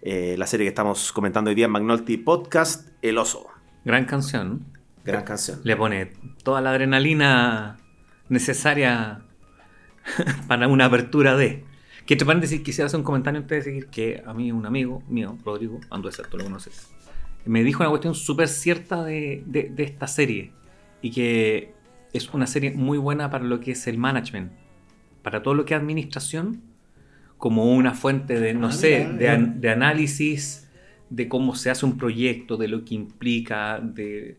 eh, 0.01 0.35
la 0.37 0.47
serie 0.47 0.65
que 0.65 0.69
estamos 0.69 1.13
comentando 1.13 1.49
hoy 1.49 1.55
día 1.55 1.67
en 1.67 1.71
Magnolti 1.71 2.17
Podcast, 2.17 2.89
El 3.01 3.17
Oso. 3.17 3.47
Gran 3.85 4.03
canción. 4.03 4.78
Gran 5.11 5.23
canción. 5.23 5.59
Le 5.63 5.75
pone 5.75 6.11
toda 6.43 6.61
la 6.61 6.71
adrenalina 6.71 7.77
necesaria 8.29 9.21
para 10.47 10.67
una 10.67 10.85
apertura 10.85 11.35
de. 11.35 11.63
Que 12.05 12.15
entre 12.15 12.25
paréntesis 12.25 12.61
quisiera 12.61 12.87
hacer 12.87 12.97
un 12.99 13.03
comentario 13.03 13.39
antes 13.39 13.57
de 13.65 13.71
seguir 13.71 13.87
que 13.87 14.23
a 14.25 14.33
mí 14.33 14.51
un 14.51 14.65
amigo 14.65 15.03
mío, 15.07 15.37
Rodrigo 15.45 15.79
Anduesa, 15.91 16.23
tú 16.23 16.37
lo 16.37 16.43
conoces, 16.45 16.89
me 17.45 17.63
dijo 17.63 17.83
una 17.83 17.89
cuestión 17.89 18.15
súper 18.15 18.47
cierta 18.47 19.03
de, 19.03 19.43
de- 19.45 19.69
de 19.69 19.83
esta 19.83 20.07
serie 20.07 20.51
y 21.03 21.11
que 21.11 21.73
es 22.11 22.27
una 22.33 22.47
serie 22.47 22.71
muy 22.71 22.97
buena 22.97 23.29
para 23.29 23.43
lo 23.43 23.59
que 23.59 23.71
es 23.73 23.85
el 23.85 23.99
management, 23.99 24.51
para 25.21 25.43
todo 25.43 25.53
lo 25.53 25.65
que 25.65 25.75
es 25.75 25.79
administración, 25.79 26.63
como 27.37 27.71
una 27.75 27.93
fuente 27.93 28.39
de, 28.39 28.55
no 28.55 28.67
Ah, 28.67 28.71
sé, 28.71 29.07
de, 29.07 29.25
eh. 29.25 29.29
an- 29.29 29.61
de 29.61 29.69
análisis 29.69 30.67
de 31.11 31.27
cómo 31.29 31.53
se 31.55 31.69
hace 31.69 31.85
un 31.85 31.97
proyecto, 31.97 32.57
de 32.57 32.67
lo 32.69 32.83
que 32.85 32.95
implica, 32.95 33.79
de, 33.79 34.37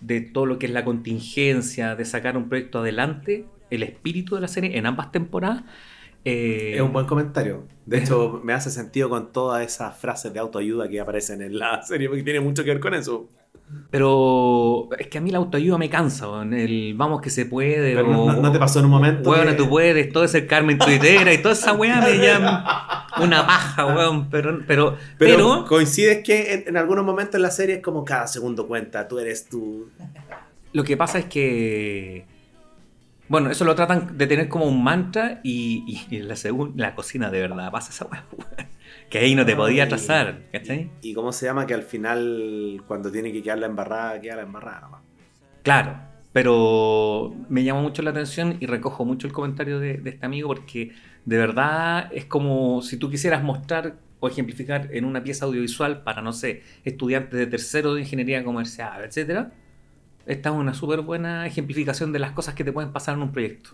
de 0.00 0.20
todo 0.20 0.46
lo 0.46 0.58
que 0.58 0.66
es 0.66 0.72
la 0.72 0.84
contingencia, 0.84 1.96
de 1.96 2.04
sacar 2.04 2.36
un 2.36 2.48
proyecto 2.48 2.80
adelante, 2.80 3.52
el 3.70 3.82
espíritu 3.82 4.34
de 4.36 4.40
la 4.42 4.48
serie 4.48 4.78
en 4.78 4.86
ambas 4.86 5.12
temporadas. 5.12 5.64
eh, 6.24 6.76
Es 6.76 6.80
un 6.82 6.92
buen 6.92 7.06
comentario. 7.06 7.66
De 7.84 7.98
hecho, 7.98 8.40
me 8.44 8.52
hace 8.52 8.70
sentido 8.70 9.08
con 9.08 9.32
todas 9.32 9.64
esas 9.66 9.98
frases 9.98 10.32
de 10.32 10.38
autoayuda 10.40 10.88
que 10.88 11.00
aparecen 11.00 11.40
en 11.42 11.58
la 11.58 11.82
serie, 11.82 12.08
porque 12.08 12.22
tiene 12.22 12.40
mucho 12.40 12.62
que 12.64 12.70
ver 12.70 12.80
con 12.80 12.94
eso. 12.94 13.30
Pero 13.90 14.88
es 14.98 15.06
que 15.08 15.16
a 15.18 15.20
mí 15.20 15.30
la 15.30 15.38
autoayuda 15.38 15.78
me 15.78 15.88
cansa, 15.88 16.28
weón. 16.28 16.52
el 16.52 16.94
vamos 16.94 17.20
que 17.22 17.30
se 17.30 17.46
puede. 17.46 17.94
Pero 17.94 18.08
no- 18.12 18.24
o- 18.24 18.32
no- 18.32 18.42
no 18.42 18.52
te 18.52 18.58
pasó 18.58 18.78
en 18.80 18.84
un 18.86 18.90
momento 18.90 19.30
Weón, 19.30 19.46
que- 19.48 19.54
tú 19.54 19.68
puedes, 19.68 20.12
todo 20.12 20.24
ese 20.24 20.46
Carmen 20.46 20.78
Tuitera 20.78 21.32
y 21.32 21.38
toda 21.38 21.54
esa 21.54 21.72
weá 21.72 22.00
me 22.00 22.18
llama 22.18 23.06
una 23.20 23.46
paja, 23.46 23.86
weón. 23.86 24.28
Pero, 24.28 24.58
pero, 24.66 24.96
Pero, 25.18 25.36
pero, 25.36 25.64
coincides 25.66 26.22
que 26.22 26.52
en, 26.52 26.64
en 26.68 26.76
algunos 26.76 27.04
momentos 27.04 27.36
en 27.36 27.42
la 27.42 27.50
serie 27.50 27.76
es 27.76 27.82
como 27.82 28.04
cada 28.04 28.26
segundo 28.26 28.66
cuenta, 28.68 29.08
tú 29.08 29.18
eres 29.18 29.48
tú. 29.48 29.88
lo 30.72 30.84
que 30.84 30.96
pasa 30.96 31.18
es 31.18 31.24
que. 31.24 32.26
Bueno, 33.28 33.50
eso 33.50 33.64
lo 33.66 33.74
tratan 33.74 34.16
de 34.16 34.26
tener 34.26 34.48
como 34.48 34.64
un 34.64 34.82
mantra 34.82 35.40
y, 35.42 36.06
y 36.10 36.16
en 36.16 36.28
la, 36.28 36.34
la 36.76 36.94
cocina 36.94 37.30
de 37.30 37.40
verdad 37.40 37.70
pasa 37.70 37.90
esa 37.90 38.06
weá, 38.06 38.24
weón. 38.32 38.68
Que 39.10 39.18
ahí 39.18 39.34
no 39.34 39.46
te 39.46 39.56
podía 39.56 39.84
atrasar, 39.84 40.42
¿cachai? 40.52 40.90
¿Y 41.02 41.14
cómo 41.14 41.32
se 41.32 41.46
llama? 41.46 41.66
Que 41.66 41.74
al 41.74 41.82
final, 41.82 42.82
cuando 42.86 43.10
tiene 43.10 43.32
que 43.32 43.42
quedar 43.42 43.58
la 43.58 43.66
embarrada, 43.66 44.20
queda 44.20 44.36
la 44.36 44.42
embarrada 44.42 44.80
nomás. 44.82 45.02
Claro, 45.62 45.98
pero 46.32 47.34
me 47.48 47.64
llama 47.64 47.80
mucho 47.80 48.02
la 48.02 48.10
atención 48.10 48.56
y 48.60 48.66
recojo 48.66 49.04
mucho 49.04 49.26
el 49.26 49.32
comentario 49.32 49.80
de, 49.80 49.98
de 49.98 50.10
este 50.10 50.26
amigo 50.26 50.48
porque 50.48 50.92
de 51.24 51.36
verdad 51.36 52.10
es 52.12 52.26
como 52.26 52.82
si 52.82 52.96
tú 52.96 53.10
quisieras 53.10 53.42
mostrar 53.42 53.96
o 54.20 54.28
ejemplificar 54.28 54.88
en 54.92 55.04
una 55.04 55.22
pieza 55.22 55.44
audiovisual 55.44 56.02
para, 56.02 56.22
no 56.22 56.32
sé, 56.32 56.62
estudiantes 56.84 57.38
de 57.38 57.46
tercero 57.46 57.94
de 57.94 58.02
ingeniería 58.02 58.42
comercial, 58.44 59.04
etcétera. 59.04 59.52
Esta 60.26 60.50
es 60.50 60.54
una 60.54 60.74
súper 60.74 61.00
buena 61.00 61.46
ejemplificación 61.46 62.12
de 62.12 62.18
las 62.18 62.32
cosas 62.32 62.54
que 62.54 62.64
te 62.64 62.72
pueden 62.72 62.92
pasar 62.92 63.14
en 63.14 63.22
un 63.22 63.32
proyecto. 63.32 63.70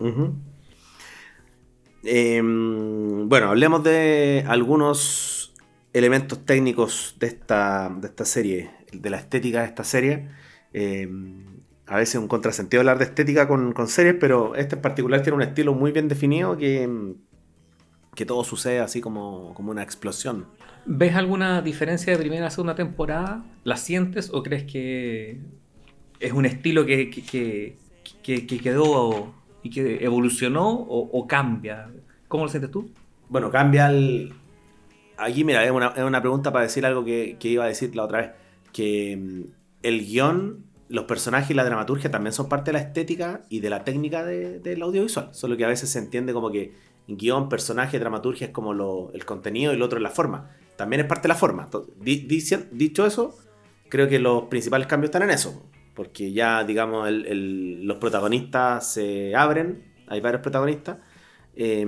Em, 2.03 2.84
bueno, 3.27 3.49
hablemos 3.49 3.83
de 3.83 4.43
algunos 4.47 5.53
elementos 5.93 6.45
técnicos 6.45 7.15
de 7.19 7.27
esta, 7.27 7.89
de 7.99 8.07
esta 8.07 8.25
serie. 8.25 8.71
de 8.91 9.09
la 9.09 9.17
estética 9.17 9.61
de 9.61 9.67
esta 9.67 9.83
serie. 9.83 10.29
Eh, 10.73 11.09
a 11.87 11.97
veces 11.97 12.15
un 12.15 12.27
contrasentido 12.27 12.81
hablar 12.81 12.97
de 12.97 13.05
estética 13.05 13.47
con, 13.47 13.73
series, 13.87 14.15
pero 14.19 14.55
este 14.55 14.75
en 14.75 14.81
particular 14.81 15.21
tiene 15.21 15.35
un 15.35 15.41
estilo 15.43 15.73
muy 15.73 15.91
bien 15.91 16.07
definido 16.07 16.57
que, 16.57 17.13
que 18.15 18.25
todo 18.25 18.43
sucede 18.43 18.79
así 18.79 19.01
como, 19.01 19.53
como 19.53 19.71
una 19.71 19.83
explosión. 19.83 20.47
¿Ves 20.85 21.15
alguna 21.15 21.61
diferencia 21.61 22.13
de 22.13 22.19
primera 22.19 22.47
a 22.47 22.49
segunda 22.49 22.75
temporada? 22.75 23.43
¿La 23.63 23.77
sientes 23.77 24.29
o 24.33 24.43
crees 24.43 24.63
que 24.63 25.39
es 26.19 26.31
un 26.33 26.45
estilo 26.45 26.85
que, 26.85 27.09
que, 27.09 27.23
que- 27.23 27.77
que- 28.23 28.47
que 28.47 28.59
quedó 28.59 29.33
y 29.63 29.69
que 29.69 30.03
evolucionó 30.03 30.69
o 30.69 31.27
cambia? 31.27 31.89
¿Cómo 32.27 32.45
lo 32.45 32.49
sientes 32.49 32.71
tú? 32.71 32.89
Bueno, 33.29 33.49
cambia 33.51 33.87
el... 33.87 34.33
Aquí, 35.17 35.43
mira, 35.43 35.63
es 35.63 35.71
una, 35.71 35.87
es 35.95 36.03
una 36.03 36.21
pregunta 36.21 36.51
para 36.51 36.63
decir 36.65 36.85
algo 36.85 37.05
que, 37.05 37.37
que 37.39 37.47
iba 37.49 37.63
a 37.63 37.67
decir 37.67 37.95
la 37.95 38.03
otra 38.03 38.19
vez. 38.21 38.31
Que 38.73 39.17
mm, 39.17 39.41
el 39.83 40.05
guion, 40.05 40.65
los 40.89 41.05
personajes 41.05 41.51
y 41.51 41.53
la 41.53 41.63
dramaturgia 41.63 42.11
también 42.11 42.33
son 42.33 42.49
parte 42.49 42.71
de 42.71 42.73
la 42.73 42.83
estética 42.83 43.41
y 43.49 43.59
de 43.61 43.69
la 43.69 43.83
técnica 43.83 44.23
de- 44.25 44.59
del 44.59 44.81
audiovisual. 44.81 45.29
Solo 45.31 45.55
que 45.57 45.65
a 45.65 45.69
veces 45.69 45.89
se 45.89 45.99
entiende 45.99 46.33
como 46.33 46.51
que 46.51 46.73
guion, 47.07 47.49
personaje, 47.49 47.97
dramaturgia 47.99 48.47
es 48.47 48.53
como 48.53 48.73
lo- 48.73 49.11
el 49.13 49.25
contenido 49.25 49.71
y 49.71 49.75
el 49.75 49.81
otro 49.81 49.97
es 49.99 50.03
la 50.03 50.09
forma. 50.09 50.51
También 50.75 50.99
es 51.01 51.07
parte 51.07 51.23
de 51.23 51.29
la 51.29 51.35
forma. 51.35 51.63
Entonces, 51.63 52.67
dicho 52.71 53.05
eso, 53.05 53.37
creo 53.89 54.09
que 54.09 54.19
los 54.19 54.43
principales 54.43 54.87
cambios 54.87 55.09
están 55.09 55.23
en 55.23 55.29
eso. 55.29 55.65
Porque 55.93 56.33
ya, 56.33 56.65
digamos, 56.65 57.07
los 57.09 57.97
protagonistas 57.97 58.91
se 58.91 59.33
abren. 59.33 59.93
Hay 60.07 60.19
varios 60.19 60.41
protagonistas. 60.41 60.97
Eh, 61.55 61.85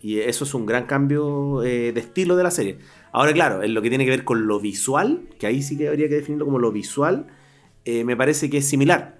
y 0.00 0.18
eso 0.18 0.44
es 0.44 0.54
un 0.54 0.66
gran 0.66 0.86
cambio 0.86 1.62
eh, 1.62 1.92
de 1.92 2.00
estilo 2.00 2.36
de 2.36 2.42
la 2.42 2.50
serie. 2.50 2.78
Ahora, 3.12 3.32
claro, 3.32 3.62
en 3.62 3.74
lo 3.74 3.82
que 3.82 3.88
tiene 3.88 4.04
que 4.04 4.10
ver 4.10 4.24
con 4.24 4.46
lo 4.46 4.60
visual, 4.60 5.22
que 5.38 5.46
ahí 5.46 5.62
sí 5.62 5.76
que 5.76 5.88
habría 5.88 6.08
que 6.08 6.16
definirlo 6.16 6.44
como 6.44 6.58
lo 6.58 6.72
visual, 6.72 7.26
eh, 7.84 8.04
me 8.04 8.16
parece 8.16 8.50
que 8.50 8.58
es 8.58 8.68
similar. 8.68 9.18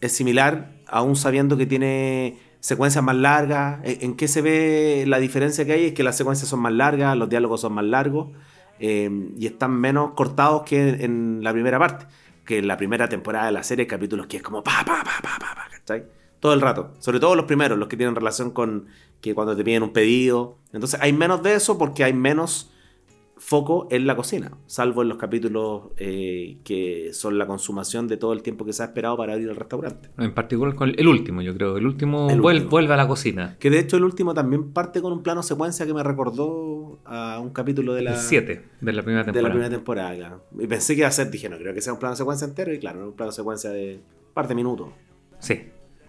Es 0.00 0.12
similar, 0.12 0.72
aún 0.86 1.16
sabiendo 1.16 1.56
que 1.56 1.66
tiene 1.66 2.38
secuencias 2.60 3.04
más 3.04 3.16
largas. 3.16 3.80
¿En 3.84 3.98
en 4.02 4.16
qué 4.16 4.28
se 4.28 4.42
ve 4.42 5.04
la 5.06 5.18
diferencia 5.18 5.64
que 5.64 5.72
hay? 5.72 5.84
Es 5.86 5.92
que 5.92 6.02
las 6.02 6.16
secuencias 6.16 6.48
son 6.48 6.60
más 6.60 6.72
largas, 6.72 7.16
los 7.16 7.28
diálogos 7.28 7.60
son 7.60 7.72
más 7.74 7.84
largos 7.84 8.28
eh, 8.80 9.08
y 9.38 9.46
están 9.46 9.72
menos 9.72 10.12
cortados 10.12 10.62
que 10.64 11.04
en, 11.04 11.42
la 11.42 11.52
primera 11.52 11.78
parte. 11.78 12.06
Que 12.44 12.58
en 12.58 12.66
la 12.66 12.76
primera 12.76 13.08
temporada 13.08 13.46
de 13.46 13.52
la 13.52 13.62
serie 13.62 13.86
capítulos 13.86 14.26
que 14.26 14.38
es 14.38 14.42
como 14.42 14.64
pa, 14.64 14.82
pa, 14.84 15.04
pa, 15.04 15.20
pa, 15.22 15.38
pa, 15.38 15.54
pa, 15.54 15.68
¿cachai? 15.70 16.04
Todo 16.42 16.54
el 16.54 16.60
rato. 16.60 16.90
Sobre 16.98 17.20
todo 17.20 17.36
los 17.36 17.44
primeros, 17.44 17.78
los 17.78 17.86
que 17.86 17.96
tienen 17.96 18.16
relación 18.16 18.50
con 18.50 18.86
que 19.20 19.32
cuando 19.32 19.54
te 19.56 19.62
piden 19.62 19.84
un 19.84 19.92
pedido. 19.92 20.58
Entonces 20.72 20.98
hay 21.00 21.12
menos 21.12 21.40
de 21.44 21.54
eso 21.54 21.78
porque 21.78 22.02
hay 22.02 22.12
menos 22.12 22.68
foco 23.36 23.86
en 23.92 24.06
la 24.08 24.16
cocina, 24.16 24.52
salvo 24.66 25.02
en 25.02 25.08
los 25.08 25.18
capítulos 25.18 25.90
eh, 25.98 26.58
que 26.64 27.10
son 27.12 27.38
la 27.38 27.46
consumación 27.46 28.08
de 28.08 28.16
todo 28.16 28.32
el 28.32 28.42
tiempo 28.42 28.64
que 28.64 28.72
se 28.72 28.82
ha 28.82 28.86
esperado 28.86 29.16
para 29.16 29.34
abrir 29.34 29.48
el 29.50 29.54
restaurante. 29.56 30.10
En 30.18 30.34
particular 30.34 30.74
con 30.74 30.92
el 30.96 31.06
último, 31.06 31.42
yo 31.42 31.54
creo. 31.54 31.76
El 31.76 31.86
último, 31.86 32.28
El 32.28 32.40
último. 32.40 32.70
vuelve 32.70 32.94
a 32.94 32.96
la 32.96 33.06
cocina. 33.06 33.56
Que 33.60 33.70
de 33.70 33.78
hecho 33.78 33.96
el 33.96 34.02
último 34.04 34.34
también 34.34 34.72
parte 34.72 35.00
con 35.00 35.12
un 35.12 35.22
plano 35.22 35.44
secuencia 35.44 35.86
que 35.86 35.94
me 35.94 36.02
recordó 36.02 36.98
a 37.04 37.38
un 37.40 37.50
capítulo 37.50 37.94
de 37.94 38.02
la, 38.02 38.14
El 38.14 38.18
7 38.18 38.64
de 38.80 38.92
la 38.92 39.02
primera 39.04 39.22
de 39.22 39.26
la 39.28 39.32
temporada. 39.32 39.50
primera 39.52 39.70
temporada. 39.70 40.14
claro. 40.16 40.44
Y 40.58 40.66
pensé 40.66 40.94
que 40.94 41.00
iba 41.02 41.08
a 41.08 41.12
ser, 41.12 41.30
dije, 41.30 41.48
no 41.48 41.56
creo 41.58 41.72
que 41.72 41.80
sea 41.80 41.92
un 41.92 42.00
plano 42.00 42.16
secuencia 42.16 42.46
entero, 42.48 42.72
y 42.74 42.80
claro, 42.80 43.06
un 43.08 43.12
plano 43.14 43.30
secuencia 43.32 43.70
de 43.70 44.00
par 44.34 44.46
de 44.48 44.54
minutos. 44.56 44.88
Sí. 45.40 45.62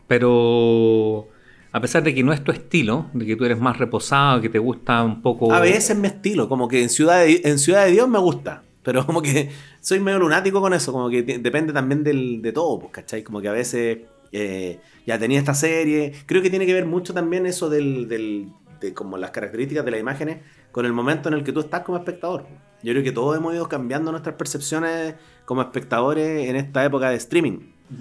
Pero 0.08 1.28
a 1.72 1.82
pesar 1.82 2.04
de 2.04 2.14
que 2.14 2.24
no 2.24 2.34
es 2.34 2.44
tu 2.44 2.52
estilo, 2.52 3.08
de 3.14 3.26
que 3.26 3.36
tú 3.36 3.46
eres 3.46 3.60
más 3.60 3.78
reposado, 3.78 4.42
que 4.42 4.50
te 4.50 4.60
gusta 4.60 5.04
un 5.04 5.22
poco. 5.22 5.52
A 5.52 5.60
veces 5.60 5.92
es 5.92 5.98
mi 5.98 6.08
estilo, 6.08 6.48
como 6.48 6.68
que 6.68 6.84
en 6.84 6.90
Ciudad 6.90 7.22
de, 7.22 7.42
en 7.46 7.58
Ciudad 7.60 7.86
de 7.86 7.92
Dios 7.92 8.08
me 8.08 8.20
gusta, 8.20 8.64
pero 8.84 9.06
como 9.06 9.22
que 9.22 9.50
soy 9.82 10.00
medio 10.00 10.20
lunático 10.20 10.62
con 10.62 10.74
eso, 10.74 10.92
como 10.92 11.10
que 11.10 11.24
depende 11.24 11.74
también 11.74 12.04
del, 12.04 12.42
de 12.42 12.52
todo, 12.52 12.80
pues, 12.80 12.92
¿cachai? 12.92 13.24
Como 13.24 13.42
que 13.42 13.48
a 13.48 13.54
veces 13.54 14.00
eh, 14.32 14.80
ya 15.08 15.18
tenía 15.18 15.40
esta 15.40 15.54
serie, 15.56 16.14
creo 16.26 16.42
que 16.42 16.50
tiene 16.50 16.66
que 16.66 16.74
ver 16.74 16.86
mucho 16.86 17.14
también 17.14 17.46
eso 17.46 17.70
del, 17.70 18.08
del- 18.08 18.50
de 18.80 18.94
como 18.94 19.18
las 19.18 19.32
características 19.32 19.86
de 19.86 19.92
las 19.92 20.00
imágenes 20.00 20.38
con 20.72 20.86
el 20.86 20.92
momento 20.94 21.30
en 21.30 21.36
el 21.36 21.44
que 21.44 21.54
tú 21.54 21.62
estás 21.62 21.82
como 21.82 21.98
espectador. 21.98 22.46
Yo 22.84 22.92
creo 22.92 23.04
que 23.04 23.12
todos 23.14 23.38
hemos 23.38 23.54
ido 23.56 23.70
cambiando 23.70 24.12
nuestras 24.12 24.36
percepciones 24.36 25.16
como 25.46 25.62
espectadores 25.62 26.50
en 26.50 26.56
esta 26.58 26.84
época 26.84 27.10
de 27.10 27.16
streaming. 27.16 27.60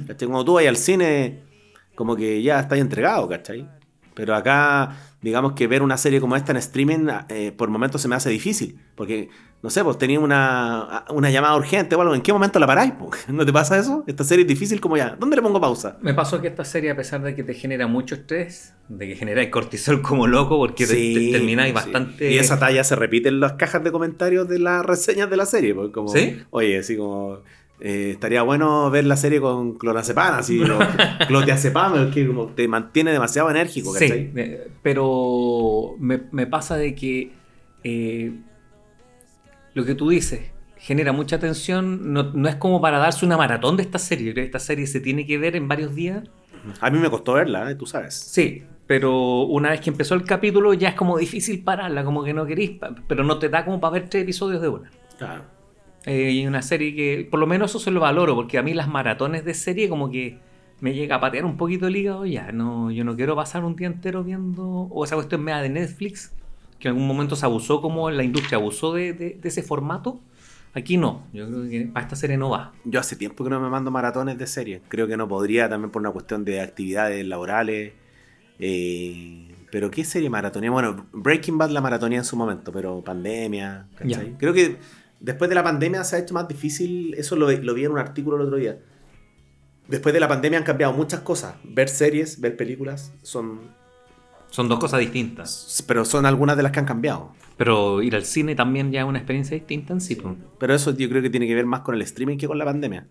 ¿cachai? 0.09 0.27
Cuando 0.27 0.45
tú 0.45 0.55
vas 0.55 0.67
al 0.67 0.77
cine, 0.77 1.39
como 1.95 2.17
que 2.17 2.43
ya 2.43 2.61
estás 2.61 2.79
entregado, 2.79 3.29
¿cachai? 3.29 3.69
Pero 4.15 4.35
acá, 4.35 4.95
digamos 5.23 5.53
que 5.55 5.67
ver 5.67 5.83
una 5.83 5.97
serie 5.97 6.21
como 6.21 6.37
esta 6.37 6.53
en 6.53 6.59
streaming, 6.59 7.07
eh, 7.31 7.51
por 7.57 7.71
momentos 7.71 8.03
se 8.03 8.09
me 8.09 8.15
hace 8.15 8.29
difícil. 8.29 8.79
Porque, 8.95 9.31
no 9.63 9.71
sé, 9.71 9.83
pues 9.83 9.97
tenía 9.97 10.21
una, 10.21 11.05
una 11.09 11.31
llamada 11.31 11.57
urgente 11.57 11.95
o 11.97 12.01
algo. 12.03 12.15
¿En 12.15 12.21
qué 12.21 12.31
momento 12.31 12.59
la 12.59 12.67
paráis? 12.67 12.93
po? 12.93 13.11
¿No 13.29 13.47
te 13.47 13.55
pasa 13.55 13.79
eso? 13.79 14.05
Esta 14.07 14.23
serie 14.23 14.43
es 14.43 14.49
difícil 14.49 14.83
como 14.83 14.99
ya. 14.99 15.17
¿Dónde 15.19 15.37
le 15.37 15.41
pongo 15.41 15.59
pausa? 15.63 15.97
Me 16.03 16.13
pasó 16.13 16.43
que 16.43 16.49
esta 16.49 16.63
serie, 16.67 16.91
a 16.91 16.97
pesar 16.97 17.23
de 17.23 17.35
que 17.35 17.43
te 17.43 17.55
genera 17.55 17.87
mucho 17.87 18.15
estrés, 18.17 18.75
de 18.91 19.09
que 19.09 19.17
genera 19.17 19.51
cortisol 19.51 20.03
como 20.03 20.27
loco, 20.27 20.59
porque 20.59 20.87
te- 20.87 20.95
te, 21.15 21.31
termináis 21.33 21.71
sí. 21.71 21.75
bastante. 21.75 22.31
Y 22.31 22.37
esa 22.37 22.59
talla 22.59 22.85
se 22.85 22.95
repite 22.95 23.31
en 23.31 23.41
las 23.41 23.55
cajas 23.55 23.83
de 23.83 23.93
comentarios 23.93 24.47
de 24.47 24.59
las 24.59 24.85
reseñas 24.85 25.31
de 25.31 25.37
la 25.39 25.47
serie. 25.47 25.75
Porque 25.75 25.93
como, 25.93 26.09
¿Sí? 26.09 26.43
Oye, 26.51 26.79
así 26.81 26.99
como... 26.99 27.39
eh, 27.85 28.11
estaría 28.13 28.43
bueno 28.43 28.91
ver 28.91 29.05
la 29.05 29.17
serie 29.17 29.41
con 29.41 29.77
clonazepam, 29.77 30.35
así, 30.37 30.63
o 30.63 30.79
clotiazepam, 31.27 32.11
que 32.13 32.27
como 32.27 32.47
te 32.47 32.69
mantiene 32.69 33.11
demasiado 33.13 33.51
enérgico, 33.51 33.93
Sí, 33.95 34.07
¿cachai? 34.09 34.33
eh, 34.37 34.69
pero 34.83 35.97
me, 35.99 36.23
me 36.31 36.47
pasa 36.47 36.77
de 36.77 36.95
que 36.95 37.33
eh, 37.85 38.33
lo 39.75 39.85
que 39.85 39.95
tú 39.95 40.11
dices 40.11 40.41
genera 40.77 41.13
mucha 41.13 41.39
tensión. 41.39 42.13
No, 42.13 42.33
no 42.33 42.49
es 42.49 42.57
como 42.57 42.81
para 42.81 42.99
darse 42.99 43.25
una 43.25 43.37
maratón 43.37 43.77
de 43.77 43.83
esta 43.85 43.99
serie. 43.99 44.27
Yo 44.27 44.33
creo 44.33 44.43
que 44.45 44.47
esta 44.47 44.59
serie 44.59 44.87
se 44.87 45.01
tiene 45.01 45.27
que 45.27 45.39
ver 45.39 45.55
en 45.57 45.69
varios 45.69 45.95
días. 45.95 46.25
A 46.81 46.91
mí 46.91 46.99
me 46.99 47.09
costó 47.11 47.35
verla, 47.35 47.71
¿eh? 47.71 47.75
tú 47.77 47.87
sabes. 47.87 48.15
Sí, 48.15 48.63
pero 48.87 49.43
una 49.45 49.71
vez 49.71 49.81
que 49.81 49.91
empezó 49.91 50.15
el 50.15 50.25
capítulo 50.25 50.75
ya 50.75 50.91
es 50.91 50.95
como 50.95 51.19
difícil 51.19 51.63
pararla, 51.65 52.05
como 52.05 52.23
que 52.25 52.35
no 52.35 52.45
querís, 52.47 52.79
pero 53.09 53.25
no 53.25 53.39
te 53.39 53.49
da 53.49 53.65
como 53.65 53.81
para 53.81 53.93
ver 53.95 54.09
tres 54.09 54.25
episodios 54.25 54.61
de 54.61 54.69
una. 54.69 54.91
Claro. 55.19 55.45
Eh, 56.07 56.33
y 56.33 56.47
una 56.47 56.63
serie 56.63 56.95
que, 56.95 57.29
por 57.31 57.39
lo 57.39 57.47
menos 57.47 57.71
eso 57.71 57.79
se 57.79 57.91
lo 57.91 58.01
valoro, 58.01 58.35
porque 58.35 58.59
a 58.59 58.63
mí 58.63 58.75
las 58.75 58.89
maratones 58.89 59.45
de 59.45 59.55
serie 59.55 59.89
como 59.89 60.11
que 60.11 60.39
me 60.81 60.95
llega 60.95 61.17
a 61.17 61.21
patear 61.21 61.45
un 61.45 61.57
poquito 61.57 61.87
el 61.87 61.95
hígado 61.97 62.27
ya. 62.27 62.51
No, 62.51 62.91
yo 62.91 63.05
no 63.05 63.15
quiero 63.15 63.37
pasar 63.37 63.65
un 63.65 63.77
día 63.77 63.87
entero 63.87 64.25
viendo, 64.25 64.65
o 64.67 65.05
esa 65.05 65.15
cuestión 65.15 65.43
media 65.45 65.63
de 65.63 65.69
Netflix, 65.69 66.33
que 66.81 66.89
en 66.89 66.95
algún 66.95 67.07
momento 67.07 67.37
se 67.37 67.47
abusó, 67.47 67.81
como 67.81 68.11
la 68.11 68.25
industria 68.25 68.59
abusó 68.59 68.93
de, 68.95 69.13
de- 69.13 69.39
de 69.41 69.49
ese 69.49 69.63
formato. 69.63 70.21
Aquí 70.75 70.97
no, 70.97 71.27
yo 71.33 71.47
creo 71.47 71.69
que 71.69 71.83
para 71.93 72.05
esta 72.07 72.17
serie 72.17 72.37
no 72.39 72.49
va. 72.51 72.73
Yo 72.85 72.99
hace 72.99 73.15
tiempo 73.15 73.45
que 73.45 73.51
no 73.51 73.61
me 73.61 73.69
mando 73.69 73.91
maratones 73.91 74.39
de 74.39 74.47
series. 74.47 74.81
Creo 74.89 75.07
que 75.07 75.17
no 75.19 75.29
podría 75.29 75.69
también 75.69 75.91
por 75.91 76.01
una 76.01 76.11
cuestión 76.11 76.45
de 76.45 76.63
actividades 76.63 77.25
laborales. 77.27 77.93
Eh, 78.59 79.55
pero 79.71 79.91
¿qué 79.91 80.05
serie 80.05 80.31
maratonía? 80.31 80.71
Bueno, 80.71 81.07
Breaking 81.13 81.59
Bad 81.59 81.71
la 81.71 81.81
maratonía 81.81 82.19
en 82.19 82.25
su 82.25 82.37
momento, 82.37 82.73
pero 82.73 83.03
pandemia. 83.03 83.87
Creo 84.39 84.53
que 84.55 84.77
después 85.23 85.49
de 85.49 85.55
la 85.55 85.63
pandemia 85.63 86.05
se 86.05 86.17
ha 86.17 86.19
hecho 86.19 86.35
más 86.35 86.47
difícil. 86.49 87.15
Eso 87.15 87.37
lo, 87.37 87.51
lo 87.51 87.75
vi 87.75 87.85
en 87.85 87.93
un 87.93 87.99
artículo 87.99 88.37
el 88.37 88.43
otro 88.43 88.57
día. 88.57 88.79
Después 89.89 90.13
de 90.13 90.21
la 90.21 90.29
pandemia 90.29 90.59
han 90.59 90.65
cambiado 90.65 90.93
muchas 90.93 91.21
cosas. 91.21 91.55
Ver 91.65 91.89
series, 91.89 92.41
ver 92.41 92.57
películas, 92.57 93.13
son. 93.23 93.61
Son 94.51 94.69
dos 94.69 94.79
cosas 94.79 95.01
distintas. 95.01 95.83
Pero 95.87 96.05
son 96.05 96.27
algunas 96.27 96.57
de 96.57 96.63
las 96.63 96.73
que 96.73 96.81
han 96.81 96.85
cambiado. 96.85 97.33
Pero 97.57 98.03
ir 98.03 98.15
al 98.15 98.25
cine 98.25 98.55
también 98.55 98.93
ya 98.93 99.01
es 99.01 99.07
una 99.07 99.19
experiencia 99.19 99.57
distinta 99.57 99.95
en 99.95 100.01
sí. 100.01 100.17
pues. 100.17 100.35
Pero 100.59 100.75
eso 100.75 100.95
yo 100.95 101.09
creo 101.09 101.23
que 101.23 101.31
tiene 101.31 101.47
que 101.47 101.55
ver 101.55 101.65
más 101.65 101.81
con 101.81 101.95
el 101.95 102.03
streaming 102.03 102.37
que 102.37 102.47
con 102.47 102.59
la 102.59 102.65
pandemia. 102.65 103.07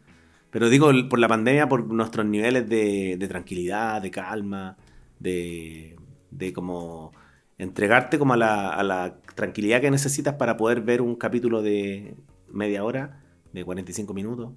Pero 0.52 0.70
digo, 0.70 0.92
por 1.10 1.18
la 1.18 1.28
pandemia, 1.28 1.68
por 1.68 1.86
nuestros 1.86 2.26
niveles 2.26 2.68
de, 2.68 3.16
de 3.18 3.28
tranquilidad, 3.28 4.02
de 4.02 4.12
calma, 4.12 4.78
de, 5.20 5.96
de 6.30 6.54
como 6.54 7.12
entregarte 7.58 8.20
como 8.20 8.34
a 8.34 8.38
la, 8.38 8.70
a 8.70 8.84
la 8.84 9.21
tranquilidad 9.36 9.82
que 9.82 9.92
necesitas 9.92 10.36
para 10.36 10.58
poder 10.58 10.82
ver 10.82 11.02
un 11.02 11.16
capítulo 11.16 11.62
de 11.62 12.16
media 12.52 12.84
hora, 12.84 13.24
de 13.54 13.64
45 13.66 14.14
minutos. 14.14 14.52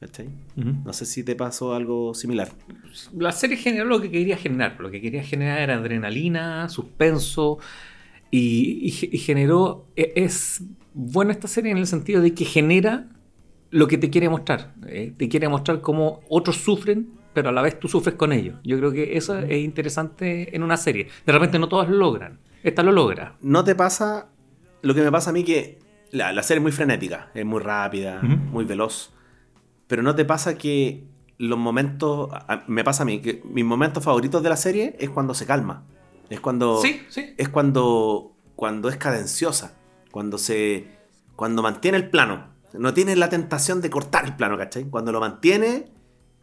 ¿Cachai? 0.00 0.28
No 0.84 0.92
sé 0.92 1.06
si 1.06 1.24
te 1.24 1.34
pasó 1.34 1.72
algo 1.74 2.12
similar. 2.14 2.48
La 3.16 3.32
serie 3.32 3.56
generó 3.56 3.86
lo 3.86 4.00
que 4.02 4.10
quería 4.10 4.36
generar. 4.36 4.76
Lo 4.78 4.90
que 4.90 5.00
quería 5.00 5.22
generar 5.22 5.60
era 5.60 5.76
adrenalina, 5.76 6.68
suspenso. 6.68 7.58
Y, 8.30 8.86
y 8.86 8.90
ge- 8.90 9.08
y 9.12 9.18
generó. 9.18 9.86
e- 9.96 10.12
Es 10.16 10.62
buena 10.92 11.32
esta 11.32 11.48
serie 11.48 11.70
en 11.72 11.78
el 11.78 11.86
sentido 11.86 12.20
de 12.20 12.34
que 12.34 12.44
genera 12.44 13.08
lo 13.70 13.86
que 13.86 13.96
te 13.98 14.10
quiere 14.10 14.28
mostrar. 14.28 14.74
eh, 14.88 15.12
te 15.16 15.28
quiere 15.28 15.48
mostrar 15.48 15.80
cómo 15.80 16.20
otros 16.28 16.56
sufren, 16.56 17.08
pero 17.32 17.48
a 17.48 17.52
la 17.52 17.62
vez 17.62 17.78
tú 17.78 17.88
sufres 17.88 18.14
con 18.16 18.32
ellos. 18.32 18.56
Yo 18.62 18.76
creo 18.78 18.92
que 18.92 19.16
eso 19.16 19.38
es 19.38 19.64
interesante 19.64 20.54
en 20.54 20.62
una 20.62 20.76
serie. 20.76 21.08
De 21.24 21.32
repente 21.32 21.58
no 21.58 21.68
todas 21.68 21.88
lo 21.88 21.96
logran. 21.96 22.40
Esta 22.64 22.82
lo 22.82 22.90
logra. 22.90 23.36
¿No 23.40 23.62
te 23.62 23.76
pasa 23.76 24.26
lo 24.82 24.92
que 24.94 25.02
me 25.02 25.12
pasa 25.12 25.30
a 25.30 25.32
mí 25.32 25.44
que 25.44 25.78
la, 26.10 26.32
la 26.32 26.42
serie 26.42 26.58
es 26.58 26.62
muy 26.62 26.72
frenética, 26.72 27.30
es 27.34 27.44
muy 27.44 27.60
rápida, 27.60 28.20
muy 28.22 28.64
veloz? 28.64 29.12
Pero 29.86 30.02
¿no 30.02 30.14
te 30.16 30.24
pasa 30.24 30.56
que 30.58 31.04
los 31.38 31.58
momentos, 31.58 32.30
me 32.66 32.82
pasa 32.82 33.02
a 33.02 33.06
mí, 33.06 33.20
que 33.20 33.42
mis 33.44 33.64
momentos 33.64 34.02
favoritos 34.02 34.42
de 34.42 34.48
la 34.48 34.56
serie 34.56 34.96
es 34.98 35.10
cuando 35.10 35.34
se 35.34 35.46
calma? 35.46 35.84
Es 36.30 36.40
cuando... 36.40 36.80
Sí, 36.80 37.02
sí. 37.10 37.34
Es 37.36 37.48
cuando, 37.50 38.34
cuando 38.56 38.88
es 38.88 38.96
cadenciosa, 38.96 39.76
cuando 40.10 40.38
se... 40.38 40.88
Cuando 41.36 41.62
mantiene 41.62 41.98
el 41.98 42.08
plano. 42.10 42.48
no 42.72 42.94
tiene 42.94 43.14
la 43.16 43.28
tentación 43.28 43.80
de 43.80 43.90
cortar 43.90 44.24
el 44.24 44.36
plano, 44.36 44.56
¿cachai? 44.56 44.84
Cuando 44.84 45.12
lo 45.12 45.20
mantiene 45.20 45.90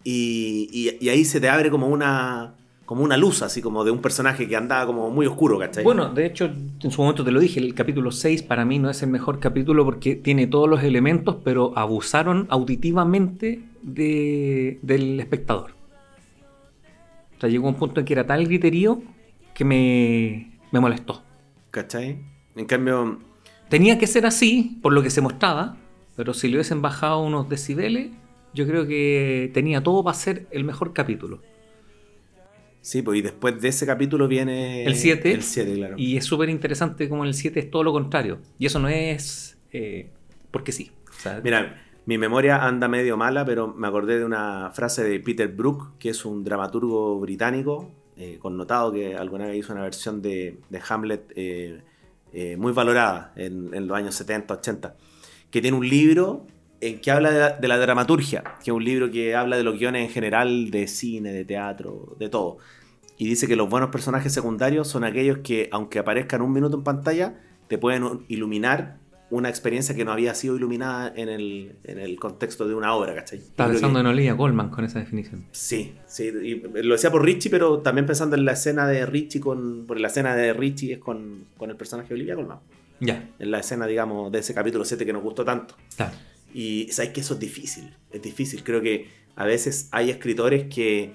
y, 0.03 0.69
y- 0.72 1.03
y 1.03 1.09
ahí 1.09 1.26
se 1.26 1.39
te 1.39 1.49
abre 1.49 1.72
como 1.72 1.88
una, 1.88 2.55
como 2.92 3.06
una 3.06 3.16
luz, 3.16 3.42
así 3.42 3.62
como 3.62 3.86
de 3.86 3.92
un 3.92 4.00
personaje 4.02 4.50
que 4.50 4.58
andaba 4.58 4.86
como 4.86 5.10
muy 5.12 5.26
oscuro, 5.26 5.58
¿cachai? 5.58 5.82
Bueno, 5.82 6.10
de 6.10 6.26
hecho, 6.26 6.44
en 6.82 6.92
su 6.92 7.02
momento 7.02 7.24
te 7.24 7.32
lo 7.32 7.39
dije, 7.39 7.62
el 7.62 7.74
capítulo 7.74 8.12
6 8.12 8.44
para 8.44 8.66
mí 8.66 8.80
no 8.80 8.89
es 8.89 9.02
el 9.02 9.10
mejor 9.10 9.39
capítulo 9.39 9.86
porque 9.86 10.16
tiene 10.18 10.46
todos 10.46 10.68
los 10.68 10.84
elementos, 10.84 11.38
pero 11.42 11.72
abusaron 11.78 12.48
auditivamente 12.50 13.62
de- 13.82 14.78
del 14.82 15.22
espectador. 15.22 15.72
O 17.38 17.39
sea, 17.39 17.50
llegó 17.50 17.70
un 17.70 17.76
punto 17.76 18.02
en 18.02 18.06
que 18.06 18.12
era 18.12 18.28
tal 18.28 18.44
griterío 18.46 19.02
que 19.54 19.64
me, 19.64 20.52
me 20.74 20.82
molestó. 20.82 21.24
¿cachai? 21.72 22.18
En 22.58 22.66
cambio, 22.66 23.20
Tenía 23.70 23.98
que 23.98 24.06
ser 24.06 24.26
así, 24.26 24.80
por 24.82 24.92
lo 24.92 25.02
que 25.02 25.10
se 25.10 25.22
mostraba, 25.22 25.78
pero 26.18 26.34
si 26.34 26.50
le 26.50 26.56
hubiesen 26.58 26.82
bajado 26.82 27.22
unos 27.24 27.48
decibeles, 27.48 28.10
yo 28.54 28.68
creo 28.68 28.86
que 28.86 29.50
tenía 29.54 29.82
todo 29.82 30.04
para 30.04 30.14
ser 30.18 30.46
el 30.52 30.66
mejor 30.66 30.92
capítulo. 30.92 31.39
Sí, 32.82 33.01
pues 33.01 33.19
y 33.19 33.21
después 33.21 33.61
de 33.61 33.69
ese 33.69 33.86
capítulo 33.86 34.27
viene 34.27 34.86
El 34.86 34.95
7. 34.95 35.32
El 35.32 35.43
7, 35.43 35.73
claro. 35.75 35.95
Y 35.97 36.17
es 36.17 36.25
súper 36.25 36.49
interesante 36.49 37.07
como 37.07 37.25
el 37.25 37.34
7 37.34 37.59
es 37.59 37.71
todo 37.71 37.84
lo 37.84 37.93
contrario. 37.93 38.39
Y 38.59 38.65
eso 38.65 38.79
no 38.79 38.89
es 38.89 39.57
eh, 39.71 40.09
porque 40.51 40.71
sí. 40.71 40.91
O 41.09 41.21
sea, 41.21 41.41
Mira, 41.43 41.82
mi 42.05 42.17
memoria 42.17 42.65
anda 42.65 42.88
medio 42.88 43.15
mala, 43.15 43.45
pero 43.45 43.67
me 43.67 43.88
acordé 43.88 44.19
de 44.19 44.25
una 44.25 44.71
frase 44.73 45.03
de 45.03 45.19
Peter 45.19 45.47
Brook, 45.47 45.97
que 45.99 46.09
es 46.09 46.25
un 46.25 46.43
dramaturgo 46.43 47.19
británico, 47.19 47.91
eh, 48.17 48.38
connotado, 48.39 48.91
que 48.91 49.15
alguna 49.15 49.47
vez 49.47 49.57
hizo 49.57 49.73
una 49.73 49.84
versión 49.84 50.21
de, 50.21 50.57
de 50.69 50.82
Hamlet 50.89 51.32
eh, 51.36 51.82
eh, 52.34 52.57
muy 52.57 52.71
valorada 52.71 53.34
en, 53.36 53.73
en 53.73 53.88
los 53.88 53.97
años 53.97 54.15
70, 54.15 54.53
80, 54.55 54.95
que 55.49 55.61
tiene 55.61 55.77
un 55.77 55.88
libro 55.88 56.47
en 56.82 56.99
que 56.99 57.11
habla 57.11 57.32
de 57.32 57.39
la, 57.39 57.49
de 57.51 57.67
la 57.67 57.77
dramaturgia, 57.77 58.43
que 58.63 58.71
es 58.71 58.75
un 58.75 58.84
libro 58.84 59.09
que 59.11 59.36
habla 59.36 59.55
de 59.57 59.63
los 59.63 59.77
guiones 59.77 60.05
en 60.07 60.09
general, 60.13 60.71
de 60.71 60.88
cine, 60.88 61.32
de 61.32 61.45
teatro, 61.45 62.15
de 62.19 62.27
todo. 62.29 62.57
Y 63.17 63.27
dice 63.27 63.47
que 63.47 63.55
los 63.55 63.69
buenos 63.69 63.89
personajes 63.91 64.34
secundarios 64.34 64.88
son 64.88 65.03
aquellos 65.03 65.39
que, 65.39 65.69
aunque 65.71 65.99
aparezcan 65.99 66.41
un 66.41 66.51
minuto 66.51 66.75
en 66.77 66.84
pantalla, 66.84 67.36
te 67.67 67.77
pueden 67.77 68.25
iluminar 68.29 68.97
una 69.29 69.47
experiencia 69.47 69.95
que 69.95 70.03
no 70.03 70.11
había 70.11 70.34
sido 70.36 70.57
iluminada 70.57 71.13
en 71.15 71.29
el, 71.29 71.75
en 71.86 71.99
el 71.99 72.19
contexto 72.19 72.67
de 72.67 72.73
una 72.75 72.93
obra, 72.95 73.15
¿cachai? 73.15 73.38
estaba 73.39 73.69
pensando 73.69 73.95
que- 73.97 74.01
en 74.01 74.07
Olivia 74.07 74.36
Colman 74.36 74.69
con 74.71 74.84
esa 74.84 74.99
definición. 74.99 75.45
Sí, 75.51 75.93
sí, 76.05 76.25
y 76.43 76.55
lo 76.84 76.95
decía 76.95 77.11
por 77.11 77.23
Richie, 77.23 77.49
pero 77.49 77.79
también 77.79 78.05
pensando 78.05 78.36
en 78.36 78.43
la 78.43 78.51
escena 78.53 78.86
de 78.88 79.05
Richie 79.05 79.39
con. 79.39 79.86
Porque 79.88 80.01
la 80.01 80.09
escena 80.09 80.36
de 80.36 80.51
Richie 80.51 80.93
es 80.93 80.99
con, 80.99 81.45
con 81.57 81.69
el 81.69 81.77
personaje 81.77 82.09
de 82.09 82.15
Olivia 82.15 82.36
Colman. 82.36 82.57
Ya, 82.99 83.29
En 83.39 83.51
la 83.51 83.59
escena, 83.59 83.88
digamos, 83.88 84.32
de 84.34 84.39
ese 84.39 84.53
capítulo 84.53 84.84
7 84.84 85.05
que 85.05 85.13
nos 85.13 85.23
gustó 85.23 85.45
tanto. 85.45 85.75
claro. 85.95 86.13
Y 86.54 86.88
sabes 86.91 87.12
que 87.12 87.22
eso 87.22 87.36
es 87.36 87.39
difícil, 87.39 87.95
es 88.12 88.22
difícil. 88.22 88.64
Creo 88.64 88.82
que 88.82 89.08
a 89.36 89.45
veces 89.45 89.88
hay 89.91 90.10
escritores 90.10 90.66
que, 90.74 91.14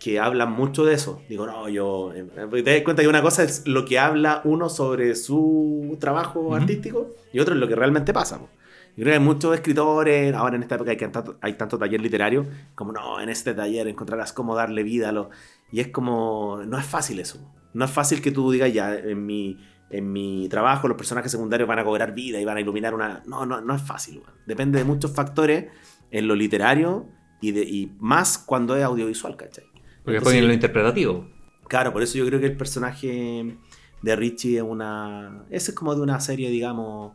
que 0.00 0.18
hablan 0.20 0.52
mucho 0.52 0.84
de 0.84 0.94
eso. 0.94 1.22
Digo, 1.28 1.46
no, 1.46 1.68
yo. 1.68 2.12
eh, 2.14 2.26
Te 2.62 2.74
das 2.74 2.82
cuenta 2.82 3.02
que 3.02 3.08
una 3.08 3.22
cosa 3.22 3.42
es 3.42 3.66
lo 3.66 3.84
que 3.84 3.98
habla 3.98 4.42
uno 4.44 4.68
sobre 4.68 5.14
su 5.14 5.96
trabajo 6.00 6.40
Ujú. 6.40 6.54
artístico 6.54 7.10
y 7.32 7.38
otro 7.40 7.54
es 7.54 7.60
lo 7.60 7.68
que 7.68 7.74
realmente 7.76 8.12
pasa. 8.12 8.38
po. 8.38 8.48
Yo 8.96 9.02
creo 9.02 9.06
que 9.14 9.18
hay 9.18 9.24
muchos 9.24 9.52
escritores, 9.54 10.32
ahora 10.34 10.54
en 10.54 10.62
esta 10.62 10.76
época 10.76 10.92
hay, 10.92 10.96
que 10.96 11.10
hay 11.40 11.54
tanto 11.54 11.78
taller 11.78 12.00
literario, 12.00 12.46
como 12.76 12.92
no, 12.92 13.20
en 13.20 13.28
este 13.28 13.52
taller 13.52 13.88
encontrarás 13.88 14.32
cómo 14.32 14.54
darle 14.54 14.84
vida 14.84 15.08
a 15.08 15.12
lo. 15.12 15.30
Y 15.72 15.80
es 15.80 15.88
como. 15.88 16.62
No 16.64 16.78
es 16.78 16.84
fácil 16.86 17.18
eso. 17.18 17.40
No 17.72 17.86
es 17.86 17.90
fácil 17.90 18.22
que 18.22 18.30
tú 18.30 18.52
digas 18.52 18.72
ya, 18.72 18.94
en 18.94 19.26
mi, 19.26 19.58
en 19.90 20.12
mi 20.12 20.48
trabajo 20.48 20.88
los 20.88 20.96
personajes 20.96 21.30
secundarios 21.30 21.68
van 21.68 21.78
a 21.78 21.84
cobrar 21.84 22.14
vida 22.14 22.40
y 22.40 22.44
van 22.44 22.56
a 22.56 22.60
iluminar 22.60 22.94
una. 22.94 23.22
No, 23.26 23.46
no, 23.46 23.60
no 23.60 23.74
es 23.74 23.82
fácil. 23.82 24.18
weón. 24.18 24.32
Depende 24.46 24.78
de 24.78 24.84
muchos 24.84 25.12
factores 25.14 25.66
en 26.10 26.26
lo 26.28 26.34
literario 26.34 27.06
y, 27.40 27.52
de, 27.52 27.62
y 27.62 27.92
más 27.98 28.38
cuando 28.38 28.76
es 28.76 28.82
audiovisual, 28.84 29.36
¿cachai? 29.36 29.64
Porque 29.64 29.84
Entonces, 29.96 30.14
después 30.14 30.34
en 30.36 30.46
lo 30.48 30.52
interpretativo. 30.54 31.28
Claro, 31.68 31.92
por 31.92 32.02
eso 32.02 32.18
yo 32.18 32.26
creo 32.26 32.40
que 32.40 32.46
el 32.46 32.56
personaje 32.56 33.56
de 34.02 34.16
Richie 34.16 34.56
es 34.58 34.62
una. 34.62 35.44
Ese 35.50 35.70
es 35.70 35.76
como 35.76 35.94
de 35.94 36.02
una 36.02 36.20
serie, 36.20 36.50
digamos, 36.50 37.12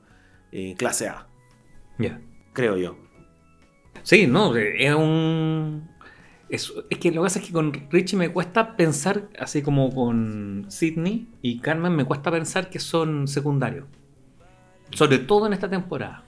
eh, 0.52 0.76
clase 0.78 1.08
A, 1.08 1.28
Ya. 1.98 2.20
creo 2.54 2.78
yo. 2.78 2.98
Sí, 4.04 4.26
no, 4.28 4.56
es 4.56 4.96
un. 4.96 5.89
Es, 6.50 6.74
es 6.90 6.98
que 6.98 7.10
lo 7.12 7.22
que 7.22 7.26
pasa 7.26 7.40
es 7.40 7.46
que 7.46 7.54
con 7.54 7.72
Richie 7.92 8.18
me 8.18 8.30
cuesta 8.30 8.76
pensar, 8.76 9.30
así 9.38 9.62
como 9.62 9.94
con 9.94 10.66
Sidney 10.70 11.28
y 11.44 11.60
Carmen, 11.60 11.96
me 11.96 12.06
cuesta 12.06 12.32
pensar 12.32 12.70
que 12.70 12.80
son 12.80 13.28
secundarios. 13.28 13.86
Sobre 14.92 15.20
todo 15.20 15.46
en 15.46 15.54
esta 15.54 15.70
temporada. 15.70 16.24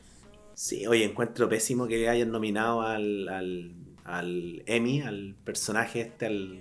Sí, 0.53 0.86
oye, 0.86 1.03
encuentro 1.05 1.49
pésimo 1.49 1.88
que 1.88 2.07
hayan 2.07 2.30
nominado 2.32 2.82
al, 2.84 3.28
al, 3.30 3.72
al 4.03 4.61
Emmy, 4.67 5.01
al 5.01 5.36
personaje 5.43 6.01
este, 6.01 6.28
al. 6.28 6.59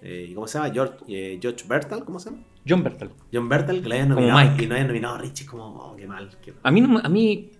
eh, 0.00 0.32
¿Cómo 0.34 0.46
se 0.46 0.56
llama? 0.58 0.72
George, 0.72 0.94
eh, 1.08 1.38
George 1.42 1.64
Bertal, 1.68 2.04
¿cómo 2.06 2.18
se 2.18 2.30
llama? 2.30 2.42
John 2.66 2.82
Bertal. 2.82 3.10
John 3.30 3.48
Bertal, 3.48 3.82
que 3.82 3.88
le 3.90 3.94
hayan 3.96 4.08
Como 4.08 4.20
nominado 4.26 4.50
Mike. 4.52 4.64
y 4.64 4.66
no 4.68 4.74
hayan 4.76 4.86
nominado 4.86 5.14
a 5.16 5.18
Richie, 5.18 5.44
como, 5.44 5.64
oh, 5.66 5.96
qué 5.96 6.06
mal. 6.06 6.30
qué 6.42 6.52
mal. 6.52 6.60
A 6.62 6.70
mí, 6.70 6.80
no- 6.80 6.98
a 7.04 7.08
mí 7.10 7.50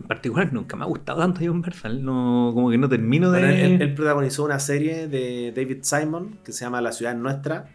en 0.00 0.06
particular 0.06 0.52
nunca 0.52 0.76
me 0.76 0.84
ha 0.84 0.86
gustado 0.86 1.20
tanto 1.20 1.40
John 1.44 1.60
Bertal. 1.62 2.04
No, 2.04 2.52
como 2.54 2.70
que 2.70 2.78
no 2.78 2.88
termino 2.88 3.30
de. 3.30 3.40
Bueno, 3.40 3.54
él, 3.54 3.82
él 3.82 3.94
protagonizó 3.94 4.44
una 4.44 4.58
serie 4.58 5.08
de 5.08 5.52
David 5.54 5.78
Simon 5.82 6.38
que 6.44 6.52
se 6.52 6.64
llama 6.64 6.80
La 6.80 6.92
ciudad 6.92 7.14
es 7.14 7.18
nuestra 7.18 7.66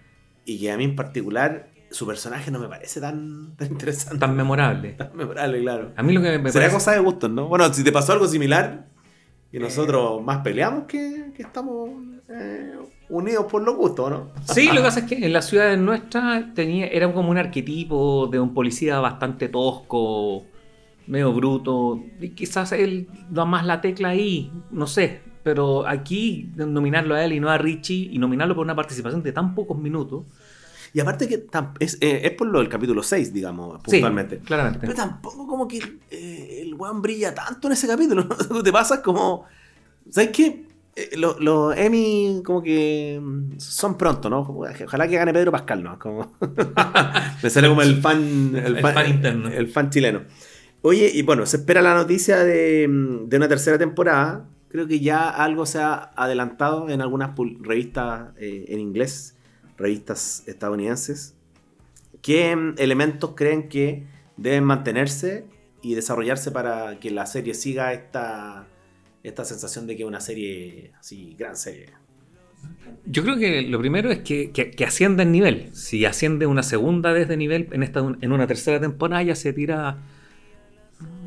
y 0.46 0.60
que 0.60 0.72
a 0.72 0.78
mí 0.78 0.84
en 0.84 0.96
particular 0.96 1.68
su 1.92 2.08
personaje 2.08 2.50
no 2.52 2.60
me 2.60 2.68
parece 2.68 3.00
tan, 3.00 3.54
tan 3.58 3.72
interesante. 3.72 4.18
tan 4.20 4.36
memorable. 4.36 4.94
Tan 4.94 5.16
memorable, 5.16 5.62
claro. 5.62 5.92
A 5.96 6.04
mí 6.04 6.14
lo 6.14 6.22
que 6.22 6.40
me 6.40 6.52
Será 6.52 6.64
parece. 6.66 6.74
cosa 6.74 6.92
de 6.94 7.00
gustos, 7.00 7.30
¿no? 7.30 7.48
Bueno, 7.48 7.72
si 7.74 7.84
te 7.84 7.92
pasó 7.92 8.14
algo 8.14 8.28
similar 8.28 8.88
y 9.52 9.60
nosotros 9.60 10.24
más 10.24 10.40
peleamos 10.40 10.86
que, 10.86 11.32
que 11.36 11.44
estamos 11.44 11.90
eh, 12.30 12.74
unidos 13.10 13.46
por 13.46 13.62
los 13.62 13.76
gustos, 13.76 14.10
¿no? 14.10 14.32
Sí, 14.46 14.68
lo 14.68 14.78
que 14.78 14.82
pasa 14.82 15.02
es 15.02 15.06
que 15.06 15.24
en 15.24 15.32
la 15.32 15.44
ciudad 15.44 15.78
nuestra 15.78 16.52
tenía, 16.56 16.88
era 16.88 17.12
como 17.14 17.30
un 17.30 17.38
arquetipo 17.38 18.28
de 18.32 18.40
un 18.40 18.56
policía 18.56 19.00
bastante 19.00 19.50
tosco, 19.50 20.48
medio 21.08 21.34
bruto. 21.34 22.04
Y 22.20 22.30
quizás 22.30 22.72
él 22.72 23.08
da 23.30 23.46
más 23.46 23.66
la 23.66 23.82
tecla 23.82 24.10
ahí, 24.10 24.52
no 24.72 24.88
sé. 24.88 25.22
Pero 25.44 25.86
aquí 25.88 26.50
nominarlo 26.56 27.16
a 27.16 27.24
él 27.26 27.34
y 27.34 27.40
no 27.40 27.50
a 27.50 27.58
Richie 27.58 28.10
y 28.12 28.18
nominarlo 28.18 28.56
por 28.56 28.64
una 28.64 28.76
participación 28.76 29.22
de 29.24 29.34
tan 29.34 29.54
pocos 29.56 29.78
minutos. 29.78 30.26
Y 30.94 31.00
aparte 31.00 31.28
que 31.28 31.48
es, 31.80 31.98
eh, 32.02 32.22
es 32.24 32.32
por 32.32 32.48
lo 32.48 32.60
del 32.60 32.70
capítulo 32.70 33.02
6, 33.02 33.34
digamos, 33.34 33.80
Sí, 33.86 33.92
puntualmente. 33.94 34.38
claramente. 34.38 34.80
Pero 34.80 34.94
tampoco 34.94 35.48
como 35.48 35.68
que 35.68 35.80
eh, 36.12 36.60
el 36.62 36.76
weón 36.76 37.02
brilla 37.02 37.34
tanto 37.34 37.68
en 37.68 37.74
ese 37.74 37.88
capítulo. 37.88 38.28
¿no? 38.50 38.64
Te 38.64 38.72
pasa 38.72 39.02
como. 39.02 39.46
¿Sabes 40.10 40.30
qué? 40.30 40.66
Eh, 40.96 41.10
Los 41.18 41.40
los 41.40 41.76
Emmy 41.76 42.42
como 42.46 42.62
que 42.62 43.20
mm, 43.22 43.58
son 43.58 43.98
pronto, 43.98 44.30
¿no? 44.30 44.46
Como, 44.46 44.60
Ojalá 44.86 45.08
que 45.08 45.16
gane 45.16 45.34
Pedro 45.34 45.52
Pascal, 45.52 45.84
¿no? 45.84 45.98
Como... 45.98 46.36
Me 47.44 47.50
sale 47.50 47.68
como 47.68 47.82
el 47.82 48.00
fan, 48.00 48.56
El 48.56 48.80
fan 48.80 49.10
interno. 49.10 49.50
El 49.50 49.68
fan 49.70 49.90
chileno. 49.90 50.22
Oye, 50.86 51.10
y 51.14 51.22
bueno, 51.22 51.46
se 51.46 51.58
espera 51.58 51.82
la 51.82 51.94
noticia 51.94 52.44
de, 52.44 52.86
mm, 52.90 53.30
de 53.30 53.38
una 53.38 53.48
tercera 53.48 53.78
temporada. 53.78 54.50
Creo 54.68 54.86
que 54.86 55.00
ya 55.00 55.30
algo 55.30 55.66
se 55.66 55.80
ha 55.80 56.12
adelantado 56.18 56.90
en 56.90 57.00
algunas 57.02 57.32
revistas 57.62 58.34
eh, 58.38 58.66
en 58.68 58.82
inglés, 58.82 59.38
revistas 59.78 60.44
estadounidenses. 60.46 61.36
¿Qué 62.22 62.54
mm, 62.54 62.76
elementos 62.80 63.32
creen 63.34 63.70
que 63.70 64.04
deben 64.36 64.66
mantenerse 64.66 65.46
y 65.82 65.96
desarrollarse 65.96 66.52
para 66.52 67.00
que 67.00 67.12
la 67.12 67.28
serie 67.28 67.54
siga 67.54 67.94
esta, 67.94 68.68
esta 69.24 69.46
sensación 69.46 69.88
de 69.88 69.96
que 69.96 70.04
es 70.04 70.08
una 70.08 70.20
serie 70.20 70.92
así, 71.00 71.34
gran 71.40 71.56
serie? 71.56 71.92
Yo 73.06 73.24
creo 73.24 73.38
que 73.38 73.62
lo 73.62 73.80
primero 73.80 74.12
es 74.12 74.20
que, 74.20 74.52
que, 74.52 74.72
que 74.72 74.84
ascienda 74.84 75.24
el 75.24 75.32
nivel. 75.32 75.70
Si 75.74 76.04
asciende 76.04 76.46
una 76.46 76.64
segunda 76.64 77.14
vez 77.14 77.30
de 77.30 77.38
nivel 77.38 77.70
en, 77.72 77.84
esta, 77.84 78.02
en 78.02 78.32
una 78.34 78.48
tercera 78.48 78.82
temporada, 78.82 79.24
ya 79.24 79.36
se 79.36 79.54
tira. 79.54 79.98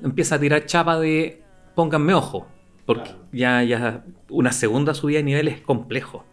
Empieza 0.06 0.36
a 0.36 0.38
tirar 0.40 0.64
chapa 0.66 0.98
de 0.98 1.42
pónganme 1.74 2.14
ojo. 2.14 2.46
Porque 2.86 3.10
Claro. 3.10 3.18
ya, 3.32 3.62
ya 3.64 4.04
una 4.30 4.52
segunda 4.52 4.94
subida 4.94 5.18
de 5.18 5.24
nivel 5.24 5.48
es 5.48 5.60
complejo. 5.60 6.24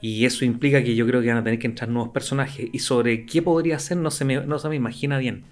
Y 0.00 0.24
eso 0.24 0.44
implica 0.44 0.82
que 0.82 0.94
yo 0.94 1.06
creo 1.06 1.20
que 1.20 1.28
van 1.28 1.38
a 1.38 1.44
tener 1.44 1.58
que 1.58 1.66
entrar 1.66 1.88
nuevos 1.90 2.10
personajes. 2.12 2.68
Y 2.72 2.78
sobre 2.80 3.26
qué 3.26 3.42
podría 3.42 3.78
ser 3.78 3.96
no 3.98 4.10
se 4.10 4.24
me, 4.24 4.44
no 4.46 4.58
se 4.58 4.68
me 4.68 4.76
imagina 4.76 5.18
bien. 5.18 5.44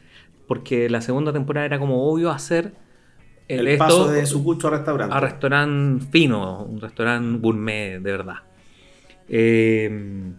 Porque 0.48 0.88
la 0.90 1.00
segunda 1.00 1.32
temporada 1.32 1.66
era 1.66 1.78
como 1.78 2.10
obvio 2.10 2.30
hacer 2.30 2.72
El, 3.48 3.68
esto 3.68 3.84
paso 3.84 4.08
de 4.10 4.26
su 4.26 4.42
cucho 4.42 4.68
a 4.68 4.70
restaurante. 4.70 5.14
a 5.14 5.20
restaurante 5.20 6.06
fino, 6.10 6.64
un 6.64 6.80
restaurante 6.80 7.38
gourmet 7.40 8.00
de 8.00 8.10
verdad. 8.12 8.36
Eh, 9.28 10.32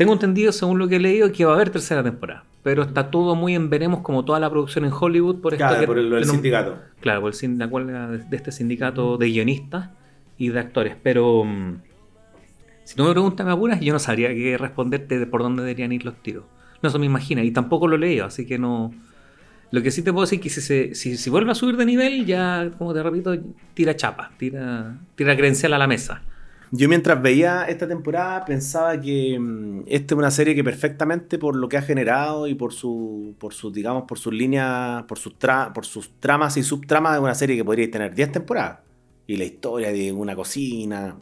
tengo 0.00 0.14
entendido, 0.14 0.50
según 0.50 0.78
lo 0.78 0.88
que 0.88 0.96
he 0.96 0.98
leído, 0.98 1.30
que 1.30 1.44
va 1.44 1.52
a 1.52 1.54
haber 1.56 1.68
tercera 1.68 2.02
temporada. 2.02 2.42
Pero 2.62 2.84
está 2.84 3.10
todo 3.10 3.34
muy 3.34 3.54
en 3.54 3.68
veremos, 3.68 4.00
como 4.00 4.24
toda 4.24 4.40
la 4.40 4.48
producción 4.48 4.86
en 4.86 4.92
Hollywood, 4.98 5.42
por 5.42 5.52
esto 5.52 5.66
Claro, 5.66 5.80
que- 5.80 5.86
por 5.86 5.98
el, 5.98 6.06
el 6.10 6.20
que 6.20 6.26
no- 6.26 6.32
sindicato. 6.32 6.78
Claro, 7.00 7.20
por 7.20 7.34
el 7.38 7.58
la 7.58 7.66
huelga 7.66 8.08
de 8.08 8.34
este 8.36 8.50
sindicato 8.50 9.18
de 9.18 9.26
guionistas 9.26 9.90
y 10.38 10.48
de 10.48 10.58
actores. 10.58 10.96
Pero 11.02 11.44
mm, 11.44 11.82
si 12.84 12.96
no 12.96 13.04
me 13.04 13.10
preguntan 13.10 13.46
me 13.46 13.52
apuras, 13.52 13.78
yo 13.80 13.92
no 13.92 13.98
sabría 13.98 14.30
qué 14.30 14.56
responderte 14.56 15.18
de 15.18 15.26
por 15.26 15.42
dónde 15.42 15.62
deberían 15.64 15.92
ir 15.92 16.06
los 16.06 16.14
tiros. 16.22 16.44
No 16.82 16.88
se 16.88 16.98
me 16.98 17.04
imagina, 17.04 17.44
y 17.44 17.50
tampoco 17.50 17.86
lo 17.86 17.96
he 17.96 17.98
leído, 17.98 18.24
así 18.24 18.46
que 18.46 18.58
no. 18.58 18.94
Lo 19.70 19.82
que 19.82 19.90
sí 19.90 20.00
te 20.02 20.12
puedo 20.14 20.24
decir 20.24 20.38
es 20.38 20.42
que 20.42 20.48
si, 20.50 20.60
se, 20.62 20.94
si, 20.94 21.18
si 21.18 21.28
vuelve 21.28 21.52
a 21.52 21.54
subir 21.54 21.76
de 21.76 21.84
nivel, 21.84 22.24
ya, 22.24 22.70
como 22.78 22.94
te 22.94 23.02
repito, 23.02 23.36
tira 23.74 23.94
chapa, 23.94 24.32
tira, 24.38 24.96
tira 25.14 25.36
credencial 25.36 25.74
a 25.74 25.78
la 25.78 25.86
mesa. 25.86 26.22
Yo 26.72 26.88
mientras 26.88 27.20
veía 27.20 27.64
esta 27.64 27.88
temporada 27.88 28.44
pensaba 28.44 29.00
que 29.00 29.36
mm, 29.38 29.82
esta 29.86 30.14
es 30.14 30.18
una 30.18 30.30
serie 30.30 30.54
que 30.54 30.62
perfectamente 30.62 31.36
por 31.38 31.56
lo 31.56 31.68
que 31.68 31.76
ha 31.76 31.82
generado 31.82 32.46
y 32.46 32.54
por 32.54 32.72
su, 32.72 33.34
por 33.40 33.52
sus, 33.54 33.72
digamos, 33.72 34.04
por 34.06 34.18
sus 34.18 34.32
líneas, 34.32 35.02
por 35.04 35.18
sus, 35.18 35.36
tra- 35.38 35.72
por 35.72 35.84
sus 35.84 36.12
tramas 36.20 36.56
y 36.56 36.62
subtramas 36.62 37.14
es 37.16 37.20
una 37.22 37.34
serie 37.34 37.56
que 37.56 37.64
podría 37.64 37.90
tener 37.90 38.14
10 38.14 38.30
temporadas. 38.32 38.80
Y 39.26 39.36
la 39.36 39.44
historia 39.44 39.90
de 39.92 40.12
una 40.12 40.36
cocina, 40.36 41.16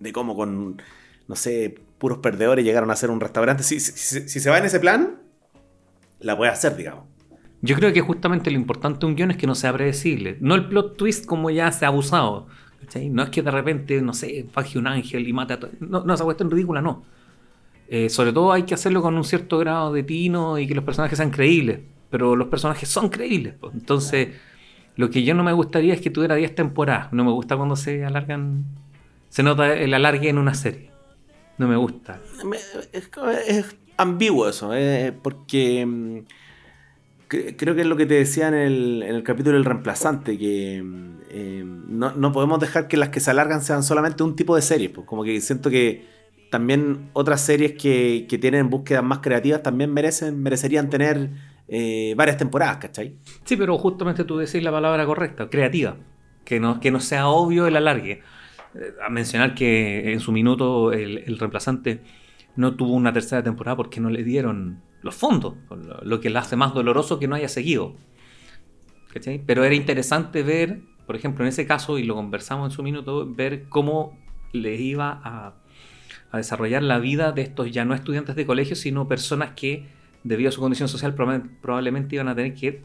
de 0.00 0.12
cómo 0.12 0.34
con, 0.34 0.80
no 1.28 1.36
sé, 1.36 1.74
puros 1.98 2.18
perdedores 2.18 2.64
llegaron 2.64 2.88
a 2.90 2.94
hacer 2.94 3.10
un 3.10 3.20
restaurante. 3.20 3.62
Si, 3.62 3.80
si- 3.80 4.20
si- 4.28 4.40
se 4.40 4.50
va 4.50 4.58
en 4.58 4.64
ese 4.64 4.80
plan, 4.80 5.16
la 6.20 6.36
puede 6.36 6.50
hacer, 6.50 6.74
digamos. 6.76 7.04
Yo 7.62 7.74
creo 7.76 7.92
que 7.92 8.00
justamente 8.00 8.50
lo 8.50 8.56
importante 8.58 9.00
de 9.00 9.06
un 9.06 9.16
guion 9.16 9.30
es 9.30 9.36
que 9.38 9.46
no 9.46 9.54
sea 9.54 9.72
predecible. 9.72 10.36
No 10.40 10.54
el 10.54 10.68
plot 10.68 10.96
twist 10.96 11.26
como 11.26 11.50
ya 11.50 11.72
se 11.72 11.84
ha 11.84 11.88
abusado. 11.88 12.46
¿Cachai? 12.80 13.08
No 13.10 13.22
es 13.22 13.30
que 13.30 13.42
de 13.42 13.50
repente, 13.50 14.00
no 14.02 14.12
sé, 14.12 14.46
faje 14.52 14.78
un 14.78 14.86
ángel 14.86 15.26
y 15.28 15.32
mate 15.32 15.54
a 15.54 15.60
todo. 15.60 15.70
No, 15.80 16.04
no, 16.04 16.14
esa 16.14 16.24
cuestión 16.24 16.50
ridícula 16.50 16.80
no. 16.82 17.04
Eh, 17.88 18.08
sobre 18.10 18.32
todo 18.32 18.52
hay 18.52 18.64
que 18.64 18.74
hacerlo 18.74 19.00
con 19.02 19.14
un 19.16 19.24
cierto 19.24 19.58
grado 19.58 19.92
de 19.92 20.02
tino 20.02 20.58
y 20.58 20.66
que 20.66 20.74
los 20.74 20.84
personajes 20.84 21.16
sean 21.18 21.30
creíbles. 21.30 21.80
Pero 22.10 22.36
los 22.36 22.48
personajes 22.48 22.88
son 22.88 23.08
creíbles. 23.08 23.54
pues. 23.60 23.74
Entonces, 23.74 24.28
lo 24.96 25.10
que 25.10 25.22
yo 25.24 25.34
no 25.34 25.44
me 25.44 25.52
gustaría 25.52 25.94
es 25.94 26.00
que 26.00 26.10
tuviera 26.10 26.34
10 26.34 26.54
temporadas. 26.54 27.12
No 27.12 27.24
me 27.24 27.30
gusta 27.32 27.56
cuando 27.56 27.76
se 27.76 28.04
alargan. 28.04 28.64
Se 29.28 29.42
nota 29.42 29.74
el 29.74 29.92
alargue 29.94 30.28
en 30.28 30.38
una 30.38 30.54
serie. 30.54 30.90
No 31.58 31.68
me 31.68 31.76
gusta. 31.76 32.20
Es, 33.46 33.76
ambiguo 33.96 34.48
eso, 34.48 34.74
eh, 34.74 35.12
porque 35.22 35.84
mm, 35.86 36.18
cre- 37.28 37.54
creo 37.56 37.74
que 37.74 37.80
es 37.82 37.86
lo 37.86 37.96
que 37.96 38.06
te 38.06 38.14
decía 38.14 38.48
en 38.48 38.54
el, 38.54 39.02
en 39.02 39.14
el 39.14 39.22
capítulo 39.22 39.54
del 39.56 39.64
reemplazante, 39.64 40.38
que 40.38 40.82
mm, 40.82 41.18
eh, 41.38 41.62
no, 41.64 42.12
no 42.12 42.32
podemos 42.32 42.58
dejar 42.60 42.88
que 42.88 42.96
las 42.96 43.10
que 43.10 43.20
se 43.20 43.30
alargan 43.30 43.60
sean 43.60 43.82
solamente 43.82 44.22
un 44.22 44.36
tipo 44.36 44.56
de 44.56 44.62
series, 44.62 44.90
pues 44.90 45.06
como 45.06 45.22
que 45.22 45.38
siento 45.42 45.68
que 45.68 46.06
también 46.50 47.10
otras 47.12 47.42
series 47.42 47.72
que, 47.72 48.26
que 48.28 48.38
tienen 48.38 48.70
búsquedas 48.70 49.04
más 49.04 49.18
creativas 49.18 49.62
también 49.62 49.92
merecen, 49.92 50.42
merecerían 50.42 50.88
tener 50.88 51.30
eh, 51.68 52.14
varias 52.16 52.38
temporadas, 52.38 52.78
¿cachai? 52.78 53.16
Sí, 53.44 53.56
pero 53.56 53.76
justamente 53.76 54.24
tú 54.24 54.38
decís 54.38 54.62
la 54.62 54.70
palabra 54.70 55.04
correcta, 55.04 55.50
creativa. 55.50 55.96
Que 56.44 56.58
no, 56.58 56.80
que 56.80 56.90
no 56.90 57.00
sea 57.00 57.28
obvio 57.28 57.66
el 57.66 57.76
alargue. 57.76 58.22
Eh, 58.74 58.94
A 59.04 59.10
mencionar 59.10 59.54
que 59.54 60.12
en 60.12 60.20
su 60.20 60.32
minuto 60.32 60.92
el, 60.92 61.18
el 61.18 61.38
reemplazante 61.38 62.02
no 62.54 62.76
tuvo 62.76 62.94
una 62.94 63.12
tercera 63.12 63.42
temporada 63.42 63.76
porque 63.76 64.00
no 64.00 64.08
le 64.08 64.22
dieron 64.22 64.80
los 65.02 65.14
fondos, 65.14 65.54
lo, 66.02 66.20
que 66.20 66.30
le 66.30 66.38
hace 66.38 66.56
más 66.56 66.72
doloroso 66.72 67.18
que 67.18 67.28
no 67.28 67.34
haya 67.34 67.48
seguido. 67.48 67.94
¿Cachai? 69.12 69.42
Pero 69.44 69.64
era 69.64 69.74
interesante 69.74 70.42
ver, 70.42 70.80
por 71.06 71.16
ejemplo, 71.16 71.44
en 71.44 71.48
ese 71.48 71.66
caso, 71.66 71.98
y 71.98 72.02
lo 72.04 72.14
conversamos 72.14 72.70
en 72.70 72.76
su 72.76 72.82
minuto, 72.82 73.26
ver 73.32 73.64
cómo 73.68 74.18
les 74.52 74.80
iba 74.80 75.20
a, 75.24 75.54
a 76.32 76.36
desarrollar 76.36 76.82
la 76.82 76.98
vida 76.98 77.32
de 77.32 77.42
estos 77.42 77.70
ya 77.70 77.84
no 77.84 77.94
estudiantes 77.94 78.34
de 78.36 78.44
colegio, 78.46 78.76
sino 78.76 79.06
personas 79.08 79.50
que, 79.56 79.86
debido 80.24 80.48
a 80.48 80.52
su 80.52 80.60
condición 80.60 80.88
social, 80.88 81.14
proba- 81.14 81.42
probablemente 81.62 82.16
iban 82.16 82.28
a 82.28 82.34
tener 82.34 82.54
que 82.54 82.82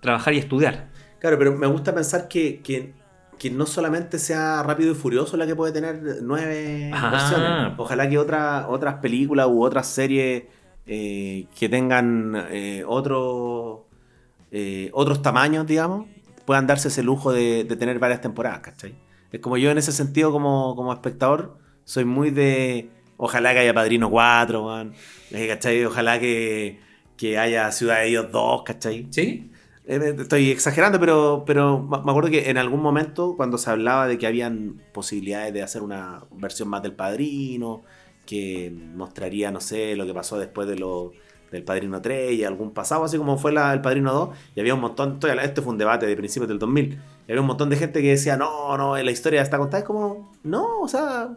trabajar 0.00 0.34
y 0.34 0.38
estudiar. 0.38 0.88
Claro, 1.20 1.38
pero 1.38 1.56
me 1.56 1.66
gusta 1.66 1.94
pensar 1.94 2.28
que, 2.28 2.60
que, 2.60 2.92
que 3.38 3.50
no 3.50 3.66
solamente 3.66 4.18
sea 4.18 4.62
Rápido 4.62 4.92
y 4.92 4.94
Furioso 4.94 5.36
la 5.36 5.46
que 5.46 5.56
puede 5.56 5.72
tener 5.72 6.18
nueve 6.22 6.90
Ah. 6.94 7.10
versiones. 7.10 7.72
Ojalá 7.78 8.08
que 8.08 8.18
otra- 8.18 8.68
otras 8.68 8.96
películas 8.96 9.46
u 9.48 9.62
otras 9.64 9.86
series 9.88 10.44
eh, 10.86 11.46
que 11.58 11.68
tengan 11.70 12.34
eh, 12.50 12.84
otro, 12.86 13.86
eh, 14.52 14.90
otros 14.92 15.22
tamaños, 15.22 15.66
digamos, 15.66 16.06
puedan 16.44 16.66
darse 16.66 16.88
ese 16.88 17.02
lujo 17.02 17.32
de, 17.32 17.64
de 17.64 17.76
tener 17.76 17.98
varias 17.98 18.20
temporadas, 18.20 18.60
¿cachai? 18.60 18.94
Es 19.32 19.40
como 19.40 19.56
yo 19.56 19.70
en 19.70 19.78
ese 19.78 19.92
sentido 19.92 20.30
como, 20.30 20.76
como 20.76 20.92
espectador 20.92 21.58
soy 21.84 22.04
muy 22.04 22.30
de... 22.30 22.90
Ojalá 23.16 23.52
que 23.52 23.60
haya 23.60 23.74
Padrino 23.74 24.10
4, 24.10 24.66
weón, 24.66 24.94
eh, 25.30 25.48
¿cachai? 25.48 25.84
Ojalá 25.84 26.18
que, 26.18 26.80
que 27.16 27.38
haya 27.38 27.70
Ciudad 27.70 28.00
de 28.00 28.06
Dios 28.06 28.30
2, 28.32 28.62
¿cachai? 28.64 29.06
¿Sí? 29.10 29.52
Eh, 29.86 30.16
Estoy 30.18 30.50
exagerando, 30.50 30.98
pero, 30.98 31.44
pero 31.46 31.80
me 31.80 31.98
me 32.02 32.10
acuerdo 32.10 32.30
que 32.30 32.50
en 32.50 32.58
algún 32.58 32.80
momento, 32.80 33.34
cuando 33.36 33.58
se 33.58 33.70
hablaba 33.70 34.08
de 34.08 34.18
que 34.18 34.26
habían 34.26 34.82
posibilidades 34.92 35.52
de 35.52 35.62
hacer 35.62 35.82
una 35.82 36.24
versión 36.32 36.68
más 36.68 36.82
del 36.82 36.94
padrino, 36.94 37.82
que 38.26 38.72
mostraría, 38.94 39.50
no 39.50 39.60
sé, 39.60 39.94
lo 39.96 40.06
que 40.06 40.14
pasó 40.14 40.38
después 40.38 40.66
de 40.66 40.76
lo, 40.76 41.12
del 41.50 41.62
Padrino 41.62 42.00
3 42.00 42.32
y 42.32 42.44
algún 42.44 42.72
pasado, 42.72 43.04
así 43.04 43.16
como 43.16 43.38
fue 43.38 43.52
la, 43.52 43.72
el 43.72 43.80
Padrino 43.80 44.12
2, 44.12 44.28
y 44.56 44.60
había 44.60 44.74
un 44.74 44.80
montón, 44.80 45.18
este 45.42 45.62
fue 45.62 45.72
un 45.72 45.78
debate 45.78 46.06
de 46.06 46.16
principios 46.16 46.48
del 46.48 46.58
2000, 46.58 46.98
y 47.26 47.30
había 47.30 47.40
un 47.40 47.46
montón 47.46 47.70
de 47.70 47.76
gente 47.76 48.02
que 48.02 48.10
decía, 48.10 48.36
no, 48.36 48.76
no, 48.76 48.96
la 48.96 49.10
historia 49.10 49.42
está 49.42 49.58
contada, 49.58 49.80
es 49.80 49.84
como, 49.84 50.32
no, 50.42 50.80
o 50.80 50.88
sea, 50.88 51.36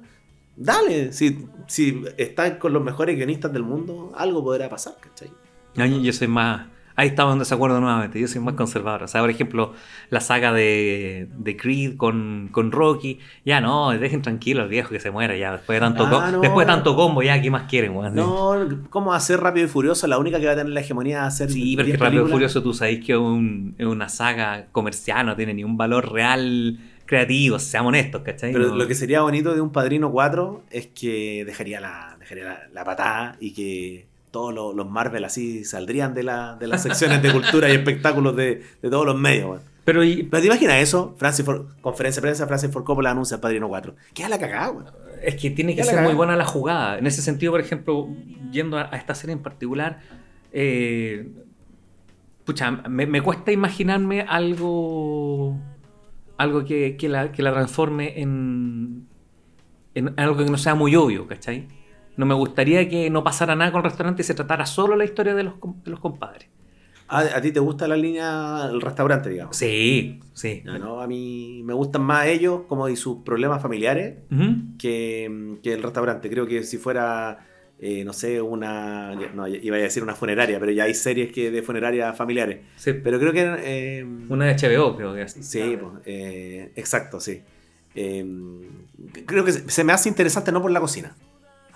dale, 0.56 1.14
si, 1.14 1.48
si 1.68 2.04
estás 2.18 2.58
con 2.58 2.74
los 2.74 2.84
mejores 2.84 3.16
guionistas 3.16 3.54
del 3.54 3.64
mundo, 3.64 4.12
algo 4.16 4.44
podrá 4.44 4.70
pasar, 4.70 4.96
¿cachai? 5.00 5.30
Ay, 5.76 6.02
Yo 6.02 6.12
soy 6.12 6.28
más. 6.28 6.68
Ahí 7.00 7.10
estamos 7.10 7.34
en 7.34 7.40
desacuerdo 7.40 7.80
nuevamente. 7.80 8.20
Yo 8.20 8.28
soy 8.28 8.42
más 8.42 8.56
conservador. 8.56 9.04
O 9.04 9.08
sea, 9.08 9.22
por 9.22 9.30
ejemplo, 9.30 9.74
la 10.10 10.20
saga 10.20 10.52
de, 10.52 11.28
de 11.38 11.56
Creed 11.56 11.96
con, 11.96 12.50
con 12.52 12.72
Rocky. 12.72 13.20
Ya 13.46 13.62
no, 13.62 13.92
dejen 13.92 14.24
tranquilo 14.24 14.64
al 14.64 14.70
viejo 14.70 14.90
que 14.90 15.00
se 15.00 15.12
muera 15.12 15.38
ya. 15.38 15.52
Después 15.52 15.76
de 15.78 15.80
tanto, 15.86 16.06
Ah, 16.20 16.32
no. 16.32 16.40
después 16.42 16.66
de 16.66 16.74
tanto 16.74 16.96
combo, 16.96 17.22
ya, 17.22 17.40
¿qué 17.40 17.52
más 17.52 17.70
quieren, 17.70 17.96
weón? 17.96 18.16
No, 18.16 18.68
¿cómo 18.90 19.14
hacer 19.14 19.40
Rápido 19.40 19.68
y 19.68 19.70
Furioso? 19.70 20.08
La 20.08 20.18
única 20.18 20.40
que 20.40 20.48
va 20.48 20.54
a 20.54 20.56
tener 20.56 20.74
la 20.74 20.80
hegemonía 20.80 21.20
va 21.22 21.28
a 21.28 21.32
ser. 21.32 21.52
Sí, 21.52 21.76
pero 21.76 21.84
es 21.86 21.94
10 21.94 21.98
que 22.00 22.04
Rápido 22.04 22.28
y. 22.28 22.32
Furioso 22.32 22.64
tú 22.64 22.74
sabéis 22.74 23.06
que 23.06 23.12
es, 23.12 23.18
un- 23.20 23.76
es 23.78 23.86
una 23.86 24.10
saga 24.10 24.66
comercial, 24.72 25.28
no 25.28 25.36
tiene 25.36 25.54
ni 25.54 25.64
un 25.64 25.78
valor 25.78 26.12
real 26.12 26.80
creativo, 27.06 27.60
seamos 27.60 27.90
honestos, 27.90 28.24
¿cachai? 28.24 28.52
Pero 28.52 28.76
lo 28.76 28.88
que 28.88 28.96
sería 28.96 29.22
bonito 29.22 29.54
de 29.54 29.62
un 29.62 29.72
Padrino 29.72 30.12
4 30.12 30.64
es 30.72 30.88
que 30.88 31.44
dejaría 31.46 31.80
la, 31.80 32.18
dejaría 32.20 32.44
la, 32.44 32.60
la 32.74 32.84
patada 32.84 33.38
y 33.40 33.54
que 33.54 34.07
todos 34.32 34.54
los, 34.54 34.76
los 34.76 34.90
Marvel 34.90 35.24
así 35.26 35.64
saldrían 35.66 36.14
de, 36.14 36.24
la, 36.24 36.56
de 36.56 36.68
las 36.68 36.84
secciones 36.84 37.22
de 37.22 37.32
cultura 37.32 37.70
y 37.70 37.74
espectáculos 37.74 38.36
de, 38.36 38.64
de 38.82 38.90
todos 38.90 39.06
los 39.06 39.18
medios. 39.18 39.50
weón. 39.50 39.62
Pero 39.86 40.04
y- 40.04 40.24
Pero 40.24 40.42
te 40.42 40.48
imaginas 40.48 40.76
eso, 40.82 41.16
Francis 41.18 41.46
Ford- 41.46 41.66
conferencia 41.82 42.20
de 42.22 42.26
prensa, 42.28 42.46
Francis 42.48 42.70
Ford 42.72 42.84
Coppola 42.84 43.12
anuncia 43.12 43.36
el 43.36 43.42
Padrino 43.42 43.68
4. 43.70 43.96
Queda 44.14 44.30
la 44.30 44.38
cagada, 44.40 44.72
weón. 44.72 44.86
Es 45.24 45.36
que 45.36 45.50
tiene 45.50 45.76
que 45.76 45.84
ser 45.84 46.02
muy 46.04 46.14
buena 46.14 46.36
la 46.36 46.46
jugada. 46.46 46.98
En 47.00 47.08
ese 47.08 47.22
sentido, 47.22 47.52
por 47.54 47.62
ejemplo, 47.62 48.08
yendo 48.52 48.78
a, 48.78 48.90
a 48.94 48.98
esta 48.98 49.16
serie 49.16 49.34
en 49.34 49.42
particular, 49.42 50.00
eh, 50.52 51.30
pucha, 52.46 52.70
me, 52.72 53.06
me 53.08 53.22
cuesta 53.22 53.52
imaginarme 53.52 54.22
algo, 54.22 55.58
algo 56.38 56.66
que, 56.66 56.98
que 56.98 57.10
la, 57.10 57.32
que 57.32 57.42
la 57.42 57.52
transforme 57.54 58.22
en, 58.22 59.08
en 59.96 60.14
algo 60.20 60.38
que 60.38 60.46
no 60.46 60.58
sea 60.58 60.76
muy 60.76 60.96
obvio, 60.96 61.28
¿cachai? 61.28 61.68
No 62.18 62.26
me 62.26 62.34
gustaría 62.34 62.90
que 62.90 63.10
no 63.10 63.24
pasara 63.24 63.56
nada 63.56 63.72
con 63.72 63.80
el 63.80 63.86
restaurante 63.86 64.22
y 64.24 64.26
se 64.26 64.34
tratara 64.34 64.66
solo 64.66 64.96
la 64.96 65.06
historia 65.06 65.34
de 65.36 65.44
los, 65.44 65.54
de 65.84 65.92
los 65.92 66.00
compadres. 66.00 66.50
¿A, 67.10 67.20
a 67.20 67.42
ti 67.42 67.52
te 67.54 67.62
gusta 67.62 67.88
la 67.88 67.96
línea 67.96 68.68
del 68.68 68.82
restaurante, 68.82 69.30
digamos? 69.30 69.56
Sí, 69.56 70.20
sí. 70.34 70.62
¿no? 70.66 71.00
A 71.00 71.08
mí 71.08 71.62
me 71.64 71.74
gustan 71.74 72.02
más 72.02 72.28
ellos 72.28 72.64
como 72.68 72.90
y 72.90 72.98
sus 72.98 73.20
problemas 73.24 73.62
familiares 73.62 74.16
que, 74.78 75.58
que 75.64 75.74
el 75.74 75.84
restaurante. 75.84 76.30
Creo 76.30 76.46
que 76.48 76.64
si 76.64 76.78
fuera, 76.78 77.46
eh, 77.80 78.04
no 78.04 78.12
sé, 78.12 78.42
una. 78.42 79.16
No, 79.34 79.48
iba 79.48 79.78
a 79.78 79.80
decir 79.80 80.04
una 80.04 80.16
funeraria, 80.16 80.60
pero 80.60 80.72
ya 80.74 80.84
hay 80.84 80.94
series 80.94 81.32
que 81.32 81.50
de 81.50 81.62
funerarias 81.62 82.18
familiares. 82.18 82.60
Sí, 82.76 82.92
Pero 82.94 83.20
creo 83.20 83.32
que. 83.32 83.56
eh, 83.60 84.06
Una 84.28 84.46
de 84.46 84.56
HBO, 84.56 84.98
creo 84.98 85.14
que 85.14 85.22
es. 85.22 85.32
sí, 85.40 85.78
pues, 85.80 85.94
eh, 86.06 86.74
exacto, 86.76 87.22
sí. 87.22 87.42
Eh, 87.96 88.26
creo 89.26 89.46
que 89.46 89.52
se 89.54 89.84
me 89.86 89.94
hace 89.94 90.10
interesante 90.10 90.52
no 90.52 90.62
por 90.62 90.72
la 90.72 90.82
cocina. 90.82 91.16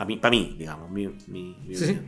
A 0.01 0.05
mí, 0.05 0.17
para 0.17 0.31
mí, 0.31 0.55
digamos. 0.57 0.89
Mi, 0.89 1.07
mi- 1.27 1.55
mi 1.67 1.75
Sí, 1.75 1.85
sí. 1.85 1.99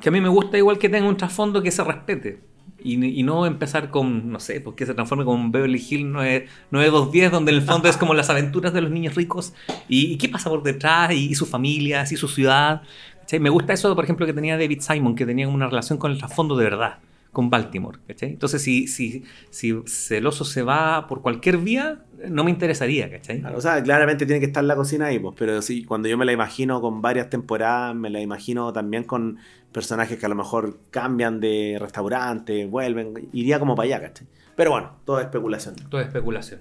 Que 0.00 0.08
a 0.08 0.12
mí 0.12 0.20
me 0.20 0.28
gusta 0.28 0.58
igual 0.58 0.78
que 0.78 0.88
tenga 0.88 1.08
un 1.08 1.16
trasfondo 1.16 1.62
que 1.62 1.70
se 1.70 1.82
respete. 1.84 2.40
Y, 2.82 3.02
y 3.02 3.22
no 3.22 3.46
empezar 3.46 3.90
con, 3.90 4.30
no 4.30 4.40
sé, 4.40 4.60
porque 4.60 4.84
se 4.84 4.92
transforme 4.94 5.24
con 5.24 5.50
Beverly 5.52 5.78
Hills 5.88 6.04
9 6.06 6.46
9210, 6.70 7.30
donde 7.32 7.52
en 7.52 7.58
el 7.58 7.62
fondo 7.64 7.88
es 7.88 7.96
como 7.96 8.12
las 8.12 8.28
aventuras 8.28 8.72
de 8.74 8.80
los 8.82 8.90
niños 8.90 9.14
ricos. 9.14 9.54
¿Y, 9.88 10.12
y 10.12 10.18
qué 10.18 10.28
pasa 10.28 10.50
por 10.50 10.62
detrás? 10.62 11.12
Y, 11.12 11.26
y 11.30 11.34
sus 11.34 11.48
familias, 11.48 12.12
y 12.12 12.16
su 12.16 12.28
ciudad. 12.28 12.82
¿cachai? 13.20 13.40
Me 13.40 13.48
gusta 13.48 13.72
eso, 13.72 13.94
por 13.94 14.04
ejemplo, 14.04 14.26
que 14.26 14.32
tenía 14.34 14.58
David 14.58 14.80
Simon, 14.80 15.14
que 15.14 15.24
tenía 15.24 15.48
una 15.48 15.66
relación 15.66 15.98
con 15.98 16.10
el 16.12 16.18
trasfondo 16.18 16.56
de 16.56 16.64
verdad, 16.64 16.98
con 17.34 17.50
Baltimore. 17.50 17.98
¿cachai? 18.08 18.30
Entonces, 18.30 18.62
si, 18.62 18.86
si, 18.86 19.24
si 19.50 19.74
Celoso 19.86 20.46
se 20.46 20.62
va 20.62 21.06
por 21.06 21.20
cualquier 21.20 21.58
vía, 21.58 22.04
no 22.30 22.44
me 22.44 22.50
interesaría, 22.50 23.10
¿cachai? 23.10 23.40
Claro, 23.40 23.58
o 23.58 23.60
sea, 23.60 23.82
claramente 23.82 24.24
tiene 24.24 24.40
que 24.40 24.46
estar 24.46 24.64
la 24.64 24.76
cocina 24.76 25.06
ahí, 25.06 25.18
pues, 25.18 25.34
pero 25.38 25.60
sí, 25.60 25.84
cuando 25.84 26.08
yo 26.08 26.16
me 26.16 26.24
la 26.24 26.32
imagino 26.32 26.80
con 26.80 27.02
varias 27.02 27.28
temporadas, 27.28 27.94
me 27.94 28.08
la 28.08 28.20
imagino 28.20 28.72
también 28.72 29.04
con 29.04 29.36
personajes 29.72 30.18
que 30.18 30.24
a 30.24 30.30
lo 30.30 30.36
mejor 30.36 30.78
cambian 30.90 31.40
de 31.40 31.76
restaurante, 31.78 32.64
vuelven, 32.64 33.28
iría 33.34 33.58
como 33.58 33.74
para 33.74 33.86
allá, 33.86 34.00
¿cachai? 34.08 34.26
Pero 34.56 34.70
bueno, 34.70 34.92
todo 35.04 35.18
es 35.18 35.24
especulación. 35.24 35.74
Todo 35.90 36.00
es 36.00 36.06
especulación. 36.06 36.60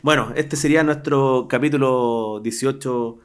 Bueno, 0.00 0.32
este 0.36 0.56
sería 0.56 0.82
nuestro 0.84 1.46
capítulo 1.48 2.40
18 2.42 3.18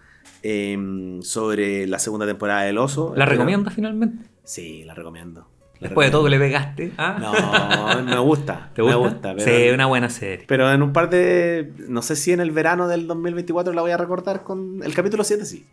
eh, 0.44 1.20
sobre 1.22 1.86
la 1.86 2.00
segunda 2.00 2.26
temporada 2.26 2.64
del 2.64 2.80
Oso. 2.80 3.14
¿La 3.16 3.26
recomiendas 3.26 3.74
finalmente? 3.76 4.26
Sí, 4.44 4.84
la 4.84 4.96
recomiendo. 4.96 5.48
Después 5.82 6.08
de 6.08 6.12
todo 6.12 6.24
que 6.26 6.30
le 6.30 6.40
pegaste. 6.40 6.94
¿ah? 6.98 7.18
No, 7.20 8.04
me 8.04 8.20
gusta. 8.20 8.70
¿Te 8.76 8.84
gusta? 8.84 8.98
Me 8.98 9.04
gusta. 9.04 9.34
sí, 9.40 9.46
Pero, 9.46 9.74
una 9.74 9.86
buena 9.88 10.10
serie. 10.10 10.46
pero 10.48 10.72
en 10.72 10.84
un 10.84 10.94
par 10.94 11.10
de. 11.10 11.72
No 11.88 12.02
sé 12.04 12.16
si 12.16 12.32
en 12.32 12.40
el 12.40 12.52
verano 12.52 12.88
del 12.88 13.08
2024 13.08 13.74
la 13.74 13.82
voy 13.82 13.92
a 13.92 13.98
recordar 13.98 14.44
con. 14.44 14.82
El 14.84 14.94
capítulo 14.94 15.24
7 15.24 15.44
sí. 15.44 15.66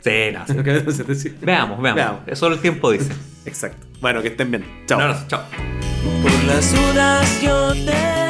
Sí, 0.00 0.10
no, 0.32 0.46
sí. 0.46 0.52
El 0.56 0.64
capítulo 0.64 0.92
7 0.92 1.14
sí. 1.14 1.36
Veamos, 1.42 1.82
veamos. 1.82 1.96
Veamos. 1.96 2.20
Eso 2.26 2.46
el 2.46 2.58
tiempo 2.60 2.90
dice. 2.90 3.12
Exacto. 3.44 3.86
Bueno, 4.00 4.22
que 4.22 4.28
estén 4.28 4.50
bien. 4.50 4.64
Chao. 4.86 4.98
Un 4.98 5.04
abrazo, 5.04 5.26
chao. 5.28 5.42
Por 6.22 6.44
las 6.44 6.72
dudas 6.72 7.42
yo 7.42 7.72
te 7.72 8.29